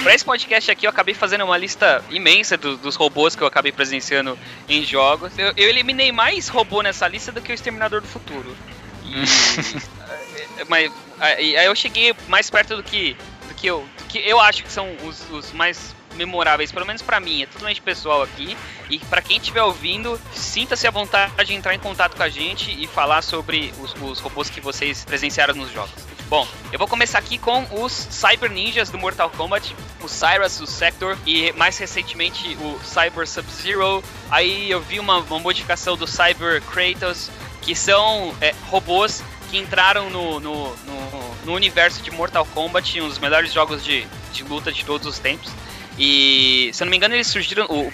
Pra 0.03 0.15
esse 0.15 0.25
podcast 0.25 0.71
aqui, 0.71 0.87
eu 0.87 0.91
acabei 0.91 1.15
fazendo 1.15 1.45
uma 1.45 1.57
lista 1.59 2.03
imensa 2.11 2.57
do- 2.57 2.77
dos 2.77 2.97
robôs 2.97 3.37
que 3.37 3.43
eu 3.43 3.47
acabei 3.47 3.71
presenciando 3.71 4.39
em 4.69 4.83
jogos. 4.85 5.39
Eu, 5.39 5.53
eu 5.57 5.69
eliminei 5.69 6.11
mais 6.11 6.49
robô 6.49 6.81
nessa 6.83 7.07
lista 7.07 7.31
do 7.31 7.41
que 7.43 7.53
o 7.53 7.55
Exterminador 7.55 8.01
do 8.01 8.07
Futuro. 8.09 8.57
E, 9.05 9.23
eh, 10.59 10.65
mas 10.69 10.91
aí 11.19 11.57
aí 11.57 11.67
eu 11.67 11.75
cheguei 11.77 12.15
mais 12.29 12.49
perto 12.49 12.77
do 12.77 12.83
que, 12.83 13.15
do 13.47 13.55
que, 13.55 13.67
eu, 13.67 13.87
do 13.99 14.05
que 14.09 14.19
eu 14.19 14.41
acho 14.41 14.63
que 14.65 14.73
são 14.73 14.89
os, 15.05 15.29
os 15.31 15.53
mais 15.53 15.95
memoráveis, 16.15 16.73
pelo 16.73 16.87
menos 16.87 17.03
pra 17.03 17.21
mim, 17.21 17.43
é 17.43 17.47
totalmente 17.47 17.81
pessoal 17.81 18.23
aqui. 18.23 18.57
E 18.89 18.99
pra 18.99 19.23
quem 19.23 19.39
estiver 19.39 19.63
ouvindo, 19.63 20.21
sinta-se 20.33 20.87
à 20.87 20.91
vontade 20.91 21.45
de 21.45 21.55
entrar 21.55 21.75
em 21.75 21.79
contato 21.79 22.17
com 22.17 22.23
a 22.23 22.29
gente 22.29 22.71
e 22.71 22.87
falar 22.87 23.23
sobre 23.23 23.73
os, 23.81 23.95
os 24.01 24.21
robôs 24.21 24.51
que 24.51 24.61
vocês 24.61 25.05
presenciaram 25.05 25.55
nos 25.55 25.73
jogos. 25.73 25.93
Bom, 26.29 26.47
eu 26.73 26.79
vou 26.79 26.87
começar 26.87 27.19
aqui 27.19 27.39
com 27.39 27.67
os 27.83 27.93
Cyber 27.93 28.49
Ninjas 28.49 28.89
do 28.89 28.97
Mortal 28.97 29.31
Kombat, 29.31 29.75
o 30.01 30.09
Cyrus, 30.09 30.61
o 30.61 30.67
Sector 30.67 31.19
e 31.27 31.53
mais 31.55 31.77
recentemente 31.77 32.57
o 32.61 32.79
Cyber 32.85 33.27
Sub-Zero. 33.27 34.03
Aí 34.31 34.71
eu 34.71 34.81
vi 34.81 35.01
uma, 35.01 35.19
uma 35.19 35.41
modificação 35.41 35.97
do 35.97 36.07
Cyber 36.07 36.63
Kratos, 36.63 37.29
que 37.61 37.75
são 37.75 38.33
é, 38.41 38.55
robôs 38.69 39.25
que 39.51 39.59
entraram 39.59 40.09
no, 40.09 40.39
no, 40.39 40.77
no, 40.77 41.35
no 41.47 41.53
universo 41.53 42.01
de 42.01 42.13
Mortal 42.13 42.47
Kombat, 42.47 43.01
um 43.01 43.09
dos 43.09 43.19
melhores 43.19 43.53
jogos 43.53 43.85
de, 43.85 44.07
de 44.33 44.45
luta 44.45 44.73
de 44.73 44.85
todos 44.85 45.09
os 45.09 45.19
tempos. 45.19 45.53
E, 46.03 46.71
se 46.73 46.83
eu 46.83 46.87
não 46.87 46.91
me 46.91 46.97
engano, 46.97 47.15
eles 47.15 47.27
surgiram. 47.27 47.67
O, 47.67 47.93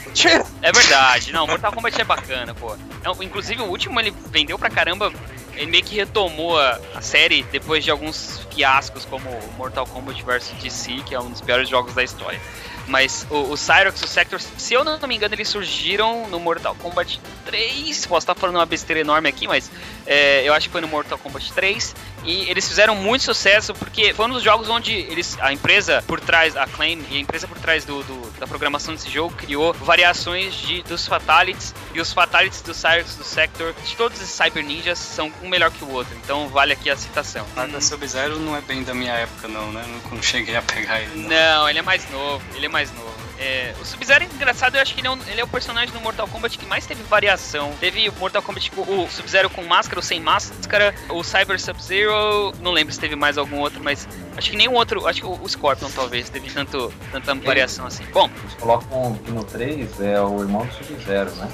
é 0.62 0.71
verdade, 0.71 1.33
não, 1.33 1.45
Mortal 1.45 1.73
Kombat 1.73 2.01
é 2.01 2.05
bacana, 2.05 2.55
pô. 2.55 2.77
Não, 3.03 3.21
inclusive, 3.21 3.61
o 3.62 3.66
último 3.66 3.99
ele 3.99 4.14
vendeu 4.31 4.57
pra 4.57 4.71
caramba. 4.71 5.12
Ele 5.57 5.66
meio 5.66 5.83
que 5.83 5.97
retomou 5.97 6.57
a, 6.57 6.79
a 6.95 7.03
série 7.03 7.42
depois 7.51 7.83
de 7.83 7.90
alguns 7.90 8.47
fiascos, 8.55 9.05
como 9.05 9.29
Mortal 9.57 9.87
Kombat 9.88 10.23
vs 10.23 10.53
DC, 10.62 11.03
que 11.05 11.16
é 11.16 11.21
um 11.21 11.31
dos 11.31 11.40
piores 11.40 11.69
jogos 11.69 11.95
da 11.95 12.05
história. 12.05 12.40
Mas 12.87 13.27
o, 13.29 13.53
o 13.53 13.57
Cyrox 13.57 14.01
o 14.01 14.07
Sector, 14.07 14.40
se 14.40 14.73
eu 14.73 14.85
não 14.85 15.01
me 15.09 15.16
engano, 15.16 15.35
eles 15.35 15.49
surgiram 15.49 16.29
no 16.29 16.38
Mortal 16.38 16.77
Kombat 16.77 17.21
3. 17.45 18.07
Posso 18.07 18.19
estar 18.19 18.35
falando 18.37 18.57
uma 18.57 18.66
besteira 18.66 19.01
enorme 19.01 19.29
aqui, 19.29 19.49
mas 19.49 19.69
é, 20.07 20.47
eu 20.47 20.55
acho 20.55 20.69
que 20.69 20.73
foi 20.73 20.81
no 20.81 20.87
Mortal 20.87 21.19
Kombat 21.19 21.53
3. 21.53 21.95
E 22.27 22.51
eles 22.51 22.67
fizeram 22.67 22.95
muito 22.97 23.23
sucesso 23.25 23.73
porque 23.73 24.12
foi 24.12 24.27
um 24.27 24.31
dos 24.31 24.43
jogos 24.43 24.69
onde 24.69 24.93
eles, 24.93 25.37
a 25.41 25.53
empresa 25.53 26.03
por 26.07 26.21
trás, 26.21 26.57
a 26.57 26.67
Claim, 26.67 27.03
e 27.11 27.17
a 27.17 27.21
empresa 27.21 27.47
por 27.47 27.57
trás 27.59 27.85
do, 27.85 28.03
do- 28.03 28.31
da 28.39 28.47
programação 28.47 28.95
desse 28.95 29.09
jogo 29.09 29.35
criou 29.37 29.73
variações 29.73 30.55
de, 30.55 30.83
dos 30.83 31.07
Fatalities. 31.07 31.73
E 31.95 32.01
os 32.01 32.12
Fatalities 32.12 32.61
do 32.62 32.75
Cyrox, 32.75 33.15
do 33.15 33.25
Sector, 33.25 33.73
de 33.85 33.97
todos 33.97 34.21
esses 34.21 34.35
Cyber 34.35 34.65
Ninjas, 34.65 34.99
são 34.99 35.33
um 35.43 35.49
melhor 35.49 35.71
que 35.71 35.85
o 35.85 35.91
outro. 35.93 36.15
Então 36.23 36.49
vale 36.49 36.73
aqui 36.73 36.91
a 36.91 36.97
citação. 36.97 37.47
Mas 37.55 37.71
da 37.73 37.81
Sub-Zero 37.81 38.39
não 38.41 38.57
é 38.57 38.61
bem 38.61 38.83
da 38.83 38.93
minha 38.93 39.12
época, 39.15 39.47
não, 39.49 39.71
né? 39.73 39.85
Não, 39.87 40.11
não 40.17 40.23
cheguei 40.23 40.57
a 40.57 40.62
pegar 40.62 41.01
ele. 41.01 41.23
Não. 41.23 41.29
Não, 41.29 41.69
ele 41.69 41.79
é 41.79 41.83
mais 41.83 42.11
novo, 42.11 42.43
ele 42.55 42.67
é 42.67 42.69
mais 42.69 42.93
novo. 42.93 43.15
É, 43.38 43.75
o 43.81 43.85
Sub-Zero 43.85 44.25
é 44.25 44.27
engraçado, 44.27 44.77
eu 44.77 44.83
acho 44.83 44.94
que 44.94 45.01
ele 45.01 45.09
é, 45.09 45.11
um- 45.11 45.22
ele 45.29 45.40
é 45.40 45.44
o 45.44 45.49
personagem 45.49 45.92
do 45.92 46.01
Mortal 46.01 46.27
Kombat 46.27 46.57
que 46.59 46.64
mais 46.64 46.87
teve 46.87 47.03
variação. 47.03 47.72
Teve 47.79 48.09
o 48.09 48.12
Mortal 48.14 48.42
Kombat, 48.42 48.70
com 48.70 48.81
o 49.05 49.09
Sub-Zero 49.11 49.51
com 49.51 49.62
máscara 49.64 49.99
ou 49.99 50.03
sem 50.03 50.20
máscara, 50.20 50.94
o 51.11 51.22
Cyber 51.22 51.61
Sub-Zero, 51.61 52.55
não 52.61 52.72
lembro 52.72 52.94
se 52.94 52.99
teve 53.01 53.14
mais 53.14 53.37
algum 53.37 53.59
outro, 53.61 53.83
mas 53.83 54.09
acho 54.37 54.51
que 54.51 54.57
nenhum 54.57 54.72
outro, 54.75 55.07
acho 55.07 55.20
que 55.20 55.27
o 55.27 55.46
Scorpion 55.49 55.90
talvez 55.90 56.31
teve 56.31 56.51
tanto, 56.51 56.92
tanta 57.12 57.35
variação 57.35 57.87
assim. 57.87 58.05
Bom, 58.12 58.31
Eles 58.42 58.55
colocam 58.55 59.14
que 59.25 59.31
no 59.31 59.44
3 59.44 60.01
é 60.01 60.20
o 60.20 60.40
irmão 60.40 60.64
do 60.66 60.72
Sub-Zero, 60.75 61.31
né? 61.37 61.49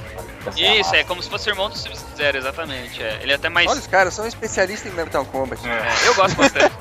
A 0.47 0.51
isso, 0.61 0.95
é 0.95 1.05
como 1.05 1.23
se 1.23 1.29
fosse 1.31 1.49
o 1.49 1.53
irmão 1.53 1.69
do 1.69 1.77
Sub-Zero, 1.79 2.37
exatamente. 2.39 3.03
é. 3.03 3.21
Ele 3.23 3.33
é 3.33 3.35
até 3.37 3.49
mais. 3.49 3.69
Olha, 3.71 3.81
os 3.81 3.87
caras 3.87 4.15
são 4.15 4.27
especialistas 4.27 4.93
em 4.93 4.95
Mortal 4.95 5.25
Kombat. 5.27 5.61
É, 5.67 5.71
é, 5.71 6.09
eu 6.09 6.15
gosto 6.15 6.37
bastante. 6.37 6.75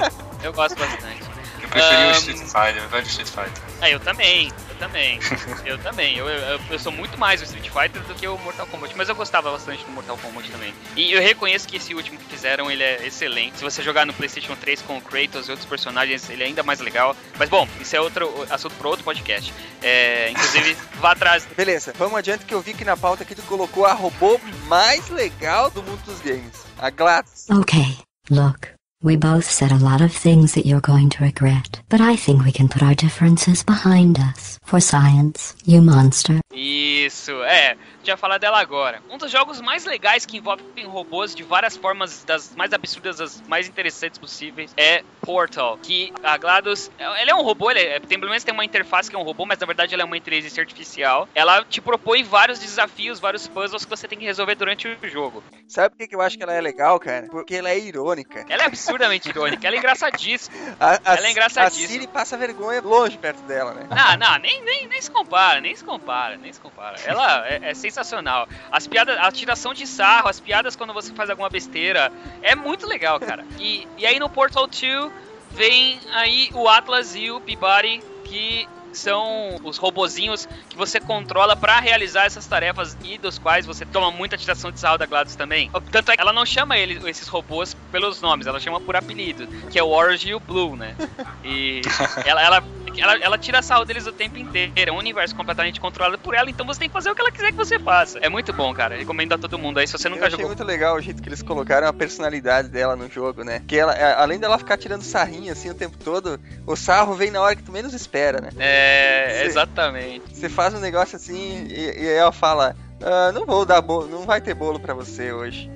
eu 0.44 0.54
gosto 0.54 0.76
bastante. 0.80 1.31
Eu 1.72 1.82
preferi 1.82 1.96
Ahn, 1.96 2.08
o 2.08 2.12
Street 2.12 2.40
Fighter, 2.40 2.86
o 2.86 2.90
velho 2.90 3.08
Street 3.08 3.30
Fighter. 3.30 3.64
Ah, 3.82 3.90
eu 3.90 4.00
também, 4.00 4.52
eu 4.70 4.76
também. 4.76 5.20
eu 5.66 5.78
também. 5.80 6.18
Eu, 6.18 6.28
eu, 6.28 6.60
eu 6.70 6.80
sou 6.80 6.92
muito 6.92 7.18
mais 7.18 7.42
o 7.42 7.44
Street 7.46 7.70
Fighter 7.70 8.02
do 8.04 8.14
que 8.14 8.28
o 8.28 8.38
Mortal 8.40 8.68
Kombat, 8.68 8.94
mas 8.98 9.08
eu 9.08 9.16
gostava 9.16 9.52
bastante 9.52 9.86
do 9.86 9.92
Mortal 9.92 10.18
Kombat 10.18 10.52
também. 10.52 10.74
E 10.96 11.12
eu 11.12 11.22
reconheço 11.22 11.68
que 11.68 11.78
esse 11.78 11.94
último 11.94 12.18
que 12.18 12.26
fizeram, 12.26 12.70
ele 12.70 12.84
é 12.84 13.08
excelente. 13.08 13.58
Se 13.58 13.64
você 13.64 13.82
jogar 13.82 14.06
no 14.06 14.14
PlayStation 14.14 14.56
3 14.56 14.82
com 14.82 14.98
o 14.98 15.02
Kratos 15.02 15.48
e 15.48 15.52
outros 15.52 15.68
personagens, 15.68 16.30
ele 16.30 16.44
é 16.44 16.48
ainda 16.48 16.64
mais 16.64 16.80
legal. 16.80 17.16
Mas 17.40 17.50
bom, 17.50 17.68
isso 17.80 17.96
é 17.96 18.02
outro 18.02 18.30
assunto 18.50 18.76
para 18.76 18.90
outro 18.90 19.06
podcast. 19.06 19.54
É, 19.82 20.32
inclusive, 20.32 20.76
vá 21.00 21.12
atrás. 21.12 21.48
Beleza, 21.56 21.94
vamos 21.98 22.18
adiante 22.18 22.46
que 22.46 22.54
eu 22.54 22.62
vi 22.62 22.74
que 22.74 22.84
na 22.84 22.98
pauta 22.98 23.24
aqui 23.24 23.34
tu 23.34 23.44
colocou 23.44 23.86
a 23.86 23.94
robô 23.94 24.40
mais 24.68 25.08
legal 25.10 25.72
do 25.72 25.82
mundo 25.82 26.02
dos 26.04 26.20
games. 26.20 26.66
A 26.78 26.90
Gladys. 26.90 27.50
Okay, 27.50 27.98
look. 28.30 28.81
We 29.04 29.16
both 29.16 29.50
said 29.50 29.72
a 29.72 29.78
lot 29.80 30.02
of 30.02 30.14
things 30.14 30.54
that 30.54 30.68
you're 30.68 30.80
going 30.80 31.10
to 31.12 31.24
regret, 31.24 31.82
but 31.90 32.02
I 32.02 32.16
think 32.16 32.44
we 32.44 32.52
can 32.52 32.70
put 32.70 32.84
our 32.84 32.94
differences 32.94 33.64
behind 33.64 34.20
us. 34.20 34.60
For 34.64 34.80
science, 34.80 35.56
you 35.66 35.82
monster. 35.82 36.41
Isso, 36.54 37.32
é. 37.44 37.78
Já 38.04 38.18
falar 38.18 38.38
dela 38.38 38.60
agora. 38.60 39.02
Um 39.10 39.18
dos 39.18 39.32
jogos 39.32 39.62
mais 39.62 39.86
legais 39.86 40.26
que 40.26 40.38
envolvem 40.38 40.86
robôs 40.86 41.36
de 41.36 41.44
várias 41.44 41.78
formas, 41.78 42.24
das 42.24 42.56
mais 42.56 42.74
absurdas, 42.74 43.18
das 43.18 43.42
mais 43.48 43.68
interessantes 43.68 44.20
possíveis, 44.20 44.74
é 44.76 45.04
Portal. 45.22 45.78
Que 45.78 46.12
a 46.24 46.38
GLaDOS, 46.38 46.92
ele 47.20 47.32
é 47.32 47.36
um 47.36 47.44
robô, 47.44 47.70
ele 47.70 47.80
é, 47.80 48.00
tem, 48.00 48.20
pelo 48.20 48.30
menos 48.30 48.44
tem 48.44 48.54
uma 48.54 48.66
interface 48.66 49.10
que 49.10 49.16
é 49.16 49.20
um 49.20 49.24
robô, 49.24 49.46
mas 49.46 49.60
na 49.60 49.66
verdade 49.66 49.94
ela 49.94 50.04
é 50.04 50.06
uma 50.06 50.18
inteligência 50.18 50.62
artificial. 50.62 51.28
Ela 51.36 51.64
te 51.64 51.80
propõe 51.80 52.24
vários 52.24 52.60
desafios, 52.60 53.20
vários 53.20 53.48
puzzles 53.48 53.86
que 53.86 53.90
você 53.90 54.08
tem 54.08 54.18
que 54.18 54.26
resolver 54.26 54.56
durante 54.56 54.88
o 54.88 55.08
jogo. 55.08 55.44
Sabe 55.68 55.96
por 55.96 56.08
que 56.08 56.16
eu 56.16 56.22
acho 56.22 56.38
que 56.38 56.44
ela 56.44 56.54
é 56.54 56.60
legal, 56.62 57.00
cara? 57.00 57.28
Porque 57.28 57.56
ela 57.56 57.70
é 57.70 57.80
irônica. 57.80 58.46
Ela 58.50 58.64
é 58.64 58.66
absurdamente 58.66 59.30
irônica, 59.30 59.66
ela 59.66 59.76
é 59.76 59.80
engraçadíssima. 59.80 60.52
A, 60.80 61.00
a, 61.04 61.18
Ela 61.18 61.28
é 61.28 61.32
engraçadíssima. 61.32 61.86
A 61.86 61.90
Siri 61.90 62.08
passa 62.08 62.38
vergonha 62.38 62.82
longe 62.82 63.18
perto 63.18 63.42
dela, 63.44 63.74
né? 63.74 63.88
Não, 63.90 64.18
não, 64.18 64.40
nem, 64.40 64.64
nem, 64.64 64.88
nem 64.88 65.02
se 65.02 65.12
compara, 65.12 65.62
nem 65.62 65.76
se 65.76 65.84
compara, 65.84 66.38
nem 66.42 66.52
se 66.52 66.60
compara. 66.60 66.98
Ela 67.06 67.48
é, 67.48 67.70
é 67.70 67.74
sensacional. 67.74 68.48
As 68.72 68.88
piadas, 68.88 69.18
a 69.18 69.32
tiração 69.32 69.74
de 69.74 69.88
sarro, 69.88 70.28
as 70.28 70.40
piadas 70.40 70.76
quando 70.76 70.94
você 70.94 71.14
faz 71.14 71.30
alguma 71.30 71.50
besteira, 71.50 72.12
é 72.42 72.56
muito 72.56 72.88
legal, 72.88 73.20
cara. 73.20 73.46
E, 73.60 73.88
e 73.98 74.06
aí 74.06 74.20
no 74.20 74.30
Portal 74.30 74.68
2 74.68 75.12
vem 75.52 76.00
aí 76.14 76.50
o 76.54 76.68
Atlas 76.68 77.16
e 77.16 77.30
o 77.30 77.40
Peabody, 77.40 78.02
que 78.26 78.68
são 78.94 79.60
os 79.64 79.78
robozinhos 79.78 80.48
que 80.70 80.78
você 80.78 81.00
controla 81.00 81.56
pra 81.56 81.80
realizar 81.80 82.26
essas 82.26 82.46
tarefas 82.46 82.98
e 83.04 83.18
dos 83.18 83.40
quais 83.40 83.66
você 83.66 83.86
toma 83.86 84.12
muita 84.12 84.38
tiração 84.38 84.72
de 84.72 84.80
sarro 84.80 84.98
da 84.98 85.06
GLaDOS 85.06 85.36
também. 85.36 85.72
Tanto 85.92 86.12
é 86.12 86.16
que 86.16 86.22
ela 86.22 86.34
não 86.34 86.46
chama 86.46 86.78
eles, 86.78 87.04
esses 87.06 87.28
robôs 87.28 87.76
pelos 87.92 88.22
nomes, 88.22 88.48
ela 88.48 88.60
chama 88.60 88.80
por 88.80 88.96
apelido, 88.96 89.48
que 89.70 89.80
é 89.80 89.84
o 89.84 89.90
Orange 89.90 90.30
e 90.30 90.36
o 90.36 90.40
Blue, 90.40 90.76
né? 90.76 90.96
E 91.44 91.82
ela, 92.26 92.42
ela, 92.42 92.64
ela, 92.98 93.16
ela 93.18 93.38
tira 93.38 93.62
sarro 93.62 93.86
deles 93.86 94.06
o 94.08 94.12
tempo 94.12 94.38
inteiro, 94.38 94.74
é 94.78 94.92
um 94.92 94.98
universo 94.98 95.36
completamente 95.36 95.80
controlado 95.80 96.18
por 96.20 96.34
ela, 96.34 96.50
então 96.50 96.66
você 96.66 96.80
tem 96.80 96.90
que 96.90 96.94
fazer 96.94 97.10
o 97.12 97.16
que 97.16 97.22
ela 97.22 97.32
quiser 97.32 97.52
que 97.52 97.58
você 97.58 97.80
faça. 97.80 98.20
É 98.20 98.30
muito 98.30 98.52
bom, 98.54 98.74
cara, 98.74 98.96
recomendo 98.98 99.34
a 99.34 99.38
todo 99.38 99.58
mundo 99.58 99.80
aí, 99.80 99.88
se 99.88 99.94
você 99.98 100.08
Eu 100.08 100.12
nunca 100.12 100.26
achei 100.26 100.32
jogou. 100.38 100.48
muito 100.48 100.64
legal 100.64 100.96
o 100.96 101.02
jeito 101.02 101.22
que 101.22 101.30
eles 101.30 101.42
colocaram 101.42 101.88
a 101.88 101.94
personalidade 101.94 102.70
dela 102.70 102.96
no 102.96 103.10
jogo, 103.10 103.44
né? 103.44 103.62
Que 103.68 103.78
ela, 103.78 103.94
é, 103.94 104.14
além 104.14 104.40
dela 104.40 104.58
ficar 104.58 104.78
tirando 104.78 105.04
sarrinho 105.04 105.52
assim 105.52 105.70
o 105.70 105.74
tempo 105.76 105.98
todo, 105.98 106.40
o 106.66 106.76
sarro 106.76 107.14
vem 107.16 107.32
na 107.32 107.42
hora 107.42 107.56
que 107.56 107.64
tu 107.64 107.72
menos 107.72 107.94
espera, 107.94 108.42
né? 108.42 108.50
É, 108.60 109.40
Sim. 109.42 109.46
exatamente. 109.48 110.24
Você 110.36 110.50
faz 110.50 110.74
um 110.74 110.80
negócio 110.80 111.16
assim 111.16 111.68
e, 111.70 112.04
e 112.04 112.08
aí 112.10 112.16
ela 112.16 112.32
fala: 112.32 112.76
"Ah, 113.02 113.32
não 113.32 113.46
vou 113.46 113.66
dar 113.66 113.82
bolo, 113.82 114.08
não 114.08 114.26
vai 114.26 114.42
ter 114.42 114.54
bolo 114.54 114.80
pra 114.80 114.94
você 114.94 115.32
hoje. 115.32 115.70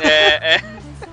É, 0.00 0.54
é. 0.56 0.60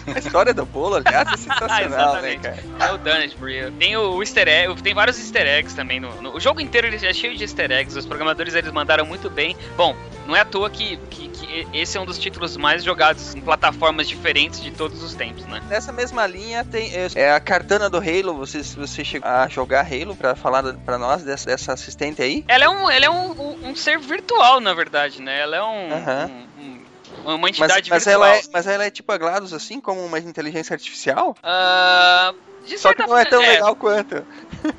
A 0.14 0.18
história 0.18 0.52
do 0.54 0.64
bolo, 0.66 0.96
aliás, 0.96 1.28
é 1.32 1.36
sensacional, 1.36 2.20
né, 2.22 2.36
cara? 2.36 2.62
É 2.80 2.92
o 2.92 2.98
Brio. 3.38 3.70
Tem 3.72 3.96
o 3.96 4.20
easter 4.22 4.48
egg, 4.48 4.82
tem 4.82 4.94
vários 4.94 5.18
easter 5.18 5.46
eggs 5.46 5.74
também 5.74 6.00
no, 6.00 6.20
no- 6.20 6.34
o 6.36 6.40
jogo 6.40 6.60
inteiro 6.60 6.86
ele 6.86 7.04
é 7.04 7.12
cheio 7.12 7.36
de 7.36 7.44
easter 7.44 7.70
eggs. 7.70 7.96
Os 7.98 8.06
programadores 8.06 8.54
eles 8.54 8.70
mandaram 8.72 9.04
muito 9.06 9.28
bem. 9.30 9.56
Bom, 9.76 9.94
não 10.26 10.36
é 10.36 10.40
à 10.40 10.44
toa 10.44 10.70
que, 10.70 10.96
que, 11.10 11.28
que 11.28 11.66
esse 11.72 11.96
é 11.96 12.00
um 12.00 12.04
dos 12.06 12.18
títulos 12.18 12.56
mais 12.56 12.82
jogados 12.84 13.34
em 13.34 13.40
plataformas 13.40 14.08
diferentes 14.08 14.60
de 14.60 14.70
todos 14.70 15.02
os 15.02 15.14
tempos, 15.14 15.44
né? 15.46 15.60
Nessa 15.68 15.92
mesma 15.92 16.26
linha 16.26 16.64
tem 16.64 16.90
é, 16.94 17.08
é 17.14 17.32
a 17.32 17.40
Cartana 17.40 17.88
do 17.90 17.98
Halo. 17.98 18.36
Você, 18.38 18.62
você 18.62 19.04
chegou 19.04 19.28
a 19.28 19.48
jogar 19.48 19.86
Halo 19.86 20.14
pra 20.16 20.34
falar 20.34 20.62
pra 20.84 20.98
nós 20.98 21.22
dessa, 21.22 21.46
dessa 21.46 21.72
assistente 21.72 22.22
aí? 22.22 22.44
Ela 22.48 22.64
é 22.64 22.68
um, 22.68 22.90
ela 22.90 23.04
é 23.04 23.10
um, 23.10 23.30
um- 23.32 23.68
um 23.70 23.76
ser 23.76 23.98
virtual, 23.98 24.60
na 24.60 24.74
verdade, 24.74 25.20
né? 25.22 25.40
Ela 25.40 25.56
é 25.56 25.62
um, 25.62 25.92
Aham. 25.92 26.30
um- 26.30 26.32
um- 26.32 26.51
uma 27.24 27.38
Mas, 27.38 27.50
entidade 27.50 27.90
mas 27.90 28.04
virtual. 28.04 28.26
ela 28.28 28.36
é, 28.36 28.42
mas 28.52 28.66
ela 28.66 28.84
é 28.84 28.90
tipo 28.90 29.10
a 29.12 29.16
GLaDOS, 29.18 29.52
assim, 29.52 29.80
como 29.80 30.04
uma 30.04 30.18
inteligência 30.18 30.74
artificial? 30.74 31.36
De 32.66 32.78
Só 32.78 32.94
que 32.94 33.04
não 33.04 33.18
é 33.18 33.24
tão 33.24 33.40
forma- 33.40 33.52
legal 33.52 33.76
quanto. 33.76 34.24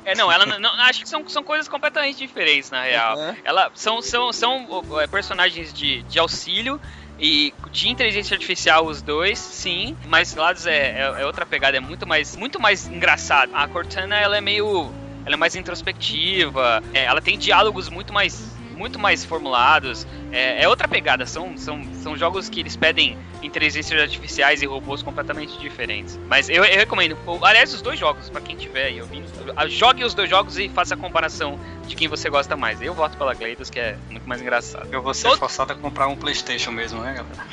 É, 0.06 0.14
não, 0.14 0.32
ela 0.32 0.46
não, 0.46 0.70
acho 0.84 1.02
que 1.02 1.08
são, 1.08 1.26
são 1.28 1.42
coisas 1.42 1.68
completamente 1.68 2.16
diferentes, 2.16 2.70
na 2.70 2.82
real. 2.82 3.18
Aham. 3.18 3.36
Ela 3.44 3.70
são, 3.74 4.00
são, 4.00 4.32
são 4.32 4.82
é, 5.00 5.06
personagens 5.06 5.72
de, 5.72 6.02
de 6.04 6.18
auxílio 6.18 6.80
E 7.18 7.52
de 7.70 7.88
inteligência 7.88 8.34
artificial 8.34 8.86
os 8.86 9.00
dois, 9.02 9.38
sim, 9.38 9.96
mas 10.06 10.32
GLaDOS 10.34 10.66
é, 10.66 10.98
é, 10.98 11.14
é 11.20 11.26
outra 11.26 11.44
pegada, 11.46 11.76
é 11.76 11.80
muito 11.80 12.06
mais, 12.06 12.34
muito 12.34 12.58
mais 12.58 12.86
engraçado. 12.88 13.50
A 13.54 13.68
Cortana 13.68 14.16
ela 14.16 14.36
é 14.36 14.40
meio, 14.40 14.90
ela 15.24 15.34
é 15.34 15.36
mais 15.36 15.54
introspectiva, 15.54 16.82
é, 16.92 17.04
ela 17.04 17.20
tem 17.20 17.38
diálogos 17.38 17.88
muito 17.88 18.12
mais 18.12 18.53
muito 18.74 18.98
mais 18.98 19.24
formulados. 19.24 20.06
É, 20.32 20.62
é, 20.62 20.68
outra 20.68 20.88
pegada. 20.88 21.26
São, 21.26 21.56
são, 21.56 21.82
são 22.02 22.16
jogos 22.16 22.48
que 22.48 22.60
eles 22.60 22.76
pedem 22.76 23.16
inteligências 23.42 24.00
artificiais 24.00 24.62
e 24.62 24.66
robôs 24.66 25.02
completamente 25.02 25.58
diferentes. 25.58 26.18
Mas 26.28 26.48
eu, 26.48 26.64
eu 26.64 26.78
recomendo. 26.78 27.16
Aliás, 27.42 27.72
os 27.72 27.82
dois 27.82 27.98
jogos, 27.98 28.30
para 28.30 28.40
quem 28.40 28.56
tiver 28.56 28.86
aí 28.86 29.00
ouvindo, 29.00 29.26
jogue 29.68 30.04
os 30.04 30.14
dois 30.14 30.28
jogos 30.28 30.58
e 30.58 30.68
faça 30.68 30.94
a 30.94 30.96
comparação 30.96 31.58
de 31.86 31.94
quem 31.94 32.08
você 32.08 32.28
gosta 32.28 32.56
mais. 32.56 32.80
Eu 32.80 32.94
voto 32.94 33.16
pela 33.16 33.34
GLaDOS, 33.34 33.70
que 33.70 33.78
é 33.78 33.96
muito 34.10 34.28
mais 34.28 34.40
engraçado. 34.40 34.88
Eu 34.90 35.02
vou 35.02 35.14
ser 35.14 35.28
Todo... 35.28 35.38
forçado 35.38 35.72
a 35.72 35.76
comprar 35.76 36.08
um 36.08 36.16
PlayStation 36.16 36.70
mesmo, 36.70 37.00
né, 37.00 37.14
galera? 37.14 37.48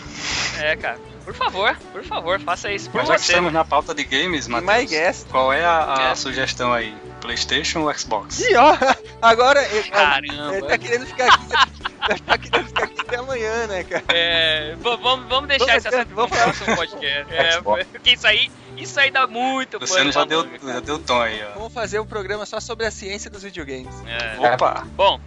É, 0.60 0.75
cara. 0.75 0.99
Por 1.23 1.36
favor, 1.36 1.77
por 1.91 2.03
favor, 2.03 2.39
faça 2.39 2.71
isso 2.71 2.89
por 2.89 2.97
Mas 2.97 3.07
já 3.07 3.15
que 3.15 3.21
estamos 3.21 3.53
na 3.53 3.63
pauta 3.63 3.93
de 3.93 4.03
games, 4.03 4.47
Matheus, 4.47 5.25
qual 5.29 5.53
é 5.53 5.63
a, 5.63 6.12
a 6.12 6.15
sugestão 6.15 6.73
aí? 6.73 6.95
PlayStation 7.21 7.81
ou 7.81 7.93
Xbox? 7.93 8.41
E 8.41 8.55
ó, 8.55 8.76
agora 9.22 9.63
ele, 9.74 9.89
Caramba. 9.89 10.55
ele 10.55 10.67
tá 10.67 10.78
querendo 10.78 11.05
ficar 11.05 11.28
aqui, 11.28 12.22
tá 12.26 12.38
querendo 12.38 12.67
ficar 12.67 12.84
aqui 12.84 13.01
até 13.01 13.15
amanhã, 13.17 13.67
né, 13.67 13.84
cara? 13.84 14.03
É, 14.09 14.76
vamos, 14.82 15.28
vamos 15.28 15.47
deixar 15.47 15.76
adiante, 15.76 15.88
assunto 15.88 16.15
vamos 16.15 16.32
pro 16.32 16.39
falar. 16.39 16.53
próximo 16.53 16.76
podcast. 16.76 17.34
É, 17.34 17.61
porque 17.61 18.11
isso 18.11 18.28
aí, 18.28 18.51
isso 18.76 18.99
aí 18.99 19.11
dá 19.11 19.28
muito 19.28 19.78
Luciano 19.78 20.11
pano 20.11 20.11
já 20.11 20.26
pra 20.26 20.30
deu, 20.30 20.74
já 20.74 20.80
deu 20.80 20.99
tom 20.99 21.22
aí, 21.22 21.41
ó. 21.43 21.53
Vamos 21.59 21.74
fazer 21.74 21.99
um 21.99 22.05
programa 22.05 22.45
só 22.45 22.59
sobre 22.59 22.86
a 22.86 22.91
ciência 22.91 23.30
dos 23.30 23.43
videogames. 23.43 23.93
É. 24.05 24.53
Opa! 24.53 24.86
Bom, 24.95 25.19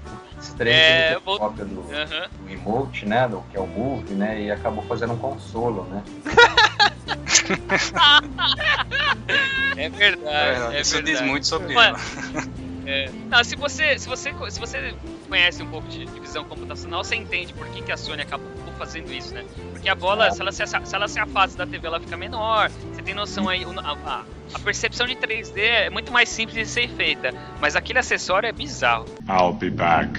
Estranho 0.44 0.76
É, 0.76 1.18
vou- 1.24 1.38
cópia 1.38 1.64
do, 1.64 1.80
aham. 1.92 2.28
do 2.38 2.50
emote, 2.52 3.06
né? 3.06 3.26
Do, 3.28 3.40
que 3.50 3.56
é 3.56 3.60
o 3.60 3.66
Move, 3.66 4.12
né? 4.14 4.42
E 4.42 4.50
acabou 4.50 4.84
fazendo 4.84 5.14
um 5.14 5.18
consolo, 5.18 5.84
né? 5.84 6.02
é 9.76 9.88
verdade, 9.88 10.76
é 10.76 10.80
Isso 10.80 10.94
verdade. 10.94 11.18
diz 11.18 11.26
muito 11.26 11.46
sobre 11.46 11.74
Mano, 11.74 11.96
ela. 11.96 12.44
É. 12.86 13.10
Não, 13.30 13.42
se 13.42 13.56
você, 13.56 13.98
se 13.98 14.06
você, 14.08 14.32
se 14.50 14.60
você 14.60 14.94
conhece 15.28 15.62
um 15.62 15.70
pouco 15.70 15.88
de 15.88 16.04
divisão 16.04 16.44
computacional, 16.44 17.02
você 17.02 17.16
entende 17.16 17.52
por 17.54 17.66
que, 17.68 17.82
que 17.82 17.90
a 17.90 17.96
Sony 17.96 18.22
acabou 18.22 18.46
fazendo 18.78 19.10
isso, 19.12 19.32
né? 19.34 19.42
Porque 19.72 19.88
a 19.88 19.94
bola, 19.94 20.30
se 20.30 20.40
ela 20.42 20.52
se, 20.52 20.64
se 20.66 20.94
ela 20.94 21.08
se 21.08 21.18
afasta 21.18 21.64
da 21.64 21.70
TV, 21.70 21.86
ela 21.86 21.98
fica 22.00 22.16
menor. 22.16 22.70
Você 22.92 23.02
tem 23.02 23.14
noção 23.14 23.48
aí, 23.48 23.64
o- 23.64 23.80
a, 23.80 23.92
a- 23.92 24.24
a 24.54 24.58
percepção 24.58 25.06
de 25.06 25.16
3D 25.16 25.58
é 25.58 25.90
muito 25.90 26.12
mais 26.12 26.28
simples 26.28 26.56
de 26.56 26.66
ser 26.66 26.88
feita, 26.88 27.32
mas 27.60 27.74
aquele 27.76 27.98
acessório 27.98 28.46
é 28.48 28.52
bizarro. 28.52 29.06
I'll 29.28 29.52
be 29.52 29.70
back. 29.70 30.18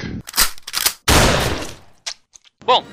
Bom, 2.64 2.84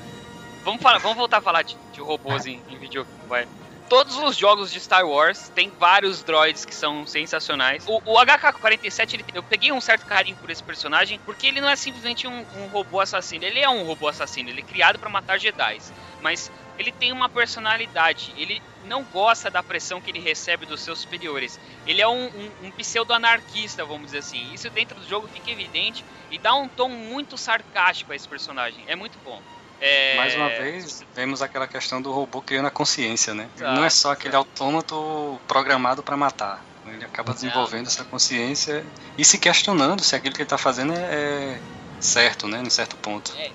vamos, 0.63 0.81
falar, 0.81 0.99
vamos 0.99 1.17
voltar 1.17 1.37
a 1.37 1.41
falar 1.41 1.63
de, 1.63 1.75
de 1.91 1.99
robôs 1.99 2.45
em, 2.45 2.61
em 2.69 2.77
videogame, 2.77 3.15
vai. 3.27 3.47
Todos 3.89 4.15
os 4.17 4.37
jogos 4.37 4.71
de 4.71 4.79
Star 4.79 5.05
Wars 5.05 5.49
tem 5.53 5.71
vários 5.79 6.23
droids 6.23 6.63
que 6.65 6.73
são 6.73 7.05
sensacionais. 7.05 7.83
O, 7.87 7.97
o 8.05 8.17
HK-47, 8.25 9.13
ele- 9.15 9.25
eu 9.33 9.43
peguei 9.43 9.71
um 9.71 9.81
certo 9.81 10.05
carinho 10.05 10.37
por 10.37 10.49
esse 10.49 10.63
personagem, 10.63 11.19
porque 11.25 11.45
ele 11.47 11.59
não 11.59 11.69
é 11.69 11.75
simplesmente 11.75 12.25
um, 12.25 12.45
um 12.57 12.67
robô 12.67 12.99
assassino. 13.01 13.43
Ele 13.43 13.59
é 13.59 13.69
um 13.69 13.83
robô 13.83 14.07
assassino, 14.07 14.49
ele 14.49 14.61
é 14.61 14.63
criado 14.63 14.97
para 14.97 15.09
matar 15.09 15.37
Jedi. 15.37 15.79
Mas 16.21 16.49
ele 16.77 16.91
tem 16.91 17.11
uma 17.11 17.29
personalidade, 17.29 18.33
ele 18.37 18.61
não 18.85 19.03
gosta 19.03 19.49
da 19.49 19.63
pressão 19.63 20.01
que 20.01 20.11
ele 20.11 20.19
recebe 20.19 20.65
dos 20.65 20.81
seus 20.81 20.99
superiores. 20.99 21.59
Ele 21.85 22.01
é 22.01 22.07
um, 22.07 22.25
um, 22.25 22.51
um 22.63 22.71
pseudo-anarquista, 22.71 23.85
vamos 23.85 24.07
dizer 24.07 24.19
assim. 24.19 24.53
Isso 24.53 24.69
dentro 24.69 24.99
do 24.99 25.07
jogo 25.07 25.27
fica 25.27 25.51
evidente 25.51 26.03
e 26.29 26.37
dá 26.37 26.53
um 26.53 26.67
tom 26.67 26.89
muito 26.89 27.37
sarcástico 27.37 28.11
a 28.11 28.15
esse 28.15 28.27
personagem. 28.27 28.83
É 28.87 28.95
muito 28.95 29.17
bom. 29.23 29.41
É... 29.79 30.15
Mais 30.15 30.35
uma 30.35 30.49
vez, 30.49 31.03
vemos 31.13 31.41
aquela 31.41 31.67
questão 31.67 32.01
do 32.01 32.11
robô 32.11 32.41
criando 32.41 32.67
a 32.67 32.71
consciência, 32.71 33.33
né? 33.33 33.49
Exato, 33.55 33.75
não 33.75 33.83
é 33.83 33.89
só 33.89 34.11
aquele 34.11 34.35
autômato 34.35 35.39
programado 35.47 36.01
para 36.01 36.15
matar. 36.15 36.63
Ele 36.85 37.05
acaba 37.05 37.33
desenvolvendo 37.33 37.87
essa 37.87 38.03
consciência 38.03 38.85
e 39.17 39.23
se 39.23 39.37
questionando 39.37 40.03
se 40.03 40.15
aquilo 40.15 40.33
que 40.33 40.41
ele 40.41 40.45
está 40.45 40.57
fazendo 40.57 40.93
é, 40.93 40.97
é 40.97 41.59
certo, 41.99 42.47
né? 42.47 42.61
Em 42.61 42.69
certo 42.69 42.95
ponto. 42.97 43.33
É. 43.37 43.51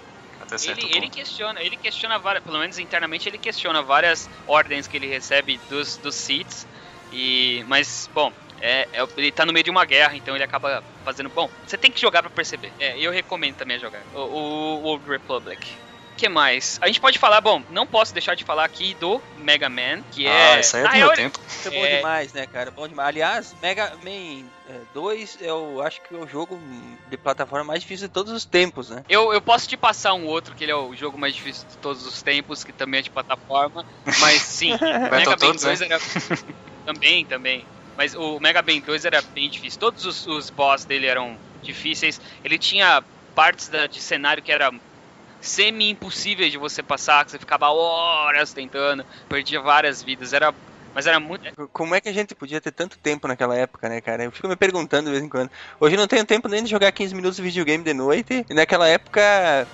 Até 0.49 0.59
certo 0.59 0.79
Ele, 0.79 0.87
ponto. 0.87 0.97
ele 0.97 1.09
questiona, 1.11 1.63
ele 1.63 1.77
questiona 1.77 2.19
várias, 2.19 2.43
pelo 2.43 2.59
menos 2.59 2.79
internamente 2.79 3.29
ele 3.29 3.39
questiona 3.39 3.83
várias 3.83 4.29
ordens 4.47 4.87
que 4.89 4.97
ele 4.97 5.07
recebe 5.07 5.59
dos, 5.69 5.97
dos 5.99 6.15
Siths. 6.15 6.67
E, 7.13 7.65
mas, 7.69 8.11
bom, 8.13 8.33
é, 8.61 8.89
é- 8.93 9.07
ele 9.17 9.31
tá 9.31 9.47
no 9.47 9.53
meio 9.53 9.65
de 9.65 9.71
uma 9.71 9.85
guerra, 9.85 10.17
então 10.17 10.35
ele 10.35 10.45
acaba 10.45 10.83
fazendo. 11.05 11.29
Bom, 11.31 11.49
você 11.67 11.77
tem 11.79 11.91
que 11.93 12.01
jogar 12.01 12.23
pra 12.23 12.31
perceber. 12.31 12.73
É, 12.81 12.99
eu 12.99 13.11
recomendo 13.13 13.55
também 13.57 13.79
jogar. 13.79 14.03
O, 14.15 14.19
o 14.19 14.83
Old 14.85 15.09
Republic. 15.09 15.67
O 16.13 16.17
que 16.19 16.29
mais? 16.29 16.79
A 16.83 16.89
gente 16.89 17.01
pode 17.01 17.17
falar, 17.19 17.41
bom, 17.41 17.63
não 17.71 17.87
posso 17.87 18.13
deixar 18.13 18.35
de 18.35 18.43
falar 18.43 18.65
aqui 18.65 18.93
do 18.95 19.23
Mega 19.37 19.69
Man, 19.69 20.03
que 20.11 20.27
é. 20.27 20.55
Ah, 20.55 20.61
isso 20.61 20.77
aí 20.77 20.83
é 20.83 20.85
na 20.85 20.91
do 20.91 20.97
real, 20.97 21.07
meu 21.09 21.15
ele- 21.15 21.23
tempo. 21.23 21.41
Isso 21.47 21.69
é 21.69 21.71
bom 21.71 21.87
É. 21.87 21.97
demais, 21.97 22.33
né, 22.33 22.47
cara? 22.47 22.71
Bom 22.73 22.89
demais. 22.89 23.09
Aliás, 23.09 23.55
Mega 23.63 23.93
Man 24.03 24.45
é, 24.69 24.85
2 24.93 25.39
eu 25.41 25.81
acho 25.81 26.01
que 26.03 26.15
é 26.15 26.19
o 26.19 26.27
jogo 26.27 26.61
de 27.07 27.17
plataforma 27.17 27.65
mais 27.65 27.81
difícil 27.81 28.07
de 28.07 28.13
todos 28.13 28.33
os 28.33 28.45
tempos, 28.45 28.91
né? 28.91 29.03
Eu, 29.09 29.33
eu 29.33 29.41
posso 29.41 29.67
te 29.67 29.77
passar 29.77 30.13
um 30.15 30.27
outro, 30.27 30.55
que 30.55 30.65
ele 30.65 30.73
é 30.73 30.77
o 30.77 30.95
jogo 30.95 31.19
mais 31.19 31.35
difícil 31.35 31.67
de 31.69 31.79
todos 31.79 32.05
os 32.05 32.23
tempos, 32.23 32.63
que 32.63 32.73
também 32.73 33.01
é 33.01 33.03
de 33.03 33.11
plataforma. 33.11 33.85
Mas 34.21 34.43
sim, 34.43 34.73
o 34.77 34.79
Mega 34.81 35.11
Man 35.11 35.11
Battletoads, 35.11 35.63
2 35.63 35.81
né? 35.81 35.87
era. 35.91 36.01
também, 36.85 37.25
também. 37.25 37.67
Mas 37.97 38.15
o 38.15 38.39
Mega 38.41 38.63
Man 38.63 38.81
2 38.81 39.05
era 39.05 39.23
bem 39.35 39.49
difícil. 39.49 39.79
Todos 39.81 40.05
os, 40.05 40.27
os 40.27 40.51
boss 40.51 40.85
dele 40.85 41.07
eram 41.07 41.41
difíceis. 41.63 42.21
Ele 42.45 42.59
tinha 42.59 43.05
partes 43.35 43.69
da- 43.69 43.87
de 43.87 44.01
cenário 44.01 44.43
que 44.43 44.53
era 44.53 44.71
semi-impossíveis 45.41 46.51
de 46.53 46.59
você 46.59 46.83
passar, 46.83 47.25
que 47.25 47.31
você 47.31 47.39
ficava 47.39 47.71
horas 47.71 48.53
tentando, 48.53 49.05
perdia 49.29 49.61
várias 49.61 50.03
vidas. 50.03 50.33
Era. 50.33 50.55
Mas 50.95 51.07
era 51.07 51.21
muito. 51.21 51.43
Como 51.73 51.95
é 51.95 52.01
que 52.01 52.09
a 52.09 52.13
gente 52.13 52.35
podia 52.35 52.61
ter 52.61 52.73
tanto 52.73 52.99
tempo 52.99 53.29
naquela 53.29 53.57
época, 53.57 53.89
né, 53.89 54.01
cara? 54.01 54.25
Eu 54.25 54.33
fico 54.33 54.49
me 54.49 54.57
perguntando 54.57 55.07
de 55.07 55.13
vez 55.13 55.23
em 55.23 55.29
quando. 55.29 55.51
Hoje 55.81 55.95
eu 55.95 56.01
não 56.01 56.09
tenho 56.09 56.25
tempo 56.25 56.49
nem 56.49 56.63
de 56.65 56.71
jogar 56.71 56.91
15 56.93 57.15
minutos 57.15 57.37
de 57.37 57.43
videogame 57.43 57.85
de 57.85 57.95
noite. 57.95 58.45
E 58.49 58.55
naquela 58.55 58.89
época. 58.89 59.21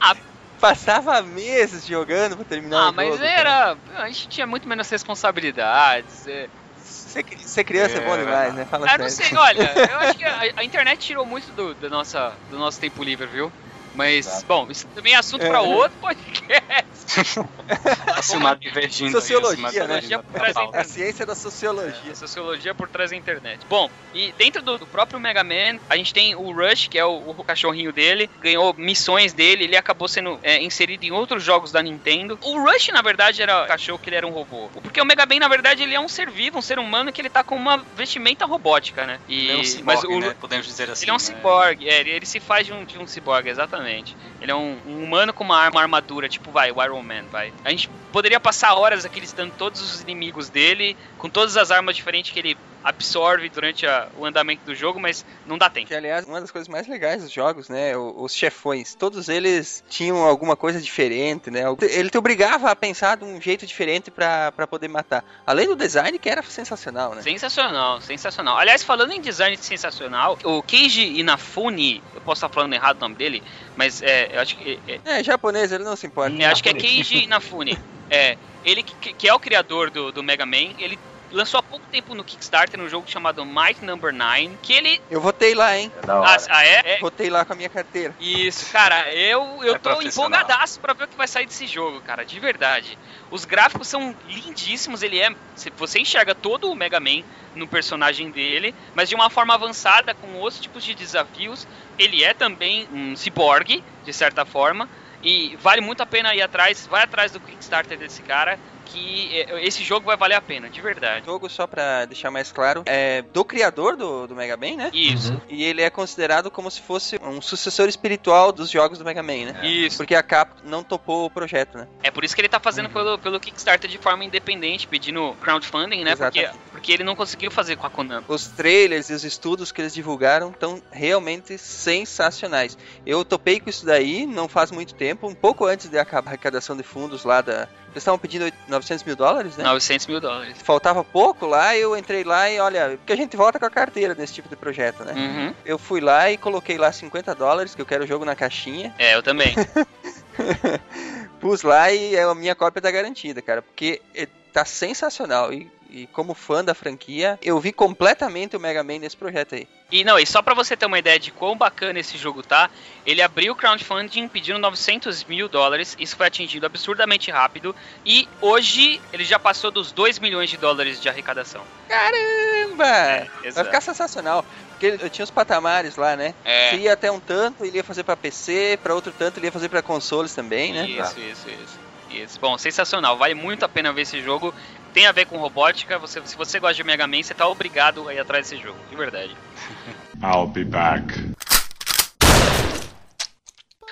Ah. 0.00 0.14
Passava 0.60 1.20
meses 1.22 1.84
jogando 1.84 2.36
pra 2.36 2.44
terminar 2.44 2.86
Ah, 2.86 2.90
o 2.90 2.94
mas 2.94 3.06
jogo. 3.06 3.18
cara. 3.18 3.78
era. 3.86 4.02
A 4.02 4.06
gente 4.08 4.28
tinha 4.28 4.46
muito 4.46 4.68
menos 4.68 4.88
responsabilidades. 4.88 6.26
é. 6.26 6.48
Ser, 6.76 7.24
ser 7.38 7.64
criança 7.64 7.98
é, 7.98 8.00
bom 8.00 8.14
É, 8.14 8.18
demais, 8.24 8.54
né? 8.54 8.64
Fala 8.64 8.88
Ah, 8.88 8.98
não 8.98 9.08
sério. 9.08 9.28
sei, 9.28 9.36
olha, 9.36 9.74
eu 9.90 9.98
acho 9.98 10.18
que 10.18 10.24
a, 10.24 10.40
a 10.56 10.64
internet 10.64 10.98
tirou 10.98 11.26
muito 11.26 11.52
do, 11.52 11.74
do, 11.74 11.90
nossa, 11.90 12.36
do 12.50 12.58
nosso 12.58 12.80
tempo 12.80 13.02
livre, 13.04 13.26
viu? 13.26 13.52
Mas, 13.94 14.26
Exato. 14.26 14.46
bom, 14.46 14.66
isso 14.70 14.86
também 14.94 15.14
é 15.14 15.16
assunto 15.16 15.42
É. 15.42 15.48
pra 15.48 15.60
outro 15.60 15.96
podcast. 16.00 16.94
A 18.16 18.22
Silmar 18.22 18.56
divergindo. 18.58 19.10
aí, 19.10 19.16
a 19.16 19.20
Sociologia, 19.20 19.86
né? 19.86 20.00
divergindo 20.00 20.22
da 20.22 20.38
Sociologia 20.38 20.54
pauta. 20.54 20.80
A 20.80 20.84
ciência 20.84 21.26
da 21.26 21.34
sociologia. 21.34 22.14
Sociologia 22.14 22.74
por 22.74 22.88
trás 22.88 23.10
da 23.10 23.16
internet. 23.16 23.60
Bom, 23.68 23.90
e 24.12 24.32
dentro 24.32 24.62
do, 24.62 24.78
do 24.78 24.86
próprio 24.86 25.20
Mega 25.20 25.44
Man, 25.44 25.78
a 25.88 25.96
gente 25.96 26.12
tem 26.12 26.34
o 26.34 26.52
Rush, 26.52 26.88
que 26.88 26.98
é 26.98 27.04
o, 27.04 27.34
o 27.36 27.44
cachorrinho 27.44 27.92
dele, 27.92 28.28
ganhou 28.40 28.74
missões 28.76 29.32
dele, 29.32 29.64
ele 29.64 29.76
acabou 29.76 30.08
sendo 30.08 30.38
é, 30.42 30.62
inserido 30.62 31.04
em 31.04 31.10
outros 31.12 31.42
jogos 31.42 31.70
da 31.72 31.82
Nintendo. 31.82 32.38
O 32.42 32.58
Rush, 32.58 32.88
na 32.88 33.02
verdade, 33.02 33.42
era 33.42 33.64
o 33.64 33.66
cachorro 33.66 33.98
que 33.98 34.08
ele 34.08 34.16
era 34.16 34.26
um 34.26 34.30
robô. 34.30 34.68
Porque 34.82 35.00
o 35.00 35.04
Mega 35.04 35.26
Man, 35.26 35.40
na 35.40 35.48
verdade, 35.48 35.82
ele 35.82 35.94
é 35.94 36.00
um 36.00 36.08
ser 36.08 36.30
vivo, 36.30 36.58
um 36.58 36.62
ser 36.62 36.78
humano 36.78 37.12
que 37.12 37.20
ele 37.20 37.30
tá 37.30 37.42
com 37.44 37.56
uma 37.56 37.78
vestimenta 37.96 38.44
robótica, 38.44 39.06
né? 39.06 39.20
E, 39.28 39.48
Ele 39.48 39.50
é 39.50 39.54
um 39.54 39.58
mas 39.84 40.00
ciborgue, 40.00 40.14
o, 40.14 40.20
né? 40.20 40.36
Podemos 40.40 40.66
dizer 40.66 40.90
assim. 40.90 41.04
Ele 41.04 41.10
é 41.10 41.14
um 41.14 41.16
né? 41.16 41.20
ciborgue, 41.20 41.88
é, 41.88 42.00
ele, 42.00 42.10
ele 42.10 42.26
se 42.26 42.40
faz 42.40 42.66
de 42.66 42.72
um, 42.72 42.84
de 42.84 42.98
um 42.98 43.06
ciborgue, 43.06 43.50
exatamente. 43.84 44.16
Ele 44.40 44.50
é 44.50 44.54
um, 44.54 44.80
um 44.86 45.04
humano 45.04 45.32
com 45.32 45.44
uma, 45.44 45.56
arma- 45.58 45.78
uma 45.78 45.82
armadura, 45.82 46.28
tipo, 46.28 46.50
vai, 46.50 46.70
o 46.70 46.82
Iron 46.82 47.02
Man, 47.02 47.28
vai. 47.30 47.52
A 47.62 47.70
gente 47.70 47.88
poderia 48.12 48.40
passar 48.40 48.74
horas 48.74 49.04
aqui 49.04 49.20
listando 49.20 49.52
todos 49.56 49.80
os 49.80 50.00
inimigos 50.00 50.50
dele, 50.50 50.96
com 51.18 51.28
todas 51.28 51.56
as 51.56 51.70
armas 51.70 51.96
diferentes 51.96 52.32
que 52.32 52.38
ele 52.38 52.56
absorve 52.84 53.48
durante 53.48 53.86
a- 53.86 54.08
o 54.16 54.24
andamento 54.26 54.62
do 54.66 54.74
jogo, 54.74 55.00
mas 55.00 55.24
não 55.46 55.56
dá 55.56 55.70
tempo. 55.70 55.86
Que, 55.88 55.94
aliás, 55.94 56.26
uma 56.26 56.40
das 56.40 56.50
coisas 56.50 56.68
mais 56.68 56.86
legais 56.86 57.22
dos 57.22 57.32
jogos, 57.32 57.68
né? 57.68 57.96
o- 57.96 58.22
Os 58.24 58.34
chefões, 58.34 58.94
todos 58.94 59.28
eles 59.28 59.82
tinham 59.88 60.18
alguma 60.24 60.54
coisa 60.56 60.80
diferente, 60.80 61.50
né? 61.50 61.62
Ele 61.82 62.10
te 62.10 62.18
obrigava 62.18 62.70
a 62.70 62.76
pensar 62.76 63.16
de 63.16 63.24
um 63.24 63.40
jeito 63.40 63.66
diferente 63.66 64.10
pra 64.10 64.52
pra 64.52 64.66
poder 64.66 64.88
matar. 64.88 65.24
Além 65.46 65.66
do 65.66 65.74
design, 65.76 66.18
que 66.18 66.28
era 66.28 66.42
sensacional, 66.42 67.14
né? 67.14 67.22
Sensacional, 67.22 68.00
sensacional. 68.00 68.56
Aliás, 68.58 68.82
falando 68.82 69.12
em 69.12 69.20
design 69.20 69.56
sensacional, 69.56 70.38
o 70.44 70.62
Keiji 70.62 71.18
Inafune, 71.18 72.02
eu 72.14 72.20
posso 72.20 72.44
estar 72.44 72.48
falando 72.54 72.74
errado 72.74 72.96
o 72.98 73.00
nome 73.00 73.14
dele, 73.14 73.42
mas 73.76 74.02
é, 74.02 74.36
eu 74.36 74.40
acho 74.40 74.56
que 74.56 74.78
é, 74.86 75.00
É, 75.20 75.24
japonês, 75.24 75.72
ele 75.72 75.84
não 75.84 75.96
se 75.96 76.06
importa. 76.06 76.36
É, 76.40 76.46
acho 76.46 76.62
que 76.62 76.68
é 76.68 76.74
Keiji 76.74 77.24
Inafune. 77.24 77.78
É, 78.10 78.36
ele 78.64 78.82
que, 78.82 79.12
que 79.14 79.28
é 79.28 79.34
o 79.34 79.40
criador 79.40 79.90
do, 79.90 80.12
do 80.12 80.22
Mega 80.22 80.44
Man, 80.46 80.74
ele 80.78 80.98
lançou 81.34 81.58
há 81.58 81.62
pouco 81.62 81.86
tempo 81.88 82.14
no 82.14 82.24
Kickstarter 82.24 82.80
um 82.80 82.88
jogo 82.88 83.08
chamado 83.10 83.44
Might 83.44 83.84
Number 83.84 84.12
9, 84.12 84.58
que 84.62 84.72
ele... 84.72 85.00
Eu 85.10 85.20
votei 85.20 85.54
lá, 85.54 85.76
hein? 85.76 85.92
É 85.94 86.10
Ah, 86.10 86.36
ah, 86.48 86.64
é? 86.66 86.82
É. 86.84 86.98
Votei 87.00 87.28
lá 87.28 87.44
com 87.44 87.52
a 87.52 87.56
minha 87.56 87.68
carteira. 87.68 88.14
Isso, 88.18 88.70
cara, 88.72 89.12
eu, 89.14 89.62
eu 89.62 89.74
É 89.74 89.78
tô 89.78 90.00
empolgadaço 90.00 90.80
pra 90.80 90.94
ver 90.94 91.04
o 91.04 91.08
que 91.08 91.16
vai 91.16 91.28
sair 91.28 91.46
desse 91.46 91.66
jogo, 91.66 92.00
cara, 92.00 92.24
de 92.24 92.38
verdade. 92.40 92.98
Os 93.30 93.44
gráficos 93.44 93.88
são 93.88 94.16
lindíssimos, 94.24 95.02
ele 95.02 95.20
é. 95.20 95.28
se- 95.54 95.70
Você 95.76 95.98
enxerga 95.98 96.34
todo 96.34 96.70
o 96.70 96.74
Mega 96.74 97.00
Man 97.00 97.22
no 97.54 97.68
personagem 97.68 98.30
dele, 98.30 98.74
mas 98.94 99.08
de 99.08 99.14
uma 99.14 99.28
forma 99.30 99.54
avançada, 99.54 100.14
com 100.14 100.34
outros 100.34 100.60
tipos 100.60 100.84
de 100.84 100.94
desafios. 100.94 101.66
Ele 101.98 102.22
é 102.24 102.32
também 102.34 102.86
um 102.90 103.14
ciborgue, 103.16 103.84
de 104.02 104.12
certa 104.12 104.44
forma. 104.44 104.88
E 105.22 105.56
vale 105.56 105.80
muito 105.80 106.02
a 106.02 106.06
pena 106.06 106.34
ir 106.34 106.42
atrás, 106.42 106.86
vai 106.86 107.02
atrás 107.02 107.32
do 107.32 107.40
Kickstarter 107.40 107.96
desse 107.96 108.22
cara, 108.22 108.58
que 108.94 109.40
é, 109.40 109.66
esse 109.66 109.82
jogo 109.82 110.06
vai 110.06 110.16
valer 110.16 110.36
a 110.36 110.40
pena, 110.40 110.70
de 110.70 110.80
verdade. 110.80 111.22
O 111.22 111.32
jogo, 111.32 111.48
só 111.50 111.66
pra 111.66 112.04
deixar 112.04 112.30
mais 112.30 112.52
claro, 112.52 112.82
é 112.86 113.22
do 113.22 113.44
criador 113.44 113.96
do, 113.96 114.26
do 114.26 114.36
Mega 114.36 114.56
Man, 114.56 114.76
né? 114.76 114.90
Isso, 114.92 115.40
E 115.48 115.64
ele 115.64 115.82
é 115.82 115.90
considerado 115.90 116.50
como 116.50 116.70
se 116.70 116.80
fosse 116.80 117.18
um 117.22 117.40
sucessor 117.40 117.88
espiritual 117.88 118.52
dos 118.52 118.70
jogos 118.70 118.98
do 118.98 119.04
Mega 119.04 119.22
Man, 119.22 119.52
né? 119.52 119.66
isso. 119.66 119.96
Porque 119.96 120.14
a 120.14 120.22
Capcom 120.22 120.62
não 120.64 120.82
topou 120.82 121.26
o 121.26 121.30
projeto, 121.30 121.78
né? 121.78 121.88
É 122.02 122.10
por 122.10 122.24
isso 122.24 122.34
que 122.34 122.40
ele 122.40 122.48
tá 122.48 122.60
fazendo 122.60 122.88
pelo, 122.88 123.18
pelo 123.18 123.40
Kickstarter 123.40 123.90
de 123.90 123.98
forma 123.98 124.24
independente, 124.24 124.86
pedindo 124.86 125.34
crowdfunding, 125.40 126.04
né? 126.04 126.14
Porque, 126.14 126.48
porque 126.70 126.92
ele 126.92 127.04
não 127.04 127.16
conseguiu 127.16 127.50
fazer 127.50 127.76
com 127.76 127.86
a 127.86 127.90
Konami. 127.90 128.24
Os 128.28 128.46
trailers 128.46 129.10
e 129.10 129.14
os 129.14 129.24
estudos 129.24 129.72
que 129.72 129.80
eles 129.80 129.94
divulgaram 129.94 130.50
estão 130.50 130.82
realmente 130.90 131.58
sensacionais. 131.58 132.76
Eu 133.04 133.24
topei 133.24 133.58
com 133.60 133.68
isso 133.68 133.84
daí 133.84 134.26
não 134.26 134.48
faz 134.48 134.70
muito 134.70 134.94
tempo, 134.94 135.26
um 135.26 135.34
pouco 135.34 135.64
antes 135.64 135.88
de 135.88 135.98
acabar 135.98 136.28
a 136.28 136.30
arrecadação 136.30 136.76
de 136.76 136.82
fundos 136.82 137.24
lá 137.24 137.40
da. 137.40 137.68
Eles 137.94 138.02
estavam 138.02 138.18
pedindo 138.18 138.52
900 138.66 139.04
mil 139.04 139.14
dólares, 139.14 139.56
né? 139.56 139.62
900 139.62 140.08
mil 140.08 140.20
dólares. 140.20 140.56
Faltava 140.60 141.04
pouco 141.04 141.46
lá, 141.46 141.76
eu 141.76 141.96
entrei 141.96 142.24
lá 142.24 142.50
e 142.50 142.58
olha, 142.58 142.98
porque 142.98 143.12
a 143.12 143.16
gente 143.16 143.36
volta 143.36 143.56
com 143.58 143.66
a 143.66 143.70
carteira 143.70 144.16
nesse 144.16 144.34
tipo 144.34 144.48
de 144.48 144.56
projeto, 144.56 145.04
né? 145.04 145.12
Uhum. 145.12 145.54
Eu 145.64 145.78
fui 145.78 146.00
lá 146.00 146.28
e 146.28 146.36
coloquei 146.36 146.76
lá 146.76 146.90
50 146.90 147.32
dólares, 147.36 147.72
que 147.72 147.80
eu 147.80 147.86
quero 147.86 148.02
o 148.02 148.06
jogo 148.06 148.24
na 148.24 148.34
caixinha. 148.34 148.92
É, 148.98 149.14
eu 149.14 149.22
também. 149.22 149.54
Pus 151.40 151.62
lá 151.62 151.92
e 151.92 152.18
a 152.18 152.34
minha 152.34 152.56
cópia 152.56 152.82
tá 152.82 152.90
garantida, 152.90 153.40
cara, 153.40 153.62
porque 153.62 154.02
eh, 154.12 154.26
tá 154.52 154.64
sensacional. 154.64 155.52
E, 155.52 155.70
e 155.88 156.08
como 156.08 156.34
fã 156.34 156.64
da 156.64 156.74
franquia, 156.74 157.38
eu 157.40 157.60
vi 157.60 157.72
completamente 157.72 158.56
o 158.56 158.60
Mega 158.60 158.82
Man 158.82 158.98
nesse 158.98 159.16
projeto 159.16 159.54
aí. 159.54 159.68
E 159.94 160.02
não, 160.02 160.18
e 160.18 160.26
só 160.26 160.42
pra 160.42 160.54
você 160.54 160.76
ter 160.76 160.86
uma 160.86 160.98
ideia 160.98 161.20
de 161.20 161.30
quão 161.30 161.56
bacana 161.56 162.00
esse 162.00 162.18
jogo 162.18 162.42
tá, 162.42 162.68
ele 163.06 163.22
abriu 163.22 163.52
o 163.52 163.56
crowdfunding 163.56 164.26
pedindo 164.26 164.58
900 164.58 165.22
mil 165.22 165.48
dólares, 165.48 165.94
isso 166.00 166.16
foi 166.16 166.26
atingido 166.26 166.66
absurdamente 166.66 167.30
rápido, 167.30 167.76
e 168.04 168.28
hoje 168.40 169.00
ele 169.12 169.22
já 169.22 169.38
passou 169.38 169.70
dos 169.70 169.92
2 169.92 170.18
milhões 170.18 170.50
de 170.50 170.56
dólares 170.56 171.00
de 171.00 171.08
arrecadação. 171.08 171.62
Caramba! 171.88 172.74
Vai 172.74 173.30
exato. 173.44 173.66
ficar 173.66 173.80
sensacional. 173.80 174.44
Porque 174.70 174.98
eu 175.00 175.08
tinha 175.08 175.22
os 175.22 175.30
patamares 175.30 175.94
lá, 175.94 176.16
né? 176.16 176.34
É. 176.44 176.70
Se 176.70 176.76
ia 176.78 176.94
até 176.94 177.12
um 177.12 177.20
tanto, 177.20 177.64
ele 177.64 177.76
ia 177.76 177.84
fazer 177.84 178.02
pra 178.02 178.16
PC, 178.16 178.80
pra 178.82 178.96
outro 178.96 179.14
tanto, 179.16 179.38
ele 179.38 179.46
ia 179.46 179.52
fazer 179.52 179.68
pra 179.68 179.80
consoles 179.80 180.34
também, 180.34 180.72
né? 180.72 180.88
Isso, 180.88 181.20
isso, 181.20 181.48
isso, 181.48 181.78
isso. 182.10 182.40
Bom, 182.40 182.58
sensacional. 182.58 183.16
Vale 183.16 183.34
muito 183.34 183.64
a 183.64 183.68
pena 183.68 183.92
ver 183.92 184.02
esse 184.02 184.20
jogo. 184.20 184.52
Tem 184.94 185.06
a 185.06 185.12
ver 185.12 185.26
com 185.26 185.36
robótica. 185.36 185.98
Você, 185.98 186.24
se 186.24 186.36
você 186.36 186.60
gosta 186.60 186.76
de 186.76 186.84
Mega 186.84 187.04
Man, 187.06 187.20
você 187.20 187.34
tá 187.34 187.48
obrigado 187.48 188.08
a 188.08 188.14
ir 188.14 188.20
atrás 188.20 188.48
desse 188.48 188.62
jogo. 188.62 188.78
De 188.88 188.94
verdade. 188.94 189.36
I'll 190.22 190.46
be 190.46 190.64
back. 190.64 191.34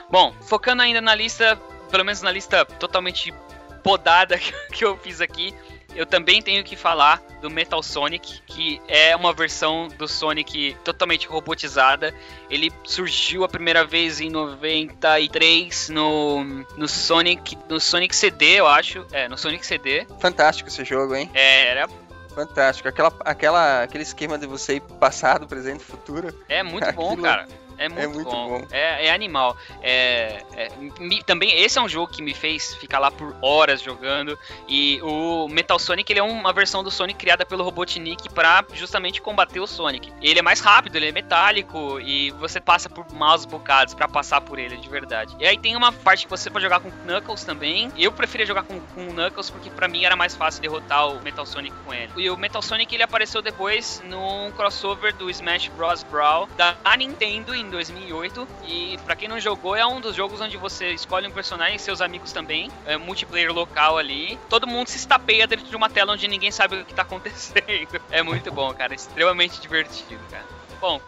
Bom, 0.08 0.32
focando 0.42 0.80
ainda 0.80 1.00
na 1.00 1.14
lista, 1.14 1.56
pelo 1.90 2.04
menos 2.04 2.22
na 2.22 2.30
lista 2.30 2.64
totalmente 2.64 3.34
podada 3.82 4.38
que, 4.38 4.52
que 4.72 4.84
eu 4.84 4.96
fiz 4.96 5.20
aqui, 5.20 5.52
eu 5.94 6.06
também 6.06 6.40
tenho 6.40 6.62
que 6.64 6.76
falar 6.76 7.22
do 7.40 7.50
Metal 7.50 7.82
Sonic, 7.82 8.40
que 8.46 8.80
é 8.88 9.14
uma 9.16 9.32
versão 9.32 9.88
do 9.88 10.06
Sonic 10.06 10.76
totalmente 10.84 11.26
robotizada. 11.26 12.14
Ele 12.48 12.72
surgiu 12.84 13.44
a 13.44 13.48
primeira 13.48 13.84
vez 13.84 14.20
em 14.20 14.30
93 14.30 15.88
no, 15.88 16.44
no 16.76 16.88
Sonic 16.88 17.58
no 17.68 17.80
Sonic 17.80 18.14
CD, 18.14 18.60
eu 18.60 18.66
acho. 18.66 19.06
É, 19.12 19.28
no 19.28 19.36
Sonic 19.36 19.66
CD. 19.66 20.06
Fantástico 20.20 20.68
esse 20.68 20.84
jogo, 20.84 21.14
hein? 21.14 21.30
É, 21.34 21.68
era 21.68 21.88
Fantástico. 22.34 22.88
Aquela, 22.88 23.12
aquela, 23.20 23.82
aquele 23.82 24.02
esquema 24.02 24.38
de 24.38 24.46
você 24.46 24.76
ir 24.76 24.80
passado, 24.80 25.46
presente, 25.46 25.84
futuro. 25.84 26.34
É 26.48 26.62
muito 26.62 26.90
bom, 26.92 27.16
cara. 27.16 27.46
É 27.78 27.88
muito, 27.88 28.10
muito 28.14 28.30
bom. 28.30 28.48
bom. 28.60 28.66
É, 28.70 29.06
é 29.06 29.12
animal. 29.12 29.56
É, 29.82 30.42
é, 30.56 30.68
me- 30.98 31.22
também 31.22 31.60
esse 31.60 31.78
é 31.78 31.82
um 31.82 31.88
jogo 31.88 32.10
que 32.12 32.22
me 32.22 32.34
fez 32.34 32.74
ficar 32.76 32.98
lá 32.98 33.10
por 33.10 33.34
horas 33.42 33.82
jogando. 33.82 34.38
E 34.68 35.00
o 35.02 35.48
Metal 35.48 35.78
Sonic 35.78 36.10
ele 36.12 36.20
é 36.20 36.22
uma 36.22 36.52
versão 36.52 36.82
do 36.82 36.90
Sonic 36.90 37.18
criada 37.18 37.44
pelo 37.44 37.64
Robotnik 37.64 38.28
pra 38.30 38.64
justamente 38.74 39.20
combater 39.20 39.60
o 39.60 39.66
Sonic. 39.66 40.12
Ele 40.22 40.38
é 40.38 40.42
mais 40.42 40.60
rápido, 40.60 40.96
ele 40.96 41.08
é 41.08 41.12
metálico 41.12 42.00
e 42.00 42.30
você 42.32 42.60
passa 42.60 42.88
por 42.88 43.10
maus 43.12 43.44
bocados 43.44 43.94
pra 43.94 44.08
passar 44.08 44.40
por 44.40 44.58
ele 44.58 44.76
de 44.76 44.88
verdade. 44.88 45.34
E 45.38 45.46
aí 45.46 45.58
tem 45.58 45.74
uma 45.76 45.92
parte 45.92 46.24
que 46.24 46.30
você 46.30 46.50
pode 46.50 46.64
jogar 46.64 46.80
com 46.80 46.90
Knuckles 46.90 47.44
também. 47.44 47.90
Eu 47.96 48.12
preferia 48.12 48.46
jogar 48.46 48.62
com, 48.62 48.78
com 48.80 49.06
Knuckles 49.12 49.50
porque 49.50 49.70
pra 49.70 49.88
mim 49.88 50.04
era 50.04 50.16
mais 50.16 50.34
fácil 50.36 50.62
derrotar 50.62 51.08
o 51.08 51.22
Metal 51.22 51.44
Sonic 51.46 51.74
com 51.84 51.92
ele. 51.92 52.10
E 52.16 52.30
o 52.30 52.36
Metal 52.36 52.62
Sonic 52.62 52.94
ele 52.94 53.02
apareceu 53.02 53.42
depois 53.42 54.02
num 54.06 54.50
crossover 54.52 55.14
do 55.14 55.28
Smash 55.30 55.68
Bros. 55.68 56.02
Brawl 56.02 56.48
da 56.56 56.76
Nintendo 56.96 57.54
em 57.54 57.64
2008. 57.72 58.46
E 58.68 58.98
pra 59.04 59.16
quem 59.16 59.28
não 59.28 59.40
jogou, 59.40 59.74
é 59.74 59.84
um 59.84 60.00
dos 60.00 60.14
jogos 60.14 60.40
onde 60.40 60.56
você 60.56 60.92
escolhe 60.92 61.26
um 61.26 61.32
personagem 61.32 61.76
e 61.76 61.78
seus 61.78 62.00
amigos 62.00 62.32
também. 62.32 62.70
É 62.84 62.96
multiplayer 62.96 63.52
local 63.52 63.98
ali. 63.98 64.38
Todo 64.48 64.66
mundo 64.66 64.86
se 64.88 64.96
estapeia 64.96 65.46
dentro 65.46 65.66
de 65.66 65.74
uma 65.74 65.90
tela 65.90 66.12
onde 66.12 66.28
ninguém 66.28 66.52
sabe 66.52 66.76
o 66.76 66.84
que 66.84 66.94
tá 66.94 67.02
acontecendo. 67.02 68.00
É 68.10 68.22
muito 68.22 68.52
bom, 68.52 68.72
cara. 68.72 68.94
Extremamente 68.94 69.60
divertido, 69.60 70.20
cara. 70.30 70.61
Bom, 70.82 71.00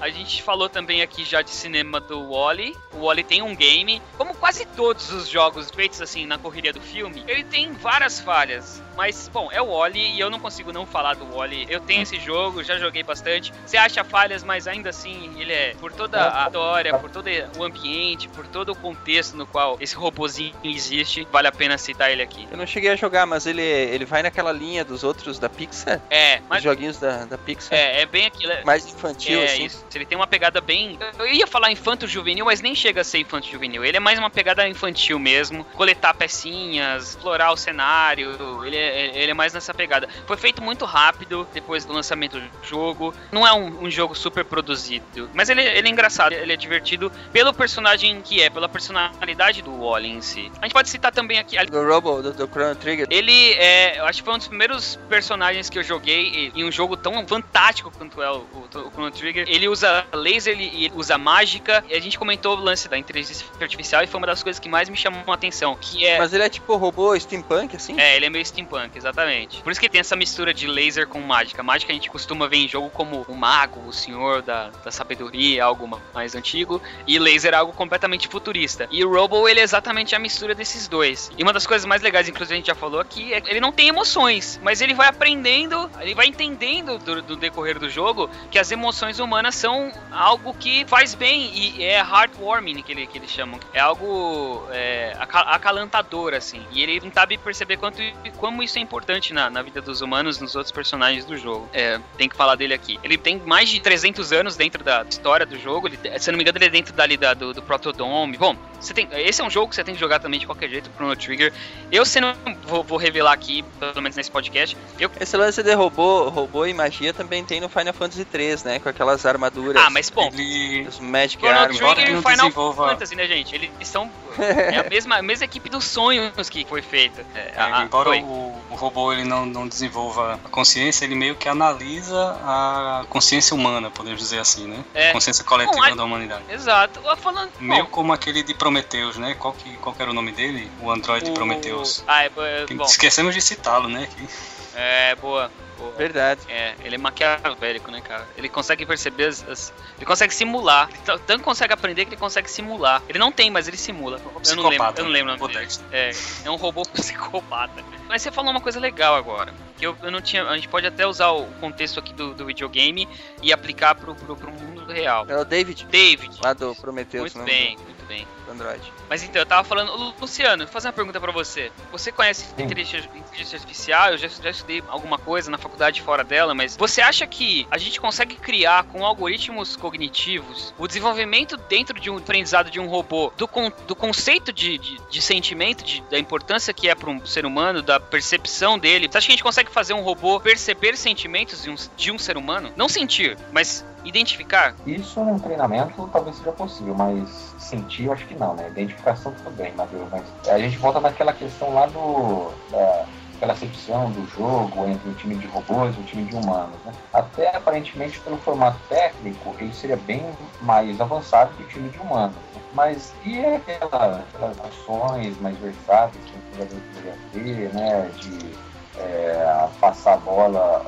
a 0.00 0.08
gente 0.08 0.40
falou 0.40 0.68
também 0.68 1.02
aqui 1.02 1.24
já 1.24 1.42
de 1.42 1.50
cinema 1.50 1.98
do 1.98 2.30
Wally. 2.32 2.76
O 2.94 3.06
Wally 3.06 3.24
tem 3.24 3.42
um 3.42 3.56
game, 3.56 4.00
como 4.16 4.32
quase 4.34 4.64
todos 4.64 5.10
os 5.10 5.28
jogos 5.28 5.68
feitos 5.70 6.00
assim 6.00 6.24
na 6.24 6.38
correria 6.38 6.72
do 6.72 6.80
filme, 6.80 7.24
ele 7.26 7.42
tem 7.42 7.72
várias 7.72 8.20
falhas. 8.20 8.80
Mas, 8.96 9.28
bom, 9.28 9.50
é 9.52 9.60
o 9.60 9.66
Wally 9.76 10.12
e 10.14 10.20
eu 10.20 10.30
não 10.30 10.38
consigo 10.38 10.72
não 10.72 10.86
falar 10.86 11.14
do 11.16 11.26
Wally. 11.36 11.66
Eu 11.68 11.80
tenho 11.80 12.02
esse 12.02 12.18
jogo, 12.20 12.62
já 12.62 12.78
joguei 12.78 13.02
bastante. 13.02 13.52
Você 13.66 13.76
acha 13.76 14.02
falhas, 14.04 14.44
mas 14.44 14.68
ainda 14.68 14.90
assim 14.90 15.34
ele 15.40 15.52
é 15.52 15.74
por 15.74 15.92
toda 15.92 16.42
a 16.44 16.46
história, 16.46 16.96
por 16.96 17.10
todo 17.10 17.26
o 17.58 17.64
ambiente, 17.64 18.28
por 18.28 18.46
todo 18.46 18.70
o 18.72 18.76
contexto 18.76 19.36
no 19.36 19.44
qual 19.46 19.76
esse 19.80 19.94
robozinho 19.96 20.54
existe, 20.62 21.26
vale 21.32 21.48
a 21.48 21.52
pena 21.52 21.76
citar 21.76 22.10
ele 22.12 22.22
aqui. 22.22 22.46
Eu 22.50 22.56
não 22.56 22.66
cheguei 22.66 22.90
a 22.90 22.96
jogar, 22.96 23.26
mas 23.26 23.44
ele, 23.44 23.60
ele 23.60 24.04
vai 24.04 24.22
naquela 24.22 24.52
linha 24.52 24.84
dos 24.84 25.02
outros 25.02 25.38
da 25.38 25.48
Pixar. 25.48 26.00
É, 26.08 26.36
Os 26.36 26.42
mas 26.48 26.62
joguinhos 26.62 26.98
da, 26.98 27.24
da 27.24 27.36
Pixar. 27.36 27.76
é, 27.76 28.02
é 28.02 28.06
bem 28.06 28.24
aquilo. 28.26 28.52
é- 28.52 28.64
Mais 28.64 28.86
infantil, 28.86 29.15
é 29.28 29.44
assim. 29.44 29.64
isso. 29.64 29.84
Ele 29.94 30.04
tem 30.04 30.16
uma 30.16 30.26
pegada 30.26 30.60
bem. 30.60 30.98
Eu 31.18 31.26
ia 31.26 31.46
falar 31.46 31.70
infanto-juvenil, 31.70 32.44
mas 32.44 32.60
nem 32.60 32.74
chega 32.74 33.00
a 33.00 33.04
ser 33.04 33.18
infanto-juvenil. 33.18 33.84
Ele 33.84 33.96
é 33.96 34.00
mais 34.00 34.18
uma 34.18 34.30
pegada 34.30 34.68
infantil 34.68 35.18
mesmo. 35.18 35.64
Coletar 35.74 36.14
pecinhas, 36.14 37.10
explorar 37.10 37.52
o 37.52 37.56
cenário. 37.56 38.64
Ele 38.64 38.76
é, 38.76 39.18
ele 39.22 39.30
é 39.30 39.34
mais 39.34 39.52
nessa 39.52 39.72
pegada. 39.72 40.08
Foi 40.26 40.36
feito 40.36 40.62
muito 40.62 40.84
rápido 40.84 41.46
depois 41.52 41.84
do 41.84 41.92
lançamento 41.92 42.38
do 42.38 42.50
jogo. 42.62 43.14
Não 43.32 43.46
é 43.46 43.52
um, 43.52 43.84
um 43.84 43.90
jogo 43.90 44.14
super 44.14 44.44
produzido. 44.44 45.30
Mas 45.34 45.48
ele, 45.48 45.62
ele 45.62 45.88
é 45.88 45.90
engraçado, 45.90 46.32
ele 46.32 46.52
é 46.52 46.56
divertido 46.56 47.10
pelo 47.32 47.52
personagem 47.52 48.20
que 48.22 48.42
é, 48.42 48.50
pela 48.50 48.68
personalidade 48.68 49.62
do 49.62 49.80
Wally 49.80 50.10
em 50.10 50.20
si. 50.20 50.50
A 50.60 50.66
gente 50.66 50.72
pode 50.72 50.88
citar 50.88 51.12
também 51.12 51.38
aqui. 51.38 51.56
Do 51.66 51.86
Robo, 51.86 52.22
do, 52.22 52.32
do 52.32 52.46
Chrono 52.46 52.74
Trigger. 52.74 53.06
Ele 53.10 53.52
é, 53.54 53.98
eu 53.98 54.04
acho 54.04 54.20
que 54.20 54.24
foi 54.24 54.34
um 54.34 54.38
dos 54.38 54.48
primeiros 54.48 54.96
personagens 55.08 55.70
que 55.70 55.78
eu 55.78 55.82
joguei 55.82 56.52
em 56.54 56.64
um 56.64 56.72
jogo 56.72 56.96
tão 56.96 57.26
fantástico 57.26 57.90
quanto 57.90 58.22
é 58.22 58.30
o, 58.30 58.36
o, 58.36 58.68
o 58.74 58.90
Chrono 58.90 59.05
Trigger. 59.10 59.44
Ele 59.48 59.68
usa 59.68 60.04
laser, 60.12 60.52
ele, 60.54 60.66
ele 60.84 60.92
usa 60.94 61.16
mágica. 61.18 61.84
E 61.88 61.94
a 61.94 62.00
gente 62.00 62.18
comentou 62.18 62.56
o 62.56 62.60
lance 62.60 62.88
da 62.88 62.96
inteligência 62.98 63.46
artificial 63.60 64.02
e 64.02 64.06
foi 64.06 64.18
uma 64.18 64.26
das 64.26 64.42
coisas 64.42 64.58
que 64.60 64.68
mais 64.68 64.88
me 64.88 64.96
chamou 64.96 65.22
a 65.28 65.34
atenção. 65.34 65.76
Que 65.80 66.06
é. 66.06 66.18
Mas 66.18 66.32
ele 66.32 66.42
é 66.44 66.48
tipo 66.48 66.76
robô 66.76 67.18
steampunk, 67.18 67.76
assim? 67.76 67.98
É, 68.00 68.16
ele 68.16 68.26
é 68.26 68.30
meio 68.30 68.44
steampunk, 68.44 68.96
exatamente. 68.96 69.62
Por 69.62 69.70
isso 69.70 69.80
que 69.80 69.88
tem 69.88 70.00
essa 70.00 70.16
mistura 70.16 70.52
de 70.52 70.66
laser 70.66 71.06
com 71.06 71.20
mágica. 71.20 71.62
Mágica 71.62 71.92
a 71.92 71.94
gente 71.94 72.10
costuma 72.10 72.46
ver 72.48 72.56
em 72.58 72.68
jogo 72.68 72.90
como 72.90 73.24
o 73.28 73.34
mago, 73.34 73.80
o 73.86 73.92
senhor 73.92 74.42
da, 74.42 74.70
da 74.84 74.90
sabedoria, 74.90 75.64
algo 75.64 75.86
ma- 75.86 76.00
mais 76.14 76.34
antigo. 76.34 76.80
E 77.06 77.18
laser 77.18 77.52
é 77.54 77.56
algo 77.56 77.72
completamente 77.72 78.28
futurista. 78.28 78.88
E 78.90 79.04
o 79.04 79.10
Robo, 79.12 79.48
ele 79.48 79.60
é 79.60 79.62
exatamente 79.62 80.14
a 80.14 80.18
mistura 80.18 80.54
desses 80.54 80.88
dois. 80.88 81.30
E 81.36 81.42
uma 81.42 81.52
das 81.52 81.66
coisas 81.66 81.84
mais 81.86 82.02
legais, 82.02 82.28
inclusive 82.28 82.54
a 82.54 82.56
gente 82.56 82.66
já 82.66 82.74
falou 82.74 83.00
aqui, 83.00 83.32
é 83.32 83.40
que 83.40 83.50
ele 83.50 83.60
não 83.60 83.72
tem 83.72 83.88
emoções. 83.88 84.60
Mas 84.62 84.80
ele 84.80 84.94
vai 84.94 85.08
aprendendo, 85.08 85.90
ele 86.00 86.14
vai 86.14 86.26
entendendo 86.26 86.98
do, 86.98 87.22
do 87.22 87.36
decorrer 87.36 87.78
do 87.78 87.88
jogo 87.88 88.28
que 88.50 88.58
as 88.58 88.70
emoções 88.70 88.95
humanas 89.20 89.54
são 89.54 89.90
algo 90.10 90.54
que 90.54 90.84
faz 90.86 91.14
bem 91.14 91.50
e 91.54 91.82
é 91.84 91.98
heartwarming 91.98 92.82
que, 92.82 92.92
ele, 92.92 93.06
que 93.06 93.18
eles 93.18 93.30
chamam. 93.30 93.58
É 93.72 93.80
algo 93.80 94.66
é, 94.70 95.14
aca- 95.18 95.40
acalantador, 95.40 96.34
assim. 96.34 96.62
E 96.72 96.82
ele 96.82 97.00
não 97.00 97.12
sabe 97.12 97.36
perceber 97.38 97.76
quanto, 97.76 98.00
como 98.36 98.62
isso 98.62 98.78
é 98.78 98.82
importante 98.82 99.32
na, 99.34 99.50
na 99.50 99.62
vida 99.62 99.80
dos 99.80 100.00
humanos, 100.00 100.40
nos 100.40 100.54
outros 100.54 100.72
personagens 100.72 101.24
do 101.24 101.36
jogo. 101.36 101.68
É, 101.72 102.00
tem 102.16 102.28
que 102.28 102.36
falar 102.36 102.54
dele 102.56 102.74
aqui. 102.74 102.98
Ele 103.02 103.16
tem 103.18 103.38
mais 103.44 103.68
de 103.68 103.80
300 103.80 104.32
anos 104.32 104.56
dentro 104.56 104.82
da 104.82 105.04
história 105.08 105.44
do 105.46 105.58
jogo. 105.58 105.88
Ele, 105.88 105.98
se 106.18 106.30
não 106.30 106.36
me 106.38 106.42
engano, 106.44 106.58
ele 106.58 106.66
é 106.66 106.70
dentro 106.70 106.92
dali 106.94 107.16
da, 107.16 107.34
do, 107.34 107.52
do 107.52 107.62
Protodome. 107.62 108.36
Bom, 108.36 108.56
você 108.80 108.94
tem, 108.94 109.08
esse 109.12 109.40
é 109.40 109.44
um 109.44 109.50
jogo 109.50 109.68
que 109.68 109.74
você 109.74 109.84
tem 109.84 109.94
que 109.94 110.00
jogar 110.00 110.20
também 110.20 110.38
de 110.40 110.46
qualquer 110.46 110.68
jeito, 110.68 110.90
Chrono 110.96 111.16
Trigger. 111.16 111.52
Eu, 111.90 112.04
se 112.04 112.20
não 112.20 112.34
vou, 112.64 112.82
vou 112.82 112.98
revelar 112.98 113.32
aqui, 113.32 113.64
pelo 113.78 114.00
menos 114.02 114.16
nesse 114.16 114.30
podcast, 114.30 114.76
eu 114.98 115.10
Esse 115.20 115.36
lance 115.36 115.62
de 115.62 115.74
robô, 115.74 116.28
robô 116.28 116.66
e 116.66 116.74
magia 116.74 117.12
também 117.12 117.44
tem 117.44 117.60
no 117.60 117.68
Final 117.68 117.92
Fantasy 117.92 118.24
3, 118.24 118.64
né? 118.64 118.78
Com 118.86 118.90
aquelas 118.90 119.26
armaduras. 119.26 119.82
Ah, 119.84 119.90
mas 119.90 120.08
bom, 120.10 120.30
Ele. 120.32 120.86
Os 120.86 121.00
Magic 121.00 121.42
Chrono 121.42 121.58
Arms. 121.58 121.76
embora 121.76 121.94
Trigger 121.96 122.04
ele 122.04 122.12
e 122.12 122.22
não 122.22 122.30
Final 122.30 122.46
desenvolva- 122.46 122.88
Fantasy, 122.90 123.16
né, 123.16 123.26
gente? 123.26 123.52
Eles 123.56 123.70
são. 123.88 124.08
É 124.38 124.78
a 124.78 124.84
mesma, 124.88 125.16
a 125.16 125.22
mesma 125.22 125.44
equipe 125.44 125.68
dos 125.68 125.84
sonhos 125.84 126.48
que 126.48 126.64
foi 126.66 126.82
feita. 126.82 127.26
É, 127.34 127.52
É, 127.56 127.60
a- 127.60 127.78
a- 127.78 127.82
embora 127.84 128.10
foi. 128.10 128.20
o, 128.20 128.54
o 128.70 128.74
robô 128.76 129.12
ele 129.12 129.24
não, 129.24 129.44
não 129.44 129.66
desenvolva 129.66 130.38
a 130.44 130.48
consciência, 130.50 131.04
ele 131.04 131.16
meio 131.16 131.34
que 131.34 131.48
analisa 131.48 132.38
a 132.44 133.04
consciência 133.08 133.56
humana, 133.56 133.90
podemos 133.90 134.20
dizer 134.20 134.38
assim, 134.38 134.68
né? 134.68 134.84
É. 134.94 135.10
A 135.10 135.12
consciência 135.14 135.42
coletiva 135.42 135.74
Bom, 135.88 135.92
a- 135.92 135.96
da 135.96 136.04
humanidade. 136.04 136.44
Exato. 136.48 137.00
Ah, 137.08 137.16
Falando. 137.16 137.50
Meio 137.58 137.84
bom, 137.86 137.90
como 137.90 138.12
aquele 138.12 138.44
de 138.44 138.54
Prometheus, 138.54 139.16
né? 139.16 139.34
Qual 139.34 139.52
que, 139.52 139.68
qual 139.78 139.92
que 139.96 140.00
era 140.02 140.12
o 140.12 140.14
nome 140.14 140.30
dele? 140.30 140.70
O 140.80 140.92
Android 140.92 141.28
O- 141.28 141.34
Prometheus. 141.34 142.04
Ah, 142.06 142.22
é, 142.24 142.26
é, 142.26 142.66
bom. 142.74 142.84
Esquecemos 142.84 143.34
de 143.34 143.40
citá-lo, 143.40 143.88
né? 143.88 144.04
aqui. 144.04 144.28
É, 144.76 145.16
boa. 145.16 145.50
Boa. 145.78 145.92
Verdade. 145.92 146.40
É, 146.48 146.74
ele 146.82 146.94
é 146.94 146.98
maquiavélico, 146.98 147.90
né, 147.90 148.00
cara? 148.00 148.26
Ele 148.36 148.48
consegue 148.48 148.84
perceber 148.86 149.24
as. 149.26 149.48
as- 149.48 149.72
ele 149.96 150.06
consegue 150.06 150.34
simular. 150.34 150.88
Ele 150.90 150.98
t- 151.18 151.24
tanto 151.26 151.42
consegue 151.44 151.72
aprender 151.72 152.04
que 152.04 152.10
ele 152.10 152.20
consegue 152.20 152.50
simular. 152.50 153.02
Ele 153.08 153.18
não 153.18 153.30
tem, 153.32 153.50
mas 153.50 153.68
ele 153.68 153.76
simula. 153.76 154.18
Eu 154.48 154.56
não 154.56 154.68
lembro, 154.68 154.92
eu 154.96 155.04
não 155.04 155.10
lembro 155.10 155.34
o 155.34 155.36
nome 155.36 155.52
dele. 155.54 155.68
É, 155.92 156.10
é 156.44 156.50
um 156.50 156.56
robô 156.56 156.82
psicopata. 156.92 157.84
Mas 158.08 158.22
você 158.22 158.30
falou 158.30 158.50
uma 158.50 158.60
coisa 158.60 158.78
legal 158.80 159.14
agora. 159.14 159.52
Que 159.78 159.86
eu, 159.86 159.96
eu 160.02 160.10
não 160.10 160.20
tinha. 160.20 160.44
A 160.44 160.54
gente 160.54 160.68
pode 160.68 160.86
até 160.86 161.06
usar 161.06 161.30
o 161.30 161.46
contexto 161.60 161.98
aqui 162.00 162.12
do, 162.12 162.34
do 162.34 162.46
videogame 162.46 163.08
e 163.42 163.52
aplicar 163.52 163.94
pro, 163.94 164.14
pro, 164.14 164.36
pro 164.36 164.50
mundo 164.52 164.90
real. 164.92 165.26
É 165.28 165.36
o 165.36 165.44
David, 165.44 165.86
David. 165.86 166.38
lá 166.42 166.52
do 166.52 166.74
Prometheus, 166.76 167.34
Muito 167.34 167.46
né? 167.46 167.52
bem, 167.58 167.76
muito 167.76 168.06
bem. 168.06 168.26
Android. 168.50 168.92
Mas 169.08 169.22
então, 169.22 169.40
eu 169.42 169.46
tava 169.46 169.64
falando. 169.64 169.92
Lu- 169.94 170.14
Luciano, 170.20 170.64
vou 170.64 170.72
fazer 170.72 170.88
uma 170.88 170.92
pergunta 170.92 171.20
pra 171.20 171.32
você. 171.32 171.70
Você 171.92 172.10
conhece 172.12 172.46
Sim. 172.56 172.62
inteligência 172.64 173.08
artificial? 173.56 174.10
Eu 174.12 174.18
já, 174.18 174.28
já 174.28 174.50
estudei 174.50 174.82
alguma 174.88 175.18
coisa 175.18 175.50
na 175.50 175.58
faculdade 175.58 176.02
fora 176.02 176.24
dela, 176.24 176.54
mas 176.54 176.76
você 176.76 177.00
acha 177.00 177.26
que 177.26 177.66
a 177.70 177.78
gente 177.78 178.00
consegue 178.00 178.36
criar 178.36 178.84
com 178.84 179.04
algoritmos 179.04 179.76
cognitivos 179.76 180.74
o 180.78 180.86
desenvolvimento 180.86 181.56
dentro 181.56 181.98
de 182.00 182.10
um 182.10 182.16
aprendizado 182.18 182.70
de 182.70 182.80
um 182.80 182.86
robô 182.88 183.32
do, 183.36 183.46
con- 183.48 183.72
do 183.86 183.94
conceito 183.94 184.52
de, 184.52 184.78
de, 184.78 184.98
de 185.10 185.22
sentimento, 185.22 185.84
de- 185.84 186.00
da 186.10 186.18
importância 186.18 186.72
que 186.74 186.88
é 186.88 186.94
para 186.94 187.10
um 187.10 187.24
ser 187.24 187.46
humano, 187.46 187.82
da 187.82 187.98
percepção 188.00 188.78
dele? 188.78 189.08
Você 189.10 189.18
acha 189.18 189.26
que 189.26 189.32
a 189.32 189.36
gente 189.36 189.42
consegue 189.42 189.70
fazer 189.70 189.94
um 189.94 190.02
robô 190.02 190.40
perceber 190.40 190.96
sentimentos 190.96 191.62
de 191.62 191.70
um, 191.70 191.74
de 191.96 192.10
um 192.12 192.18
ser 192.18 192.36
humano? 192.36 192.72
Não 192.76 192.88
sentir, 192.88 193.36
mas 193.52 193.84
identificar? 194.08 194.74
Isso 194.86 195.22
num 195.24 195.38
treinamento 195.38 196.08
talvez 196.12 196.36
seja 196.36 196.52
possível, 196.52 196.94
mas 196.94 197.54
sentir 197.58 198.06
eu 198.06 198.12
acho 198.12 198.26
que 198.26 198.34
não, 198.34 198.54
né? 198.54 198.68
Identificação 198.68 199.32
tudo 199.32 199.50
bem, 199.56 199.72
Matheus, 199.74 200.08
mas 200.10 200.24
a 200.48 200.58
gente 200.58 200.78
volta 200.78 201.00
naquela 201.00 201.32
questão 201.32 201.72
lá 201.74 201.86
do. 201.86 202.52
Da, 202.70 203.06
aquela 203.36 203.52
acepção 203.52 204.10
do 204.12 204.26
jogo 204.28 204.86
entre 204.86 205.10
o 205.10 205.14
time 205.14 205.34
de 205.36 205.46
robôs 205.48 205.94
e 205.94 206.00
o 206.00 206.04
time 206.04 206.24
de 206.24 206.34
humanos, 206.34 206.76
né? 206.84 206.92
Até 207.12 207.54
aparentemente 207.54 208.18
pelo 208.20 208.38
formato 208.38 208.78
técnico 208.88 209.54
ele 209.58 209.72
seria 209.74 209.96
bem 209.96 210.24
mais 210.62 210.98
avançado 211.00 211.52
que 211.54 211.62
o 211.62 211.66
time 211.66 211.90
de 211.90 211.98
humanos. 211.98 212.34
né? 212.34 212.62
Mas 212.72 213.14
e 213.24 213.38
aquela, 213.38 214.20
aquelas 214.20 214.58
ações 214.60 215.38
mais 215.40 215.56
versáteis 215.58 216.24
que 216.24 216.32
o 216.32 216.56
jogador 216.56 216.80
poderia 216.94 217.18
ter, 217.32 217.74
né? 217.74 218.10
De 218.16 218.56
é, 218.98 219.68
passar 219.80 220.14
a 220.14 220.16
bola 220.16 220.82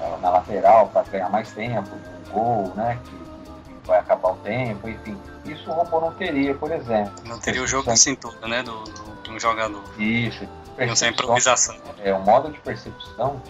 ah, 0.00 0.18
na 0.20 0.30
lateral 0.30 0.88
para 0.88 1.02
ganhar 1.04 1.30
mais 1.30 1.50
tempo, 1.52 1.88
um 1.94 2.17
gol, 2.32 2.72
né? 2.76 2.98
Que, 3.04 3.10
que 3.10 3.86
vai 3.86 3.98
acabar 3.98 4.30
o 4.32 4.36
tempo, 4.36 4.88
enfim. 4.88 5.16
Isso 5.44 5.70
o 5.70 5.74
robô 5.74 6.00
não 6.00 6.12
teria, 6.12 6.54
por 6.54 6.70
exemplo. 6.70 7.12
Não 7.26 7.38
teria 7.38 7.62
o 7.62 7.66
jogo 7.66 7.90
de 7.92 7.98
cintura, 7.98 8.46
né? 8.46 8.62
Do, 8.62 8.84
do- 8.84 9.22
de 9.22 9.30
um 9.30 9.40
jogador. 9.40 9.82
Isso. 9.98 10.44
Não 10.44 10.74
Percepção. 10.76 11.08
improvisação. 11.08 11.76
É 12.02 12.14
um 12.14 12.20
modo 12.22 12.50
de 12.52 12.58
percepção, 12.60 13.42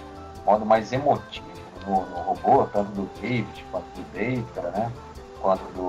um 0.43 0.45
modo 0.51 0.65
mais 0.65 0.93
emotivo 0.93 1.47
no, 1.87 2.07
no 2.07 2.17
robô, 2.23 2.65
tanto 2.73 2.91
do 2.93 3.11
David 3.21 3.65
quanto 3.71 3.85
do 3.95 4.03
Data, 4.55 4.71
né? 4.71 4.91
Quanto 5.41 5.63
do 5.73 5.83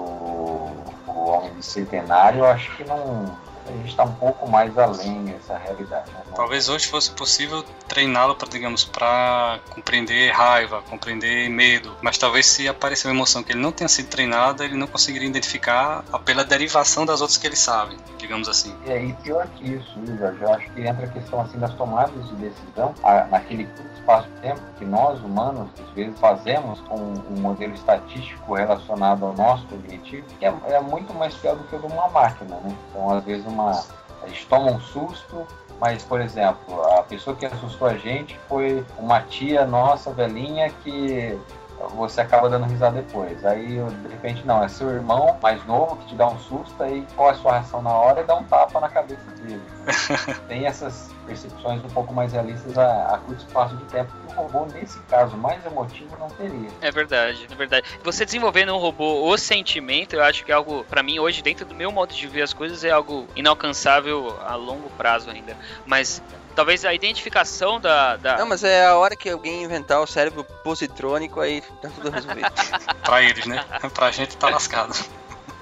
o 1.12 1.30
Homem 1.30 1.54
Bicentenário, 1.54 2.40
eu 2.40 2.46
acho 2.46 2.76
que 2.76 2.84
não. 2.84 3.26
A 3.70 3.72
gente 3.78 3.90
está 3.90 4.04
um 4.04 4.14
pouco 4.16 4.50
mais 4.50 4.76
além 4.78 5.26
dessa 5.26 5.58
realidade. 5.58 6.12
né? 6.12 6.22
Talvez 6.36 6.70
hoje 6.70 6.88
fosse 6.88 7.12
possível 7.12 7.64
treiná-lo 7.88 8.36
para, 8.36 8.50
digamos, 8.50 8.84
para 8.84 9.60
compreender 9.70 10.32
raiva, 10.32 10.82
compreender 10.90 11.50
medo. 11.50 11.96
Mas 12.02 12.18
talvez 12.18 12.46
se 12.46 12.68
aparecer 12.68 13.08
uma 13.08 13.14
emoção 13.14 13.44
que 13.44 13.52
ele 13.52 13.60
não 13.62 13.72
tenha 13.72 13.88
sido 13.88 14.08
treinado, 14.10 14.64
ele 14.64 14.76
não 14.76 14.88
conseguiria 14.88 15.28
identificar 15.28 16.04
pela 16.26 16.44
derivação 16.44 17.06
das 17.06 17.22
outras 17.22 17.38
que 17.38 17.46
ele 17.48 17.56
sabe, 17.56 17.98
digamos 18.18 18.48
assim. 18.50 18.76
E 18.86 18.92
aí, 18.92 19.14
pior 19.24 19.48
que 19.48 19.74
isso, 19.74 20.00
viu, 20.02 20.18
Jorge? 20.18 20.42
Eu 20.42 20.54
acho 20.54 20.70
que 20.72 20.82
entra 20.88 21.06
a 21.06 21.10
questão 21.10 21.42
assim 21.42 21.60
das 21.60 21.74
tomadas 21.76 22.28
de 22.30 22.36
decisão, 22.36 22.94
a- 23.04 23.26
naquele 23.26 23.66
curto 23.66 23.90
espaço 24.00 24.28
de 24.30 24.42
tempo 24.42 24.62
que 24.78 24.86
nós, 24.86 25.20
humanos, 25.20 25.70
às 25.80 25.90
vezes 25.94 26.18
fazemos 26.20 26.80
com 26.82 26.96
um 26.96 27.40
modelo 27.40 27.74
estatístico 27.74 28.54
relacionado 28.56 29.26
ao 29.26 29.34
nosso 29.34 29.66
cognitivo, 29.68 30.26
que 30.40 30.46
é, 30.46 30.54
é 30.70 30.80
muito 30.80 31.14
mais 31.14 31.34
pior 31.36 31.56
do 31.56 31.64
que 31.66 31.76
o 31.76 31.80
de 31.80 31.86
uma 31.88 32.08
máquina, 32.10 32.56
né? 32.58 32.76
Então, 32.90 33.10
às 33.12 33.24
vezes, 33.24 33.46
uma, 33.46 33.59
a 33.68 34.28
gente 34.28 34.46
toma 34.48 34.72
um 34.72 34.80
susto, 34.80 35.46
mas, 35.80 36.04
por 36.04 36.20
exemplo, 36.20 36.82
a 36.98 37.04
pessoa 37.04 37.36
que 37.36 37.46
assustou 37.46 37.88
a 37.88 37.98
gente 37.98 38.38
foi 38.48 38.86
uma 38.98 39.22
tia 39.22 39.66
nossa, 39.66 40.12
velhinha, 40.12 40.70
que 40.84 41.40
você 41.88 42.22
acaba 42.22 42.50
dando 42.50 42.66
risada 42.66 43.02
depois. 43.02 43.44
Aí, 43.46 43.68
de 43.68 44.08
repente, 44.10 44.46
não, 44.46 44.64
é 44.64 44.68
seu 44.68 44.90
irmão 44.90 45.38
mais 45.42 45.64
novo 45.66 45.98
que 45.98 46.08
te 46.08 46.16
dá 46.16 46.28
um 46.28 46.38
susto, 46.40 46.82
aí 46.84 47.06
qual 47.16 47.30
é 47.30 47.32
a 47.32 47.36
sua 47.36 47.52
reação 47.54 47.82
na 47.82 47.92
hora? 47.92 48.22
É 48.22 48.24
dar 48.24 48.36
um 48.36 48.44
tapa 48.44 48.80
na 48.80 48.90
cabeça 48.90 49.24
dele. 49.42 49.62
Tem 50.48 50.66
essas 50.66 51.10
percepções 51.26 51.84
um 51.84 51.90
pouco 51.90 52.14
mais 52.14 52.34
realistas 52.34 52.78
a, 52.78 53.14
a 53.14 53.18
curto 53.20 53.46
espaço 53.46 53.76
de 53.78 53.86
tempo 53.86 54.12
que 54.12 54.34
o 54.34 54.36
robô, 54.36 54.66
nesse 54.66 55.00
caso, 55.02 55.38
mais 55.38 55.64
emotivo, 55.66 56.18
não 56.20 56.28
teria. 56.28 56.70
É 56.82 56.92
verdade, 56.92 57.48
é 57.50 57.56
verdade. 57.56 57.88
Você 58.04 58.26
desenvolvendo 58.26 58.74
um 58.74 58.78
robô 58.78 59.30
o 59.30 59.38
sentimento, 59.38 60.16
eu 60.16 60.24
acho 60.24 60.44
que 60.44 60.52
é 60.52 60.56
algo, 60.56 60.84
pra 60.86 61.04
mim, 61.04 61.20
hoje, 61.20 61.42
dentro 61.42 61.66
do 61.66 61.76
meu 61.76 61.92
modo 61.92 62.14
de 62.14 62.28
ver 62.28 62.42
as 62.42 62.54
coisas, 62.54 62.84
é 62.84 62.90
algo 62.90 63.28
inalcançável 63.36 64.38
a 64.46 64.56
longo 64.56 64.90
prazo 64.92 65.30
ainda. 65.30 65.56
Mas 65.86 66.22
talvez 66.60 66.84
a 66.84 66.94
identificação 66.94 67.80
da. 67.80 68.18
da... 68.18 68.38
Não, 68.38 68.46
mas 68.46 68.66
é 68.66 68.86
a 68.86 68.98
hora 68.98 69.16
que 69.16 69.30
alguém 69.30 69.64
inventar 69.64 70.02
o 70.02 70.06
cérebro 70.06 70.44
positrônico, 70.44 71.40
aí 71.40 71.62
tá 71.82 71.90
tudo 71.90 72.10
resolvido. 72.10 72.52
Pra 73.02 73.24
eles, 73.24 73.46
né? 73.46 73.64
pra 73.94 74.12
gente 74.12 74.36
tá 74.36 74.50
lascado. 74.50 74.94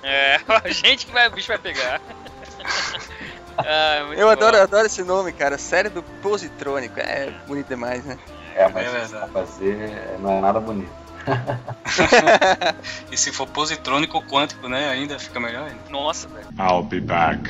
É, 0.01 0.39
a 0.49 0.69
gente 0.69 1.05
que 1.05 1.11
vai, 1.11 1.27
o 1.27 1.31
bicho 1.31 1.49
vai 1.49 1.59
pegar. 1.59 2.01
Ah, 3.59 4.03
muito 4.05 4.19
Eu 4.19 4.27
bom. 4.27 4.33
adoro, 4.33 4.61
adoro 4.61 4.85
esse 4.85 5.01
nome, 5.01 5.33
cara. 5.33 5.57
Cérebro 5.57 6.03
positrônico. 6.21 6.99
É 6.99 7.31
bonito 7.47 7.67
demais, 7.67 8.05
né? 8.05 8.15
É, 8.53 8.69
mas 8.69 8.93
É 8.93 9.01
isso 9.01 9.09
pra 9.17 9.27
fazer 9.29 10.15
não 10.19 10.37
é 10.37 10.41
nada 10.41 10.59
bonito. 10.59 10.91
E 13.11 13.17
se 13.17 13.31
for 13.31 13.47
positrônico 13.47 14.15
ou 14.17 14.23
quântico, 14.23 14.69
né? 14.69 14.91
Ainda 14.91 15.17
fica 15.17 15.39
melhor 15.39 15.63
ainda. 15.63 15.89
Nossa, 15.89 16.27
velho. 16.27 16.45
I'll 16.59 16.83
be 16.83 17.01
back. 17.01 17.49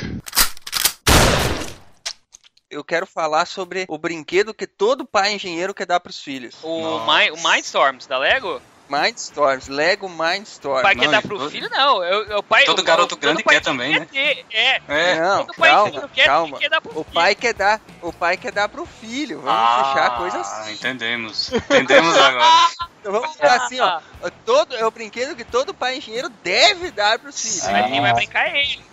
Eu 2.70 2.84
quero 2.84 3.06
falar 3.08 3.46
sobre 3.46 3.86
o 3.88 3.98
brinquedo 3.98 4.54
que 4.54 4.68
todo 4.68 5.06
pai 5.06 5.34
engenheiro 5.34 5.74
quer 5.74 5.86
dar 5.86 6.00
pros 6.02 6.20
filhos. 6.22 6.56
O. 6.64 7.00
Mind, 7.06 7.32
o 7.34 7.48
Mindstorms 7.48 8.06
da 8.08 8.18
Lego? 8.18 8.62
Mindstorms, 8.90 9.68
Lego 9.70 10.10
Mindstorms. 10.10 10.80
O 10.80 10.82
pai 10.82 10.96
não, 10.96 11.02
quer 11.04 11.10
dar 11.12 11.22
pro 11.22 11.38
todo- 11.38 11.50
filho, 11.50 11.70
não. 11.70 12.04
Eu, 12.04 12.26
eu, 12.26 12.44
pai, 12.44 12.64
Todo 12.66 12.80
o- 12.80 12.84
garoto 12.84 13.10
todo 13.16 13.20
grande 13.20 13.44
quer 13.44 13.62
também, 13.62 13.98
né? 14.00 14.06
ter, 14.12 14.46
É, 14.52 14.82
É. 14.88 15.20
Não, 15.20 15.46
todo 15.46 15.56
pai 15.56 15.70
calma, 15.70 16.10
quer, 16.10 16.26
calma. 16.26 16.58
quer 16.58 16.70
dar 16.70 16.82
pro 16.82 16.92
O 16.92 17.04
filho. 17.04 17.14
pai 17.14 17.36
quer 17.36 17.54
dar, 17.54 17.82
o 18.02 18.14
pai 18.14 18.38
quer 18.38 18.52
dar 18.52 18.70
pro 18.70 18.86
filho. 18.86 19.40
Vamos 19.42 19.60
ah, 19.62 19.84
fechar 19.94 20.06
a 20.08 20.10
coisa 20.18 20.40
assim. 20.40 20.74
entendemos. 20.74 21.52
Entendemos 21.54 22.18
agora. 22.18 22.46
Então 23.00 23.22
vamos 23.22 23.38
falar 23.38 23.56
assim, 23.64 23.80
ó. 23.80 24.02
Todo, 24.46 24.76
é 24.76 24.86
o 24.86 24.92
brinquedo 24.92 25.34
que 25.34 25.46
todo 25.46 25.74
pai 25.74 25.96
engenheiro 25.98 26.28
deve 26.44 26.92
dar 26.92 27.18
pros 27.20 27.40
filhos. 27.40 27.60
Sim. 27.62 27.72
Mas 27.72 27.86
quem 27.90 28.02
vai 28.02 28.14
brincar 28.14 28.48
é 28.50 28.62
ele. 28.62 28.84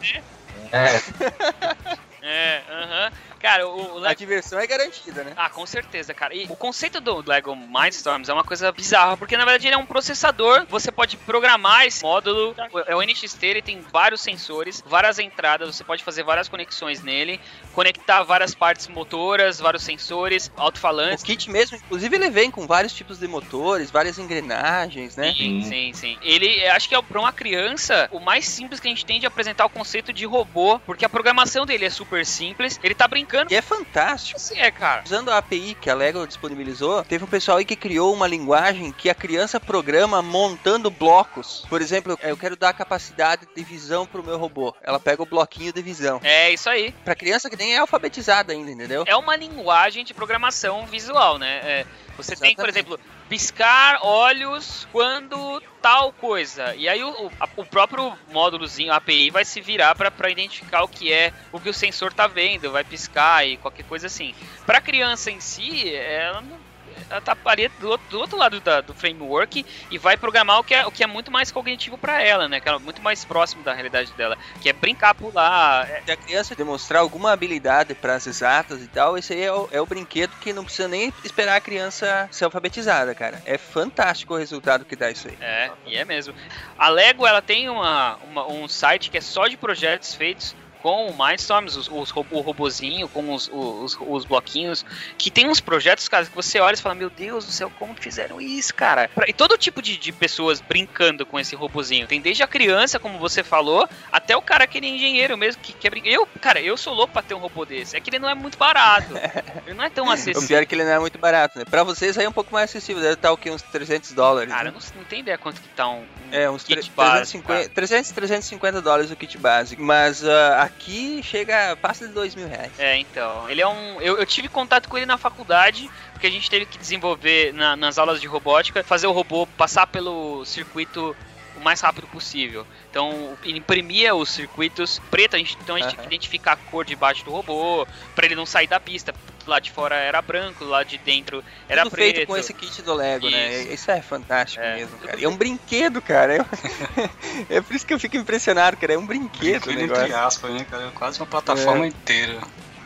É, 0.71 1.03
É, 2.27 2.63
aham. 2.71 3.13
Cara, 3.45 3.69
o, 3.69 3.97
o 3.97 3.99
A 3.99 4.01
Lego. 4.01 4.15
diversão 4.19 4.59
é 4.59 4.67
garantida, 4.67 5.23
né? 5.23 5.35
Ah, 5.37 5.51
com 5.51 5.67
certeza, 5.67 6.15
cara. 6.15 6.35
E 6.35 6.47
o 6.49 6.57
conceito 6.57 6.99
do 6.99 7.23
Lego 7.29 7.55
Mindstorms 7.55 8.31
é 8.31 8.33
uma 8.33 8.43
coisa 8.43 8.73
bizarra, 8.73 9.19
porque 9.19 9.37
na 9.37 9.45
verdade 9.45 9.67
ele 9.67 9.75
é 9.75 9.77
um 9.79 9.85
processador. 9.85 10.65
Você 10.71 10.91
pode 10.91 11.19
programar 11.19 11.85
esse 11.85 12.03
módulo. 12.03 12.57
É 12.87 12.97
o 12.97 13.03
NXT, 13.03 13.43
ele 13.45 13.61
tem 13.61 13.83
vários 13.93 14.23
sensores, 14.23 14.83
várias 14.87 15.19
entradas. 15.19 15.77
Você 15.77 15.85
pode 15.85 16.03
fazer 16.03 16.23
várias 16.23 16.49
conexões 16.49 17.03
nele, 17.03 17.39
conectar 17.75 18.23
várias 18.23 18.55
partes 18.55 18.89
motoras, 18.89 19.61
vários 19.61 19.83
sensores, 19.83 20.51
O 20.57 20.63
alto-falantes. 20.63 21.23
kit 21.23 21.51
mesmo, 21.51 21.77
inclusive, 21.77 22.17
ele 22.17 22.31
vem 22.31 22.51
com 22.51 22.67
vários 22.67 22.95
tipos 22.95 23.19
de 23.19 23.29
motores, 23.29 23.91
várias 23.91 24.19
engrenagens, 24.19 25.17
né? 25.17 25.35
Sim, 25.37 25.63
Sim. 25.69 25.93
sim. 25.93 26.19
Ele, 26.23 26.67
acho 26.69 26.89
que 26.89 26.95
é 26.95 27.03
para 27.03 27.21
uma 27.21 27.31
criança 27.33 28.09
o 28.11 28.21
mais 28.21 28.49
simples 28.49 28.81
que 28.81 28.87
a 28.89 28.91
gente 28.91 29.05
tem 29.05 29.21
de 29.21 29.27
apresentar 29.27 29.67
o 29.67 29.69
conceito 29.71 30.15
de 30.15 30.25
robô, 30.25 30.79
porque 30.87 31.05
a 31.05 31.11
programação 31.11 31.67
dele 31.67 31.85
é 31.85 31.91
super 31.91 32.25
simples. 32.25 32.81
Ele 32.83 32.95
tá 32.95 33.07
brincando. 33.07 33.34
E 33.51 33.55
é 33.55 33.63
fantástico. 33.63 34.37
Assim 34.37 34.59
é, 34.59 34.71
cara. 34.71 35.03
Usando 35.05 35.31
a 35.31 35.39
API 35.39 35.77
que 35.81 35.91
a 35.91 35.95
Lego 35.95 36.27
disponibilizou, 36.27 37.05
teve 37.05 37.25
um 37.25 37.29
pessoal 37.29 37.59
aí 37.59 37.65
que 37.65 37.77
criou 37.77 38.13
uma 38.13 38.27
linguagem 38.27 38.93
que 38.93 39.11
a 39.11 39.15
criança 39.15 39.59
programa 39.59 40.23
montando 40.23 40.91
blocos. 40.91 41.65
Por 41.69 41.81
exemplo, 41.81 42.19
eu 42.23 42.37
quero 42.37 42.57
dar 42.57 42.73
capacidade 42.73 43.47
de 43.55 43.65
visão 43.65 44.07
pro 44.07 44.23
meu 44.23 44.39
robô. 44.39 44.75
Ela 44.83 45.01
pega 45.01 45.23
o 45.23 45.27
bloquinho 45.27 45.73
de 45.73 45.83
visão. 45.83 46.21
É 46.23 46.51
isso 46.53 46.69
aí. 46.69 46.93
Pra 47.05 47.15
criança 47.15 47.51
que 47.51 47.57
nem 47.57 47.75
é 47.75 47.79
alfabetizada 47.79 48.53
ainda, 48.53 48.71
entendeu? 48.71 49.05
É 49.07 49.17
uma 49.17 49.37
linguagem 49.37 50.05
de 50.05 50.15
programação 50.15 50.87
visual, 50.87 51.39
né? 51.39 51.61
É, 51.65 51.87
você 52.17 52.37
tem, 52.37 52.55
por 52.55 52.69
Exatamente. 52.69 52.79
exemplo, 52.79 53.01
piscar 53.29 53.99
olhos 54.03 54.87
quando 54.93 55.63
tal 55.81 56.13
coisa. 56.13 56.75
E 56.77 56.89
aí 56.89 57.03
o, 57.03 57.27
o- 57.57 57.65
próprio 57.67 58.17
módulozinho, 58.33 58.93
API, 58.93 59.31
vai 59.31 59.45
se 59.45 59.61
virar 59.61 59.95
para 59.95 60.31
identificar 60.31 60.83
o 60.83 60.89
que 60.89 61.13
é 61.13 61.33
o 61.53 61.61
que 61.61 61.69
o 61.69 61.75
sensor 61.75 62.13
tá 62.13 62.27
vendo, 62.27 62.71
vai 62.71 62.85
piscar 62.85 63.47
e 63.47 63.57
qualquer 63.57 63.85
coisa 63.85 64.07
assim. 64.07 64.35
Pra 64.67 64.81
criança 64.81 65.31
em 65.31 65.41
si, 65.41 65.95
ela 65.95 66.41
não- 66.41 66.64
estaria 67.11 67.71
do, 67.79 67.89
outro- 67.89 68.09
do 68.09 68.19
outro 68.19 68.39
lado 68.39 68.61
da- 68.61 68.81
do 68.81 68.95
framework 68.95 69.65
e 69.91 69.99
vai 69.99 70.17
programar 70.17 70.59
o 70.59 70.65
que 70.65 70.75
é, 70.75 70.87
o 70.87 70.91
que 70.91 71.03
é 71.05 71.07
muito 71.07 71.31
mais 71.31 71.51
cognitivo 71.51 71.97
pra 71.99 72.23
ela, 72.23 72.49
né? 72.49 72.61
Que 72.61 72.69
é 72.69 72.79
muito 72.79 73.03
mais 73.03 73.25
próximo 73.25 73.63
da 73.63 73.73
realidade 73.73 74.13
dela, 74.15 74.37
que 74.61 74.69
é 74.69 74.73
brincar, 74.73 75.15
pular. 75.15 75.89
é- 75.89 76.03
Se 76.05 76.11
a 76.13 76.17
criança 76.17 76.55
demonstrar 76.55 77.01
alguma 77.01 77.33
habilidade 77.33 77.95
para 77.95 78.15
as 78.15 78.27
exatas 78.27 78.83
e 78.83 78.89
tal, 78.89 79.17
esse 79.19 79.33
aí 79.33 79.43
é 79.43 79.53
o, 79.53 79.69
é 79.71 79.81
o 79.81 79.87
brinquedo 79.87 80.37
que 80.39 80.53
não 80.53 80.65
precisa 80.65 80.89
nem 80.89 81.13
esperar 81.23 81.57
a 81.57 81.61
criança 81.61 82.29
ser 82.31 82.45
alfabetizada, 82.45 83.15
cara. 83.15 83.43
É 83.45 83.57
fantástico 83.59 84.35
o 84.35 84.37
resultado 84.37 84.85
que 84.85 84.97
dá 84.97 85.11
isso 85.11 85.29
aí. 85.29 85.37
É, 85.41 85.71
e 85.87 85.97
é 85.97 86.05
mesmo. 86.05 86.35
A 86.79 86.89
Lego, 86.89 87.27
ela 87.27 87.43
tem 87.43 87.69
uma, 87.69 88.17
uma- 88.17 88.47
um 88.47 88.67
site 88.69 89.11
que 89.11 89.19
é 89.19 89.21
só 89.21 89.47
de 89.47 89.57
projetos 89.57 90.15
feitos 90.15 90.55
com 90.85 91.07
o 91.07 91.17
Mindstorms, 91.17 91.77
os, 91.77 91.89
os, 91.91 92.13
o 92.31 92.41
robozinho, 92.41 93.09
com 93.09 93.33
os, 93.33 93.49
os, 93.51 93.97
os 93.99 94.27
bloquinhos, 94.27 94.85
que 95.17 95.31
tem 95.31 95.49
uns 95.49 95.59
projetos, 95.59 96.07
cara, 96.09 96.27
que 96.27 96.37
você 96.37 96.61
olha 96.61 96.75
e 96.75 96.79
fala, 96.79 96.95
meu 96.95 97.09
Deus 97.09 97.47
do 97.47 97.53
céu, 97.53 97.73
como 97.79 97.95
fizeram 97.95 98.39
isso, 98.39 98.75
cara? 98.75 99.09
E 99.27 99.33
todo 99.33 99.57
tipo 99.57 99.81
de, 99.81 99.97
de 99.97 100.13
pessoas 100.13 100.61
brincando 100.61 101.25
com 101.25 101.41
esse 101.41 101.57
robozinho. 101.57 102.07
Tem 102.07 102.21
desde 102.21 102.43
a 102.43 102.47
criança, 102.47 102.99
como 102.99 103.19
você 103.19 103.43
falou, 103.43 103.89
até 104.13 104.37
o 104.37 104.43
cara 104.43 104.67
que 104.67 104.77
é 104.77 104.85
engenheiro 104.85 105.39
mesmo, 105.39 105.63
que 105.63 105.73
quer 105.73 105.89
brincar. 105.89 106.11
Eu, 106.11 106.27
cara, 106.39 106.61
eu 106.61 106.77
sou 106.77 106.93
louco 106.93 107.15
pra 107.15 107.23
ter 107.23 107.33
um 107.33 107.39
robô 107.39 107.65
desse. 107.65 107.97
É 107.97 108.01
que 108.01 108.11
ele 108.11 108.19
não 108.19 108.29
é 108.29 108.35
muito 108.35 108.59
barato. 108.59 109.15
ele 109.67 109.75
não 109.75 109.85
é 109.85 109.89
tão 109.89 110.09
O 110.09 110.11
acessível. 110.11 110.47
pior 110.47 110.63
é 110.65 110.67
que 110.67 110.75
ele 110.75 110.85
não 110.85 110.93
é 110.93 110.99
muito 110.99 111.17
barato, 111.17 111.59
né? 111.59 111.65
Pra 111.65 111.83
vocês 111.83 112.19
aí 112.19 112.27
é 112.27 112.29
um 112.29 112.33
pouco 112.33 112.53
mais 112.53 112.69
acessível, 112.69 113.01
deve 113.01 113.15
estar 113.15 113.33
o 113.33 113.39
que? 113.39 113.51
Uns 113.51 113.63
300 113.63 114.13
dólares. 114.13 114.53
Cara, 114.53 114.65
né? 114.65 114.69
eu 114.69 114.75
não, 114.75 114.99
não 115.01 115.05
tem 115.05 115.21
ideia 115.21 115.39
quanto 115.39 115.63
que 115.63 115.69
tá 115.69 115.89
um, 115.89 116.01
um 116.01 116.07
É, 116.31 116.51
uns 116.51 116.63
kit 116.63 116.91
básico, 116.91 117.43
350, 117.43 117.71
300, 117.71 118.11
350 118.11 118.83
dólares 118.83 119.11
o 119.11 119.17
kit 119.17 119.39
básico. 119.39 119.83
Mas 119.83 120.23
ah, 120.23 120.71
aqui 120.75 121.23
chega, 121.23 121.77
passa 121.77 122.07
de 122.07 122.13
2 122.13 122.35
mil 122.35 122.49
reais. 122.49 122.73
É, 122.79 122.97
então. 122.99 123.49
Ele 123.49 123.61
é 123.61 123.67
um. 123.67 124.01
Eu, 124.01 124.19
eu 124.19 124.27
tive 124.27 124.49
contato 124.49 124.89
com 124.89 124.97
ele 124.97 125.07
na 125.07 125.17
faculdade, 125.19 125.91
porque 126.13 126.27
a 126.27 126.31
gente 126.31 126.51
teve 126.51 126.67
que 126.67 126.77
desenvolver 126.79 127.53
na- 127.55 127.77
nas 127.77 127.99
aulas 127.99 128.21
de 128.21 128.27
robótica, 128.27 128.83
fazer 128.85 129.07
o 129.07 129.13
robô 129.13 129.47
passar 129.47 129.87
pelo 129.87 130.45
circuito 130.45 131.17
mais 131.65 131.81
rápido 131.81 132.07
possível. 132.07 132.65
Então, 132.91 133.37
imprimia 133.45 134.15
os 134.15 134.29
circuitos 134.31 135.01
preto, 135.11 135.35
a 135.35 135.39
gente, 135.39 135.57
então 135.61 135.75
a 135.75 135.79
gente 135.81 135.89
tinha 135.91 136.03
que 136.03 136.07
identificar 136.07 136.53
a 136.53 136.57
cor 136.57 136.85
debaixo 136.85 137.25
do 137.25 137.33
robô, 137.33 137.87
pra 138.15 138.27
ele 138.27 138.37
não 138.37 138.47
sair 138.47 138.67
da 138.69 138.79
pista. 138.79 139.13
Lado 139.47 139.63
de 139.65 139.71
fora 139.73 139.95
era 139.97 140.23
branco, 140.23 140.65
lado 140.65 140.87
de 140.87 140.97
dentro 140.99 141.45
era 141.69 141.83
Tudo 141.83 141.93
preto. 141.93 142.15
feito 142.17 142.27
com 142.29 142.37
esse 142.37 142.55
kit 142.55 142.81
do 142.83 142.95
Lego, 142.95 143.29
né? 143.29 143.63
Isso. 143.63 143.73
Isso 143.75 143.91
é 143.91 144.01
fantástico 144.01 144.65
É. 144.65 144.77
mesmo, 144.77 144.99
cara. 144.99 145.21
E 145.21 145.25
é 145.25 145.29
um 145.29 145.37
brinquedo, 145.37 146.01
cara. 146.01 146.37
Eu- 146.37 146.47
é 147.51 147.61
por 147.61 147.75
isso 147.77 147.87
que 147.87 147.93
eu 147.93 147.99
fico 148.01 148.17
impressionado, 148.17 148.77
cara. 148.79 148.95
É 148.95 148.99
um 148.99 149.07
brinquedo 149.07 149.65
o 149.65 149.67
Brinquedo 149.67 149.81
negócio. 149.83 150.05
entre 150.05 150.15
aspas, 150.17 150.51
né, 150.53 150.65
cara? 150.71 150.91
Quase 150.93 151.21
uma 151.21 151.27
plataforma 151.27 151.87
inteira 151.87 152.41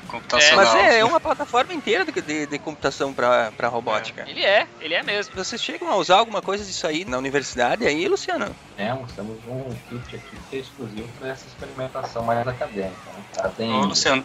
computacional. 0.08 0.64
Mas 0.64 0.74
é, 0.74 0.98
é 0.98 1.04
uma 1.04 1.20
plataforma 1.20 1.72
inteira 1.72 2.04
de, 2.04 2.12
de, 2.20 2.46
de 2.46 2.58
computação 2.58 3.12
pra 3.12 3.68
robótica. 3.68 4.24
Ele 4.28 4.44
é, 4.44 4.66
ele 4.80 4.94
é 4.94 5.02
mesmo. 5.02 5.34
Vocês 5.36 5.62
chegam 5.62 5.88
a 5.90 5.96
usar 5.96 6.16
alguma 6.16 6.42
coisa 6.42 6.64
disso 6.64 6.86
aí 6.86 7.04
na 7.04 7.18
universidade 7.18 7.86
aí, 7.86 8.08
Luciano? 8.08 8.54
Temos, 8.76 9.12
temos 9.12 9.38
um 9.46 9.74
kit 9.88 10.16
aqui 10.16 10.36
que 10.50 10.56
é 10.56 10.60
exclusivo 10.60 11.08
para 11.18 11.28
essa 11.28 11.46
experimentação 11.46 12.22
mais 12.24 12.46
acadêmica. 12.46 12.96
Né? 13.36 13.52
Tem... 13.56 13.72
Ô, 13.72 13.84
Luciano, 13.84 14.24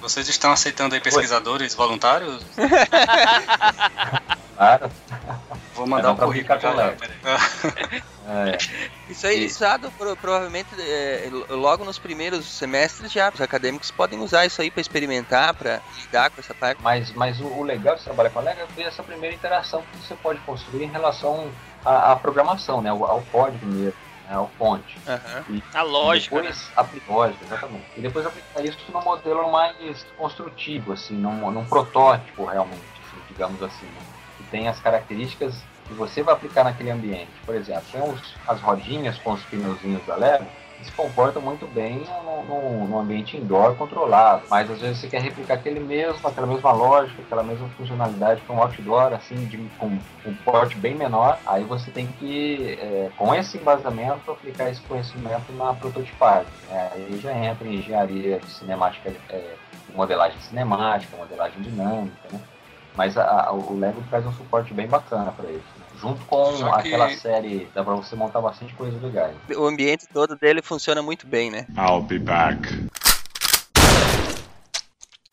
vocês 0.00 0.28
estão 0.28 0.52
aceitando 0.52 0.94
aí 0.94 1.00
pesquisadores 1.00 1.74
voluntários? 1.74 2.44
Claro. 4.62 4.90
Vou 5.74 5.86
É, 5.86 5.88
mandar 5.88 6.02
não 6.04 6.12
um 6.12 6.16
pra 6.16 6.26
currículo 6.26 6.58
brincar 6.60 8.02
É, 8.24 8.56
Isso 9.08 9.26
aí, 9.26 9.42
E- 9.42 9.46
usado 9.46 9.90
pro- 9.92 10.16
provavelmente 10.16 10.68
é, 10.78 11.28
logo 11.50 11.84
nos 11.84 11.98
primeiros 11.98 12.46
semestres 12.46 13.10
já. 13.10 13.30
Os 13.32 13.40
acadêmicos 13.40 13.90
podem 13.90 14.20
usar 14.20 14.46
isso 14.46 14.62
aí 14.62 14.70
pra 14.70 14.80
experimentar, 14.80 15.54
pra 15.54 15.82
lidar 15.96 16.30
com 16.30 16.40
essa 16.40 16.54
parte. 16.54 16.80
mas 16.82 17.12
mas 17.12 17.40
o, 17.40 17.46
o 17.46 17.62
legal 17.62 17.96
de 17.96 18.04
trabalhar 18.04 18.30
com 18.30 18.38
a 18.38 18.42
Lego 18.42 18.60
é 18.60 18.66
ver 18.66 18.82
essa 18.84 19.02
primeira 19.02 19.34
interação 19.34 19.82
que 19.82 19.96
você 19.96 20.14
pode 20.14 20.40
construir 20.40 20.84
em 20.84 20.90
relação 20.90 21.52
à, 21.84 22.12
à 22.12 22.16
programação, 22.16 22.80
né? 22.80 22.90
ao, 22.90 23.04
ao 23.04 23.22
código 23.22 23.66
mesmo, 23.66 23.98
né? 24.28 24.34
ao 24.34 24.48
fonte. 24.56 24.98
Aham. 25.06 25.44
A 25.74 25.82
lógica, 25.82 26.34
e 26.36 26.38
né? 26.38 26.42
depois 26.48 26.72
aplicar, 26.76 27.12
lógica, 27.12 27.44
exatamente. 27.44 27.84
E 27.96 28.00
depois 28.00 28.24
aplicar 28.26 28.64
isso 28.64 28.92
num 28.92 29.02
modelo 29.02 29.50
mais 29.50 30.04
construtivo, 30.16 30.92
assim, 30.92 31.16
num, 31.16 31.50
num 31.50 31.64
protótipo 31.64 32.44
realmente, 32.44 32.82
assim, 33.04 33.22
digamos 33.28 33.62
assim, 33.62 33.86
né? 33.86 34.00
que 34.36 34.44
tem 34.44 34.68
as 34.68 34.80
características 34.80 35.64
que 35.92 35.98
você 35.98 36.22
vai 36.22 36.34
aplicar 36.34 36.64
naquele 36.64 36.90
ambiente. 36.90 37.40
Por 37.44 37.54
exemplo, 37.54 37.84
tem 37.92 38.02
os- 38.02 38.36
as 38.46 38.60
rodinhas 38.60 39.18
com 39.18 39.32
os 39.32 39.44
pneuzinhos 39.44 40.04
da 40.06 40.16
Lego 40.16 40.46
se 40.80 40.90
comportam 40.92 41.40
muito 41.40 41.68
bem 41.68 42.02
no 42.88 42.98
ambiente 42.98 43.36
indoor 43.36 43.76
controlado, 43.76 44.46
mas 44.50 44.68
às 44.68 44.80
vezes 44.80 44.98
você 44.98 45.08
quer 45.08 45.20
replicar 45.22 45.54
aquele 45.54 45.78
mesmo, 45.78 46.26
aquela 46.26 46.46
mesma 46.46 46.72
lógica, 46.72 47.22
aquela 47.22 47.42
mesma 47.44 47.68
funcionalidade 47.70 48.42
para 48.42 48.56
um 48.56 48.60
outdoor, 48.60 49.12
assim, 49.12 49.46
de, 49.46 49.58
com 49.78 50.00
um 50.24 50.34
porte 50.34 50.76
bem 50.76 50.96
menor, 50.96 51.40
aí 51.46 51.62
você 51.64 51.90
tem 51.92 52.08
que, 52.08 52.76
é, 52.80 53.10
com 53.14 53.32
esse 53.32 53.58
embasamento, 53.58 54.28
aplicar 54.30 54.70
esse 54.70 54.80
conhecimento 54.82 55.52
na 55.52 55.72
prototipagem. 55.74 56.52
né? 56.66 56.90
Aí 56.94 57.18
já 57.20 57.32
entra 57.32 57.68
em 57.68 57.76
engenharia 57.78 58.40
cinemática, 58.46 59.14
é, 59.28 59.58
modelagem 59.94 60.40
cinemática, 60.40 61.16
modelagem 61.16 61.62
dinâmica, 61.62 62.28
né? 62.28 62.40
Mas 62.96 63.16
a- 63.16 63.48
a- 63.48 63.52
o 63.52 63.74
Lego 63.78 64.02
traz 64.08 64.26
um 64.26 64.32
suporte 64.32 64.74
bem 64.74 64.88
bacana 64.88 65.32
para 65.32 65.50
isso. 65.52 65.81
Junto 66.02 66.24
com 66.24 66.56
Só 66.56 66.72
que- 66.82 66.88
aquela 66.88 67.08
série, 67.16 67.68
dá 67.72 67.84
para 67.84 67.94
você 67.94 68.16
montar 68.16 68.40
bastante 68.40 68.74
coisas 68.74 69.00
legais. 69.00 69.36
O 69.56 69.64
ambiente 69.64 70.04
todo 70.12 70.34
dele 70.34 70.60
funciona 70.60 71.00
muito 71.00 71.28
bem, 71.28 71.48
né? 71.48 71.64
I'll 71.78 72.02
be 72.02 72.18
back. 72.18 72.58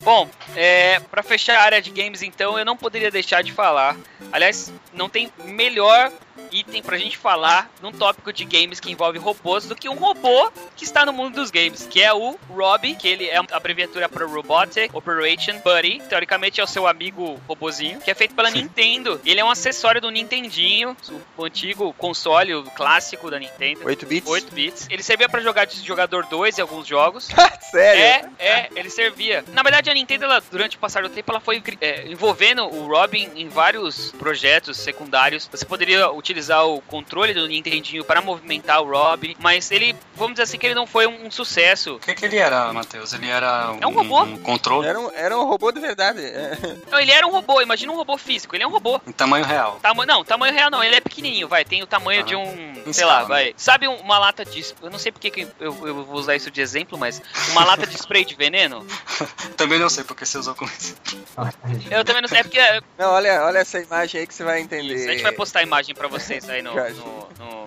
Bom, 0.02 0.28
é, 0.56 1.00
para 1.00 1.22
fechar 1.24 1.58
a 1.58 1.62
área 1.62 1.82
de 1.82 1.90
games, 1.90 2.22
então, 2.22 2.58
eu 2.58 2.64
não 2.64 2.76
poderia 2.76 3.10
deixar 3.10 3.42
de 3.42 3.52
falar. 3.52 3.96
Aliás, 4.32 4.72
não 4.94 5.08
tem 5.10 5.30
melhor 5.44 6.10
item 6.52 6.82
pra 6.82 6.98
gente 6.98 7.16
falar 7.16 7.70
num 7.82 7.92
tópico 7.92 8.32
de 8.32 8.44
games 8.44 8.80
que 8.80 8.90
envolve 8.90 9.18
robôs 9.18 9.66
do 9.66 9.74
que 9.74 9.88
um 9.88 9.94
robô 9.94 10.50
que 10.76 10.84
está 10.84 11.04
no 11.04 11.12
mundo 11.12 11.34
dos 11.36 11.50
games, 11.50 11.86
que 11.88 12.02
é 12.02 12.12
o 12.12 12.38
Rob, 12.48 12.94
que 12.96 13.08
ele 13.08 13.26
é 13.26 13.36
a 13.36 13.44
abreviatura 13.52 14.08
para 14.08 14.26
Robotic 14.26 14.94
Operation 14.94 15.60
Buddy. 15.60 16.02
Teoricamente 16.08 16.60
é 16.60 16.64
o 16.64 16.66
seu 16.66 16.86
amigo 16.86 17.40
robozinho, 17.46 18.00
que 18.00 18.10
é 18.10 18.14
feito 18.14 18.34
pela 18.34 18.50
Nintendo. 18.50 19.20
Ele 19.24 19.40
é 19.40 19.44
um 19.44 19.50
acessório 19.50 20.00
do 20.00 20.10
Nintendinho, 20.10 20.96
o 21.36 21.44
antigo 21.44 21.92
console 21.94 22.54
o 22.54 22.64
clássico 22.64 23.30
da 23.30 23.38
Nintendo. 23.38 23.80
8 23.84 24.06
bits? 24.06 24.30
8 24.30 24.54
bits. 24.54 24.86
Ele 24.90 25.02
servia 25.02 25.28
pra 25.28 25.40
jogar 25.40 25.66
de 25.66 25.84
jogador 25.84 26.26
2 26.26 26.58
em 26.58 26.62
alguns 26.62 26.86
jogos. 26.86 27.28
Sério? 27.70 28.30
É, 28.38 28.46
é, 28.46 28.68
ele 28.74 28.90
servia. 28.90 29.44
Na 29.48 29.62
verdade, 29.62 29.90
a 29.90 29.94
Nintendo, 29.94 30.24
ela, 30.24 30.42
durante 30.50 30.76
o 30.76 30.80
passar 30.80 31.02
do 31.02 31.08
tempo, 31.08 31.30
ela 31.30 31.40
foi 31.40 31.62
é, 31.80 32.06
envolvendo 32.06 32.64
o 32.64 32.86
Robin 32.86 33.30
em 33.36 33.48
vários 33.48 34.12
projetos 34.12 34.76
secundários. 34.76 35.48
Você 35.50 35.64
poderia 35.64 36.10
utilizar 36.10 36.29
o 36.32 36.80
controle 36.82 37.34
do 37.34 37.46
Nintendinho 37.46 38.04
para 38.04 38.20
movimentar 38.20 38.80
o 38.82 38.90
Robin, 38.90 39.34
mas 39.38 39.70
ele, 39.70 39.94
vamos 40.14 40.32
dizer 40.34 40.42
assim, 40.44 40.58
que 40.58 40.66
ele 40.66 40.74
não 40.74 40.86
foi 40.86 41.06
um, 41.06 41.26
um 41.26 41.30
sucesso. 41.30 41.96
O 41.96 41.98
que, 42.00 42.14
que 42.14 42.24
ele 42.24 42.36
era, 42.36 42.72
Matheus? 42.72 43.12
Ele 43.12 43.28
era 43.28 43.74
É 43.80 43.86
um 43.86 43.92
robô. 43.92 44.22
um 44.22 44.36
controle 44.38 44.86
Era 44.86 44.98
um, 45.00 45.10
era 45.14 45.38
um 45.38 45.44
robô 45.46 45.70
de 45.72 45.80
verdade. 45.80 46.20
é. 46.24 46.56
Não, 46.90 46.98
ele 46.98 47.10
era 47.10 47.26
um 47.26 47.30
robô, 47.30 47.60
imagina 47.60 47.92
um 47.92 47.96
robô 47.96 48.16
físico, 48.18 48.54
ele 48.56 48.62
é 48.64 48.66
um 48.66 48.70
robô. 48.70 49.00
em 49.06 49.12
tamanho 49.12 49.44
real. 49.44 49.78
Tama 49.82 50.04
não, 50.06 50.24
tamanho 50.24 50.54
real 50.54 50.70
não, 50.70 50.82
ele 50.82 50.94
é 50.96 51.00
pequenininho, 51.00 51.48
vai, 51.48 51.64
tem 51.64 51.82
o 51.82 51.86
tamanho 51.86 52.20
Ah, 52.22 52.24
de 52.24 52.36
um, 52.36 52.74
sei 52.92 53.04
lá, 53.04 53.20
escala, 53.20 53.24
vai. 53.28 53.54
Sabe 53.56 53.88
um- 53.88 53.96
uma 53.96 54.18
lata 54.18 54.44
de, 54.44 54.64
eu 54.82 54.90
não 54.90 54.98
sei 54.98 55.10
porque 55.12 55.30
que 55.30 55.42
eu, 55.58 55.86
eu 55.86 56.04
vou 56.04 56.14
usar 56.16 56.36
isso 56.36 56.50
de 56.50 56.60
exemplo, 56.60 56.96
mas 56.98 57.20
uma 57.50 57.64
lata 57.64 57.86
de 57.86 57.94
spray 57.96 58.24
de 58.24 58.34
veneno? 58.34 58.86
Também 59.56 59.78
não 59.78 59.88
sei 59.88 60.04
porque 60.04 60.24
você 60.24 60.38
usou 60.38 60.54
como 60.54 60.70
isso. 60.70 60.96
Eu 61.90 62.04
também 62.04 62.22
não 62.22 62.28
sei, 62.28 62.38
é 62.38 62.42
porque 62.42 62.58
é, 62.58 62.80
Não, 62.98 63.10
olha, 63.12 63.42
olha 63.44 63.58
essa 63.58 63.78
imagem 63.80 64.20
aí 64.20 64.26
que 64.26 64.34
você 64.34 64.44
vai 64.44 64.60
entender. 64.60 64.94
Isso, 64.94 65.08
a 65.08 65.12
gente 65.12 65.22
vai 65.22 65.32
postar 65.32 65.60
a 65.60 65.62
imagem 65.62 65.94
pra 65.94 66.08
vocês 66.10 66.48
aí 66.50 66.60
no, 66.62 66.74
no, 66.74 67.28
no, 67.38 67.66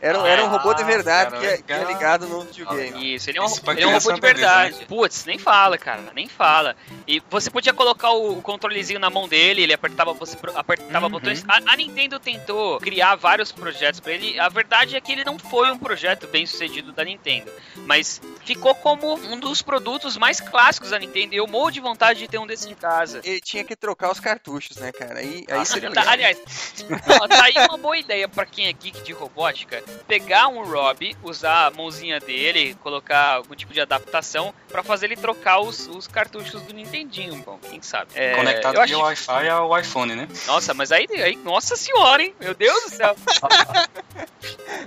Era, 0.00 0.20
um- 0.20 0.26
era 0.26 0.44
um 0.44 0.48
robô 0.48 0.74
de 0.74 0.82
Ah, 0.82 0.86
verdade 0.86 1.30
cara, 1.30 1.40
que, 1.40 1.46
é, 1.46 1.58
que 1.62 1.72
é 1.72 1.84
ligado 1.84 2.26
no 2.26 2.42
videogame. 2.42 3.14
Isso, 3.14 3.30
ele 3.30 3.38
é 3.38 3.42
um, 3.42 3.46
ele 3.72 3.82
é 3.82 3.86
um 3.86 3.92
robô 3.92 4.12
de 4.12 4.18
é 4.18 4.20
beleza, 4.20 4.34
verdade. 4.34 4.86
Putz, 4.86 5.24
nem 5.24 5.38
fala, 5.38 5.78
cara, 5.78 6.02
nem 6.14 6.28
fala. 6.28 6.76
E 7.06 7.22
você 7.30 7.50
podia 7.50 7.72
colocar 7.72 8.10
o, 8.10 8.38
o 8.38 8.42
controlezinho 8.42 8.98
na 9.00 9.08
mão 9.10 9.28
dele, 9.28 9.62
ele 9.62 9.72
apertava, 9.72 10.12
você 10.12 10.36
apertava 10.54 11.06
Uhum. 11.06 11.12
botões. 11.12 11.44
A, 11.48 11.72
a 11.72 11.76
Nintendo 11.76 12.18
tentou 12.20 12.78
criar 12.80 13.14
vários 13.16 13.50
projetos 13.52 14.00
pra 14.00 14.12
ele. 14.12 14.38
A 14.38 14.48
verdade 14.48 14.96
é 14.96 15.00
que 15.00 15.12
ele 15.12 15.24
não 15.24 15.38
foi 15.38 15.70
um 15.70 15.78
projeto 15.78 16.26
bem 16.26 16.44
sucedido 16.46 16.92
da 16.92 17.04
Nintendo, 17.04 17.50
mas 17.86 18.20
ficou 18.44 18.74
como 18.74 19.14
um 19.14 19.38
dos 19.38 19.62
produtos 19.62 20.16
mais 20.16 20.40
clássicos 20.40 20.90
da 20.90 20.98
Nintendo. 20.98 21.34
E 21.34 21.36
eu 21.38 21.46
morro 21.46 21.70
de 21.70 21.80
vontade 21.80 22.18
de 22.20 22.28
ter 22.28 22.38
um 22.38 22.46
desses 22.46 22.66
em 22.66 22.74
casa. 22.74 23.20
Ele 23.24 23.40
tinha 23.40 23.64
que 23.64 23.74
trocar 23.76 24.10
os 24.10 24.20
cartuchos, 24.20 24.76
né, 24.76 24.92
cara? 24.92 25.20
Aí, 25.20 25.44
aí 25.50 25.64
seria 25.66 25.90
Tá, 25.90 26.10
aliás, 26.10 26.38
tá 27.28 27.44
aí 27.44 27.54
uma 27.68 27.78
boa 27.78 27.96
ideia 27.96 28.28
pra 28.28 28.44
quem 28.44 28.66
é 28.66 28.72
geek 28.72 29.02
de 29.02 29.12
robótica. 29.44 29.82
Pegar 30.06 30.48
um 30.48 30.64
Rob, 30.64 31.16
usar 31.22 31.66
a 31.66 31.70
mãozinha 31.70 32.18
dele, 32.18 32.74
colocar 32.82 33.34
algum 33.36 33.54
tipo 33.54 33.72
de 33.72 33.80
adaptação 33.80 34.54
pra 34.68 34.82
fazer 34.82 35.06
ele 35.06 35.16
trocar 35.16 35.60
os, 35.60 35.86
os 35.88 36.06
cartuchos 36.06 36.62
do 36.62 36.72
Nintendinho, 36.72 37.36
bom, 37.36 37.58
quem 37.58 37.82
sabe. 37.82 38.10
É, 38.14 38.34
Conectado 38.34 38.72
via 38.72 38.82
acho- 38.84 38.98
Wi-Fi 38.98 39.48
ao 39.48 39.78
iPhone, 39.78 40.14
né? 40.14 40.28
Nossa, 40.46 40.72
mas 40.72 40.90
aí, 40.90 41.06
aí, 41.22 41.36
nossa 41.36 41.76
senhora, 41.76 42.22
hein? 42.22 42.34
Meu 42.40 42.54
Deus 42.54 42.84
do 42.84 42.90
céu. 42.90 43.14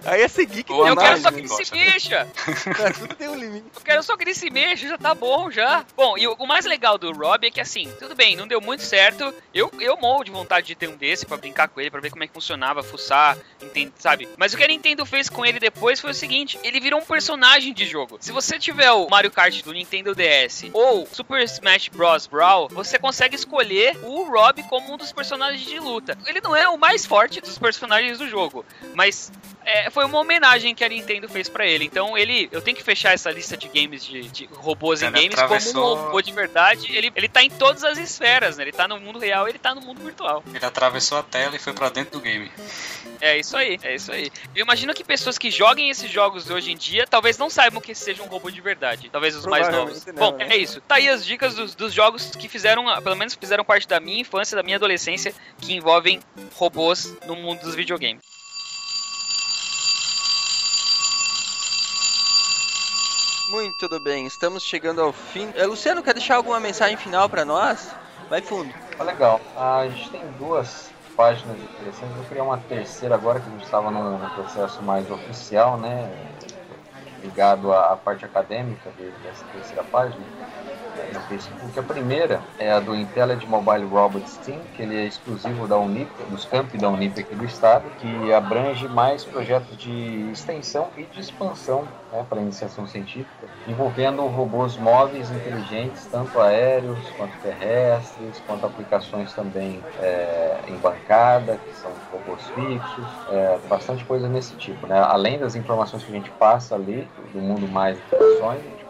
Aí 0.06 0.28
ser 0.30 0.46
geek 0.46 0.72
Ou 0.72 0.88
eu 0.88 0.96
quero 0.96 1.18
só 1.20 1.32
que 1.32 1.40
ele 1.40 1.48
se 1.48 1.72
mexa. 1.74 2.28
Pra 2.76 2.94
tudo 2.94 3.16
tem 3.16 3.28
um 3.28 3.36
mim. 3.36 3.64
Eu 3.76 3.82
quero 3.82 4.04
só 4.04 4.16
que 4.16 4.24
ele 4.24 4.34
se 4.34 4.50
mexa, 4.50 4.88
já 4.88 4.98
tá 4.98 5.14
bom 5.14 5.50
já. 5.52 5.84
Bom, 5.96 6.18
e 6.18 6.28
o, 6.28 6.34
o 6.34 6.48
mais 6.48 6.66
legal 6.66 6.98
do 6.98 7.12
Rob 7.12 7.46
é 7.46 7.52
que 7.52 7.60
assim, 7.60 7.92
tudo 8.00 8.16
bem, 8.16 8.36
não 8.36 8.48
deu 8.48 8.62
muito 8.62 8.84
certo. 8.84 9.34
Eu, 9.54 9.72
eu 9.80 9.98
morro 9.98 10.24
de 10.24 10.32
vontade 10.32 10.68
de 10.68 10.76
ter 10.76 10.88
um 10.88 10.96
desse 10.96 11.26
pra 11.26 11.38
brincar 11.38 11.68
com 11.68 11.82
ele, 11.82 11.90
pra 11.90 12.00
ver 12.00 12.12
como 12.12 12.24
é 12.24 12.28
que 12.28 12.34
funcionava, 12.34 12.84
fuçar, 12.84 13.38
entende, 13.62 13.94
sabe? 13.98 14.30
Mas 14.38 14.54
o 14.54 14.58
que 14.58 14.64
a 14.64 14.68
Nintendo 14.68 15.06
fez 15.06 15.30
com 15.30 15.46
ele 15.46 15.60
depois 15.60 16.00
foi 16.00 16.12
o 16.12 16.14
seguinte: 16.14 16.60
ele 16.64 16.80
virou 16.80 17.02
um 17.02 17.06
personagem 17.06 17.74
de 17.74 17.86
jogo. 17.86 18.18
Se 18.22 18.32
você 18.32 18.60
tiver 18.60 18.92
o 18.92 19.10
Mario 19.10 19.32
Kart 19.32 19.64
do 19.64 19.74
Nintendo 19.74 20.14
DS 20.14 20.70
ou 20.72 21.08
Super 21.12 21.44
Smash 21.44 21.90
Bros. 21.90 22.28
Brawl, 22.28 22.70
você 22.70 23.00
consegue 23.00 23.36
escolher 23.36 23.98
o 24.04 24.24
Rob 24.24 24.62
como 24.64 24.94
um 24.94 24.98
dos 24.98 25.12
personagens 25.12 25.62
de 25.62 25.80
luta. 25.80 26.18
Ele 26.28 26.40
não 26.42 26.56
é 26.56 26.70
o 26.70 26.78
mais 26.78 27.06
forte 27.06 27.42
dos 27.42 27.58
personagens 27.58 28.20
do 28.20 28.28
jogo, 28.28 28.64
mas 28.94 29.32
é, 29.70 29.90
foi 29.90 30.06
uma 30.06 30.20
homenagem 30.20 30.74
que 30.74 30.84
a 30.84 30.90
Nintendo 30.90 31.28
fez 31.28 31.50
pra 31.50 31.66
ele. 31.68 31.86
Então 31.86 32.18
ele, 32.18 32.48
eu 32.52 32.62
tenho 32.62 32.76
que 32.78 32.84
fechar 32.84 33.14
essa 33.14 33.30
lista 33.30 33.58
de 33.58 33.68
games 33.68 34.04
de, 34.06 34.22
de 34.30 34.46
robôs 34.54 35.02
em 35.02 35.12
games 35.12 35.30
como 35.36 35.42
um 35.42 35.46
atravessou- 35.46 35.96
robô 35.96 36.22
de 36.22 36.32
verdade. 36.32 36.96
Ele, 36.96 37.12
ele 37.16 37.28
tá 37.28 37.44
em 37.44 37.50
todas 37.50 37.84
as 37.84 37.98
esferas, 37.98 38.58
né? 38.58 38.64
Ele 38.64 38.72
tá 38.72 38.88
no 38.88 39.00
mundo 39.00 39.20
real, 39.20 39.48
ele 39.48 39.60
tá 39.60 39.76
no 39.76 39.82
mundo 39.82 40.02
virtual. 40.04 40.44
Ele 40.54 40.66
atravessou 40.66 41.18
a 41.18 41.24
tela 41.24 41.56
e 41.56 41.60
foi 41.60 41.74
pra 41.74 41.90
dentro 41.90 42.14
do 42.14 42.22
game. 42.22 42.52
É 43.20 43.38
isso 43.38 43.58
aí, 43.58 43.80
é 43.84 43.96
isso 43.96 44.12
aí. 44.12 44.32
Eu 44.56 44.64
imagino 44.64 44.94
que 44.94 45.04
pessoas 45.04 45.38
que 45.38 45.50
joguem 45.52 45.90
esses 45.90 46.10
jogos 46.10 46.50
hoje 46.50 46.72
em 46.72 46.78
dia 46.78 47.06
talvez 47.08 47.38
não 47.38 47.50
saibam 47.50 47.82
que 47.82 47.92
esse 47.92 48.04
seja 48.04 48.24
um 48.24 48.28
robô 48.28 48.50
de 48.50 48.62
verdade. 48.62 49.10
Talvez 49.10 49.36
os 49.36 49.46
mais 49.46 49.68
novos. 49.70 50.06
Não, 50.06 50.14
Bom, 50.14 50.38
né? 50.38 50.48
é 50.52 50.58
isso. 50.58 50.80
Tá 50.82 50.96
aí 50.96 51.10
as 51.10 51.26
dicas 51.26 51.56
dos, 51.56 51.76
dos 51.76 51.94
jogos 51.94 52.36
que 52.36 52.48
fizeram, 52.48 52.86
pelo 53.02 53.16
menos 53.16 53.34
fizeram 53.34 53.66
parte 53.66 53.88
da 53.88 54.00
minha 54.00 54.22
infância, 54.22 54.56
da 54.56 54.64
minha 54.64 54.78
adolescência, 54.78 55.34
que 55.60 55.74
envolvem 55.74 56.20
robôs 56.56 57.14
no 57.26 57.36
mundo 57.36 57.62
dos 57.62 57.76
videogames. 57.76 58.22
Muito 63.50 63.88
bem, 64.00 64.26
estamos 64.26 64.62
chegando 64.64 65.02
ao 65.02 65.14
fim. 65.14 65.52
Eh, 65.56 65.66
Luciano, 65.66 66.04
quer 66.04 66.14
deixar 66.14 66.36
alguma 66.36 66.60
mensagem 66.60 66.98
final 66.98 67.30
pra 67.30 67.46
nós? 67.46 67.96
Vai 68.30 68.42
fundo. 68.42 68.76
Ah, 69.00 69.04
legal. 69.04 69.42
Ah, 69.56 69.78
a 69.80 69.90
gente 69.90 70.12
tem 70.12 70.32
duas 70.34 70.94
páginas 71.16 71.62
interessantes. 71.62 72.18
Eu 72.18 72.26
criei 72.26 72.42
uma 72.44 72.58
terceira 72.60 73.16
agora 73.16 73.40
que 73.40 73.48
a 73.48 73.52
gente 73.52 73.64
estava 73.64 73.90
num, 73.90 74.30
processo 74.30 74.84
mais 74.84 75.10
oficial, 75.10 75.80
né? 75.80 76.10
Ligado 77.22 77.72
à, 77.72 77.96
parte 77.98 78.26
acadêmica 78.26 78.92
de- 78.92 79.12
dessa 79.14 79.46
terceira 79.52 79.84
página 79.84 80.28
no 81.14 81.20
Facebook. 81.22 81.80
A 81.80 81.84
primeira 81.84 82.42
é 82.60 82.72
a 82.72 82.80
do 82.80 82.96
Intelligent 82.96 83.48
Mobile 83.50 83.86
Robots 83.86 84.38
Team, 84.38 84.60
que 84.76 84.82
ele 84.82 84.96
é 84.96 85.06
exclusivo 85.06 85.68
da 85.68 85.78
Unip, 85.78 86.10
dos 86.30 86.46
campi 86.46 86.78
da 86.78 86.90
Unip 86.90 87.20
aqui 87.20 87.36
do 87.36 87.46
estado, 87.46 87.86
que 88.00 88.34
abrange 88.34 88.88
mais 88.88 89.24
projetos 89.24 89.78
de 89.78 90.30
extensão 90.32 90.90
e 90.98 91.04
de 91.04 91.20
expansão 91.20 91.88
né, 92.12 92.26
para 92.28 92.42
iniciação 92.42 92.88
científica, 92.88 93.48
envolvendo 93.68 94.26
robôs 94.28 94.78
móveis 94.78 95.30
inteligentes, 95.32 96.06
tanto 96.06 96.40
aéreos 96.40 96.98
quanto 97.18 97.38
terrestres, 97.42 98.42
quanto 98.46 98.66
aplicações 98.66 99.34
também 99.34 99.82
é, 100.00 100.60
em 100.68 100.76
bancada, 100.78 101.58
que 101.58 101.76
são 101.76 101.92
robôs 102.12 102.42
fixos, 102.50 103.06
é, 103.30 103.60
bastante 103.68 104.06
coisa 104.06 104.28
nesse 104.28 104.56
tipo. 104.56 104.88
Né? 104.88 105.00
Além 105.00 105.38
das 105.38 105.56
informações 105.56 106.04
que 106.04 106.12
a 106.12 106.16
gente 106.16 106.30
passa 106.32 106.76
ali, 106.76 107.08
do 107.34 107.40
mundo 107.40 107.68
mais 107.68 107.98
de 107.98 108.04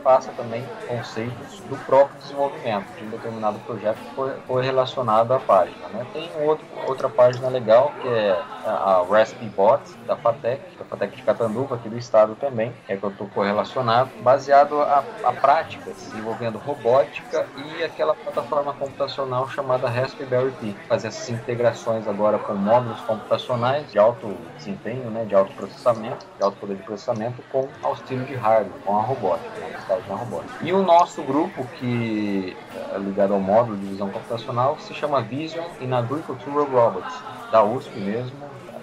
passa 0.08 0.32
também 0.38 0.64
conceitos 0.88 1.60
do 1.70 1.76
próprio 1.86 2.18
desenvolvimento 2.20 2.86
de 2.98 3.04
um 3.04 3.10
determinado 3.10 3.60
projeto 3.60 3.98
que 3.98 4.16
foi, 4.48 4.64
relacionado 4.64 5.34
à 5.34 5.40
página. 5.40 5.86
Né? 5.90 6.08
Tem 6.14 6.32
outro, 6.46 6.66
outra 6.88 7.10
página 7.10 7.50
legal 7.50 7.92
que 8.02 8.08
é 8.08 8.42
a, 8.66 8.72
a 8.72 9.06
Raspberry 9.06 9.50
Bot 9.50 9.82
da 10.08 10.16
FATEC, 10.16 10.62
da 10.78 10.86
FATEC 10.86 11.18
de 11.18 11.24
Catanduva, 11.24 11.76
aqui 11.76 11.90
do 11.90 11.98
estado 11.98 12.36
também, 12.36 12.72
é 12.88 12.96
que 12.96 13.04
eu 13.04 13.10
estou 13.10 13.28
correlacionado, 13.28 14.10
baseado 14.22 14.80
a, 14.82 15.04
a 15.26 15.34
práticas 15.34 16.14
envolvendo 16.14 16.58
robótica 16.58 17.46
e 17.58 17.84
aquela 17.84 18.16
plataforma 18.16 18.74
computacional 18.74 19.50
chamada 19.50 19.90
Raspberry 19.90 20.52
Pi. 20.52 20.76
Fazer 20.88 21.10
essas 21.10 21.30
integrações 21.30 22.08
agora 22.08 22.40
com 22.40 22.54
módulos 22.54 23.02
computacionais 23.02 23.92
de 23.92 24.00
alto 24.00 24.38
desempenho, 24.56 25.10
né, 25.10 25.26
de 25.26 25.36
alto 25.36 25.52
processamento, 25.52 26.26
de 26.38 26.44
alto 26.44 26.58
poder 26.58 26.78
de 26.78 26.84
processamento, 26.84 27.44
com 27.52 27.68
auxílio 27.84 28.26
de 28.26 28.36
hardware, 28.36 28.80
com 28.86 28.98
a 28.98 29.02
robótica, 29.02 29.60
né, 29.60 29.78
caso 29.98 30.08
da 30.08 30.16
robótica. 30.16 30.66
E 30.66 30.72
o 30.72 30.84
nosso 30.84 31.22
grupo, 31.24 31.66
que 31.80 32.56
é 32.94 32.98
ligado 32.98 33.34
ao 33.34 33.40
módulo 33.40 33.78
de 33.78 33.88
visão 33.88 34.10
computacional, 34.10 34.78
se 34.80 34.94
chama 34.94 35.22
Vision 35.22 35.66
in 35.82 35.94
Agricultural 35.94 36.66
Robots, 36.66 37.14
da 37.52 37.64
USP 37.64 38.00
mesmo, 38.00 38.32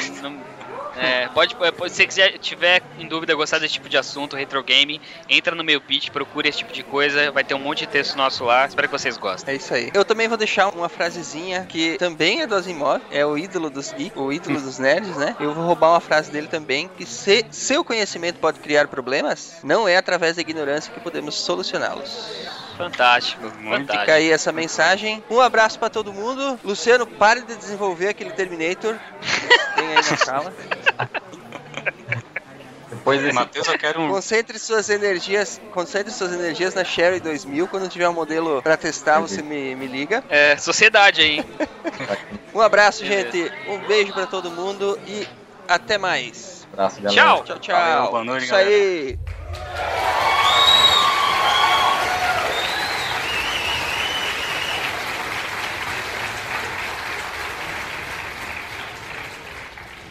Não- 0.99 1.07
é, 1.07 1.27
pode, 1.29 1.55
se 1.55 1.95
você 1.95 2.05
quiser, 2.05 2.37
tiver 2.39 2.81
em 2.97 3.07
dúvida, 3.07 3.33
gostar 3.33 3.59
desse 3.59 3.73
tipo 3.73 3.87
de 3.89 3.97
assunto, 3.97 4.35
retro 4.35 4.61
game, 4.63 5.01
entra 5.29 5.55
no 5.55 5.63
meu 5.63 5.79
pitch, 5.79 6.09
procure 6.09 6.49
esse 6.49 6.59
tipo 6.59 6.73
de 6.73 6.83
coisa, 6.83 7.31
vai 7.31 7.43
ter 7.43 7.53
um 7.53 7.59
monte 7.59 7.79
de 7.79 7.87
texto 7.87 8.15
nosso 8.15 8.43
lá, 8.43 8.65
espero 8.65 8.87
que 8.87 8.97
vocês 8.97 9.17
gostem. 9.17 9.53
É 9.53 9.57
isso 9.57 9.73
aí. 9.73 9.89
Eu 9.93 10.03
também 10.03 10.27
vou 10.27 10.37
deixar 10.37 10.67
uma 10.69 10.89
frasezinha 10.89 11.65
que 11.67 11.97
também 11.97 12.41
é 12.41 12.47
do 12.47 12.55
Asimov, 12.55 13.01
é 13.11 13.25
o 13.25 13.37
ídolo 13.37 13.69
dos 13.69 13.93
o 14.15 14.31
ídolo 14.31 14.59
dos 14.61 14.77
nerds, 14.79 15.15
né? 15.17 15.35
Eu 15.39 15.53
vou 15.53 15.65
roubar 15.65 15.91
uma 15.91 16.01
frase 16.01 16.31
dele 16.31 16.47
também, 16.47 16.89
que 16.97 17.05
se 17.05 17.45
seu 17.49 17.83
conhecimento 17.83 18.39
pode 18.39 18.59
criar 18.59 18.87
problemas, 18.87 19.57
não 19.63 19.87
é 19.87 19.97
através 19.97 20.35
da 20.35 20.41
ignorância 20.41 20.93
que 20.93 20.99
podemos 20.99 21.35
solucioná-los. 21.35 22.68
Fantástico, 22.79 23.41
Muito. 23.43 23.57
fantástico. 23.63 23.99
Fica 23.99 24.13
aí 24.13 24.31
essa 24.31 24.53
mensagem. 24.53 25.21
Um 25.29 25.41
abraço 25.41 25.77
pra 25.77 25.89
todo 25.89 26.13
mundo. 26.13 26.57
Luciano, 26.63 27.05
pare 27.05 27.41
de 27.41 27.53
desenvolver 27.57 28.07
aquele 28.07 28.31
Terminator. 28.31 28.95
Tem 29.75 29.87
aí 29.89 29.95
na 29.95 30.03
sala. 30.17 30.53
Depois 32.89 33.21
desse 33.21 33.33
Matheus, 33.35 33.67
eu 33.67 33.77
quero 33.77 33.99
um. 34.01 34.09
Concentre 34.09 34.57
suas 34.57 34.89
energias, 34.89 35.59
concentre 35.73 36.09
suas 36.11 36.31
energias 36.31 36.73
na 36.73 36.85
Sherry 36.85 37.19
2000. 37.19 37.67
Quando 37.67 37.89
tiver 37.89 38.07
um 38.07 38.13
modelo 38.13 38.61
pra 38.61 38.77
testar, 38.77 39.19
você 39.19 39.41
me, 39.41 39.75
me 39.75 39.85
liga. 39.85 40.23
É, 40.29 40.55
sociedade 40.55 41.21
aí, 41.21 41.37
hein? 41.39 41.45
Um 42.55 42.61
abraço, 42.61 43.03
Beleza. 43.03 43.31
gente. 43.31 43.51
Um 43.67 43.77
beijo 43.87 44.11
pra 44.13 44.25
todo 44.25 44.49
mundo 44.49 44.97
e 45.05 45.27
até 45.67 45.97
mais. 45.99 46.65
abraço, 46.73 46.99
galera. 47.01 47.21
Tchau. 47.21 47.43
Tchau, 47.43 47.59
tchau. 47.59 47.75
Valeu, 47.75 48.11
boa 48.11 48.23
noite, 48.23 48.45
Isso 48.45 48.55
aí. 48.55 49.19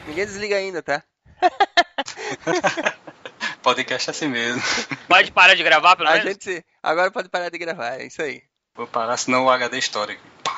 Ninguém 0.09 0.25
desliga 0.25 0.57
ainda, 0.57 0.83
tá? 0.83 1.03
Podcast 3.63 4.09
é 4.09 4.11
assim 4.11 4.27
mesmo. 4.27 4.63
Pode 5.07 5.31
parar 5.31 5.55
de 5.55 5.63
gravar, 5.63 5.97
pelo 5.97 6.09
A 6.09 6.13
menos? 6.13 6.31
gente 6.31 6.65
agora 6.83 7.11
pode 7.11 7.29
parar 7.29 7.51
de 7.51 7.59
gravar, 7.59 8.01
é 8.01 8.07
isso 8.07 8.23
aí. 8.23 8.43
Vou 8.75 8.87
parar, 8.87 9.19
senão 9.19 9.45
o 9.45 9.51
HD. 9.51 9.79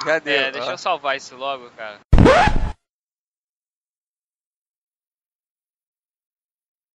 Já 0.07 0.21
deu. 0.21 0.41
É, 0.41 0.49
ó. 0.49 0.51
deixa 0.53 0.71
eu 0.71 0.79
salvar 0.79 1.17
isso 1.17 1.35
logo, 1.35 1.69
cara. 1.71 1.99